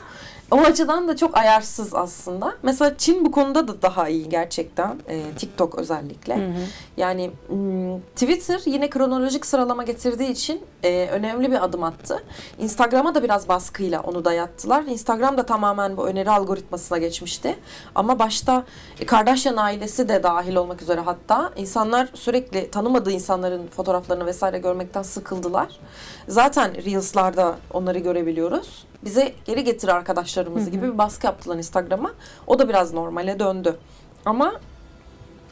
o 0.51 0.57
açıdan 0.57 1.07
da 1.07 1.15
çok 1.15 1.37
ayarsız 1.37 1.93
aslında. 1.95 2.53
Mesela 2.63 2.97
Çin 2.97 3.25
bu 3.25 3.31
konuda 3.31 3.67
da 3.67 3.81
daha 3.81 4.09
iyi 4.09 4.29
gerçekten. 4.29 4.95
E, 5.07 5.21
TikTok 5.37 5.75
özellikle. 5.75 6.35
Hı 6.35 6.47
hı. 6.47 6.61
Yani 6.97 7.31
m, 7.49 7.55
Twitter 7.99 8.61
yine 8.65 8.89
kronolojik 8.89 9.45
sıralama 9.45 9.83
getirdiği 9.83 10.29
için 10.29 10.61
e, 10.83 11.07
önemli 11.11 11.51
bir 11.51 11.63
adım 11.63 11.83
attı. 11.83 12.23
Instagram'a 12.59 13.15
da 13.15 13.23
biraz 13.23 13.49
baskıyla 13.49 14.01
onu 14.01 14.25
dayattılar. 14.25 14.83
Instagram 14.83 15.37
da 15.37 15.45
tamamen 15.45 15.97
bu 15.97 16.07
öneri 16.07 16.31
algoritmasına 16.31 16.97
geçmişti. 16.97 17.59
Ama 17.95 18.19
başta 18.19 18.63
e, 18.99 19.05
Kardashian 19.05 19.57
ailesi 19.57 20.09
de 20.09 20.23
dahil 20.23 20.55
olmak 20.55 20.81
üzere 20.81 21.01
hatta 21.01 21.51
insanlar 21.55 22.09
sürekli 22.13 22.71
tanımadığı 22.71 23.11
insanların 23.11 23.67
fotoğraflarını 23.67 24.25
vesaire 24.25 24.57
görmekten 24.57 25.03
sıkıldılar. 25.03 25.79
Zaten 26.27 26.85
Reels'larda 26.85 27.55
onları 27.73 27.99
görebiliyoruz. 27.99 28.85
Bize 29.03 29.33
geri 29.45 29.63
getir 29.63 29.87
arkadaşlarımızı 29.87 30.69
gibi 30.69 30.93
bir 30.93 30.97
baskı 30.97 31.25
yaptılar 31.25 31.57
Instagram'a. 31.57 32.11
O 32.47 32.59
da 32.59 32.69
biraz 32.69 32.93
normale 32.93 33.39
döndü. 33.39 33.77
Ama 34.25 34.53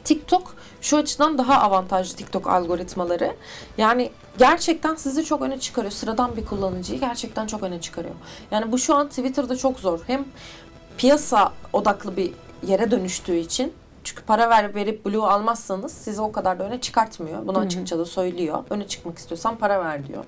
TikTok 0.04 0.54
şu 0.80 0.96
açıdan 0.96 1.38
daha 1.38 1.60
avantajlı 1.60 2.16
TikTok 2.16 2.46
algoritmaları. 2.46 3.36
Yani 3.78 4.10
gerçekten 4.38 4.94
sizi 4.94 5.24
çok 5.24 5.42
öne 5.42 5.60
çıkarıyor. 5.60 5.92
Sıradan 5.92 6.36
bir 6.36 6.44
kullanıcıyı 6.44 7.00
gerçekten 7.00 7.46
çok 7.46 7.62
öne 7.62 7.80
çıkarıyor. 7.80 8.14
Yani 8.50 8.72
bu 8.72 8.78
şu 8.78 8.94
an 8.94 9.08
Twitter'da 9.08 9.56
çok 9.56 9.80
zor. 9.80 10.00
Hem 10.06 10.24
piyasa 10.98 11.52
odaklı 11.72 12.16
bir 12.16 12.32
yere 12.66 12.90
dönüştüğü 12.90 13.36
için 13.36 13.72
çünkü 14.04 14.22
para 14.22 14.50
ver 14.50 14.74
verip 14.74 15.06
blue 15.06 15.26
almazsanız 15.26 15.92
sizi 15.92 16.20
o 16.20 16.32
kadar 16.32 16.58
da 16.58 16.64
öne 16.64 16.80
çıkartmıyor. 16.80 17.46
Bunu 17.46 17.58
açıkça 17.58 17.98
da 17.98 18.04
söylüyor. 18.04 18.64
Öne 18.70 18.88
çıkmak 18.88 19.18
istiyorsan 19.18 19.56
para 19.56 19.84
ver 19.84 20.06
diyor. 20.06 20.24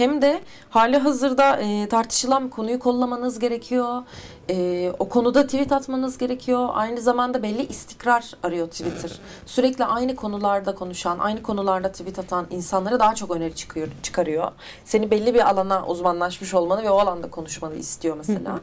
Hem 0.00 0.22
de 0.22 0.40
hali 0.70 0.96
hazırda 0.96 1.56
e, 1.56 1.88
tartışılan 1.88 2.48
konuyu 2.48 2.78
kollamanız 2.78 3.38
gerekiyor. 3.38 4.02
E, 4.50 4.90
o 4.98 5.08
konuda 5.08 5.46
tweet 5.46 5.72
atmanız 5.72 6.18
gerekiyor. 6.18 6.68
Aynı 6.72 7.00
zamanda 7.00 7.42
belli 7.42 7.66
istikrar 7.66 8.32
arıyor 8.42 8.66
Twitter. 8.66 9.10
Sürekli 9.46 9.84
aynı 9.84 10.16
konularda 10.16 10.74
konuşan, 10.74 11.18
aynı 11.18 11.42
konularda 11.42 11.92
tweet 11.92 12.18
atan 12.18 12.46
insanlara 12.50 13.00
daha 13.00 13.14
çok 13.14 13.30
öneri 13.30 13.54
çıkıyor, 13.54 13.88
çıkarıyor. 14.02 14.52
Seni 14.84 15.10
belli 15.10 15.34
bir 15.34 15.50
alana 15.50 15.86
uzmanlaşmış 15.86 16.54
olmanı 16.54 16.82
ve 16.82 16.90
o 16.90 16.98
alanda 16.98 17.30
konuşmanı 17.30 17.74
istiyor 17.74 18.16
mesela. 18.16 18.60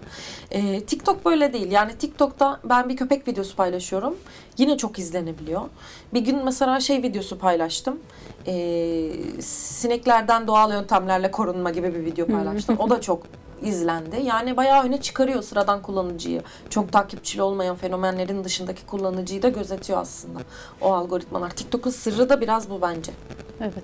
e, 0.51 0.83
TikTok 0.83 1.25
böyle 1.25 1.53
değil. 1.53 1.71
Yani 1.71 1.97
TikTok'ta 1.97 2.59
ben 2.63 2.89
bir 2.89 2.97
köpek 2.97 3.27
videosu 3.27 3.55
paylaşıyorum. 3.55 4.15
Yine 4.57 4.77
çok 4.77 4.99
izlenebiliyor. 4.99 5.61
Bir 6.13 6.21
gün 6.21 6.45
mesela 6.45 6.79
şey 6.79 7.03
videosu 7.03 7.37
paylaştım. 7.37 7.99
Ee, 8.47 9.09
sineklerden 9.41 10.47
doğal 10.47 10.71
yöntemlerle 10.71 11.31
korunma 11.31 11.71
gibi 11.71 11.95
bir 11.95 12.05
video 12.05 12.27
paylaştım. 12.27 12.75
o 12.79 12.89
da 12.89 13.01
çok 13.01 13.23
izlendi. 13.61 14.21
Yani 14.23 14.57
bayağı 14.57 14.83
öne 14.83 15.01
çıkarıyor 15.01 15.41
sıradan 15.43 15.81
kullanıcıyı. 15.81 16.41
Çok 16.69 16.91
takipçili 16.91 17.41
olmayan 17.41 17.75
fenomenlerin 17.75 18.43
dışındaki 18.43 18.85
kullanıcıyı 18.85 19.41
da 19.41 19.49
gözetiyor 19.49 19.99
aslında 19.99 20.39
o 20.81 20.93
algoritmalar. 20.93 21.49
TikTok'un 21.49 21.91
sırrı 21.91 22.29
da 22.29 22.41
biraz 22.41 22.69
bu 22.69 22.81
bence. 22.81 23.11
Evet. 23.61 23.83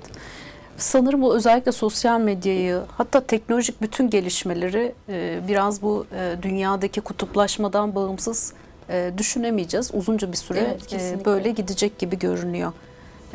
Sanırım 0.78 1.21
bu 1.21 1.36
özellikle 1.36 1.71
sosyal 1.71 2.19
medyayı 2.19 2.82
hatta 2.97 3.19
teknolojik 3.19 3.82
bütün 3.82 4.09
gelişmeleri 4.09 4.95
e, 5.09 5.39
biraz 5.47 5.82
bu 5.82 6.05
e, 6.15 6.36
dünyadaki 6.41 7.01
kutuplaşmadan 7.01 7.95
bağımsız 7.95 8.53
e, 8.93 9.11
düşünemeyeceğiz. 9.17 9.91
Uzunca 9.93 10.31
bir 10.31 10.37
süre 10.37 10.59
evet, 10.59 11.25
böyle 11.25 11.51
gidecek 11.51 11.99
gibi 11.99 12.19
görünüyor. 12.19 12.73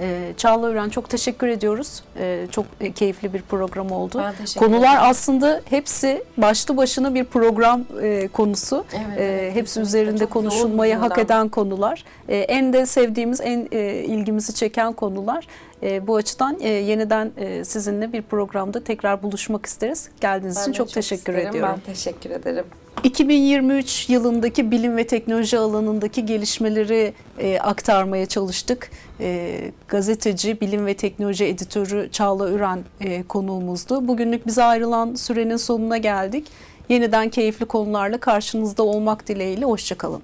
Ee, 0.01 0.33
Çağla 0.37 0.67
Ören 0.67 0.89
çok 0.89 1.11
teşekkür 1.11 1.49
ediyoruz. 1.49 2.03
Ee, 2.19 2.47
çok 2.51 2.67
e, 2.81 2.93
keyifli 2.93 3.35
bir 3.35 3.43
program 3.43 3.91
oldu. 3.91 4.25
Konular 4.59 4.79
ederim. 4.79 5.11
aslında 5.11 5.61
hepsi 5.65 6.23
başlı 6.37 6.77
başına 6.77 7.15
bir 7.15 7.25
program 7.25 7.85
e, 8.03 8.29
konusu. 8.29 8.85
Evet, 8.93 9.19
evet, 9.19 9.55
hepsi 9.55 9.81
üzerinde 9.81 10.27
konuşulmayı 10.27 10.97
hak 10.97 11.19
eden 11.19 11.49
konular. 11.49 12.05
en 12.29 12.73
de 12.73 12.87
sevdiğimiz, 12.87 13.41
en 13.41 13.61
ilgimizi 14.05 14.55
çeken 14.55 14.93
konular. 14.93 15.47
bu 15.83 16.17
açıdan 16.17 16.59
yeniden 16.61 17.33
sizinle 17.63 18.13
bir 18.13 18.23
programda 18.23 18.85
tekrar 18.85 19.23
buluşmak 19.23 19.67
isteriz. 19.67 20.09
Geldiğiniz 20.21 20.57
ben 20.57 20.63
için 20.63 20.73
çok, 20.73 20.87
çok 20.87 20.95
teşekkür 20.95 21.33
isterim. 21.33 21.49
ediyorum. 21.49 21.75
Ben 21.87 21.95
teşekkür 21.95 22.31
ederim. 22.31 22.65
2023 23.05 24.09
yılındaki 24.09 24.71
bilim 24.71 24.97
ve 24.97 25.07
teknoloji 25.07 25.59
alanındaki 25.59 26.27
gelişmeleri 26.27 27.13
e, 27.39 27.59
aktarmaya 27.59 28.27
çalıştık. 28.27 28.91
E, 29.21 29.59
gazeteci, 29.89 30.61
bilim 30.61 30.87
ve 30.87 30.95
teknoloji 30.95 31.45
editörü 31.45 32.09
Çağla 32.13 32.51
Üren 32.51 32.85
e, 33.01 33.23
konuğumuzdu. 33.23 34.09
Bugünlük 34.09 34.47
bize 34.47 34.65
ayrılan 34.65 35.15
sürenin 35.15 35.57
sonuna 35.57 35.97
geldik. 35.97 36.47
Yeniden 36.89 37.29
keyifli 37.29 37.67
konularla 37.67 38.19
karşınızda 38.19 38.83
olmak 38.83 39.29
dileğiyle. 39.29 39.65
Hoşçakalın. 39.65 40.23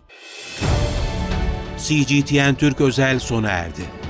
CGTN 1.78 2.54
Türk 2.54 2.80
özel 2.80 3.18
sona 3.18 3.48
erdi. 3.50 4.03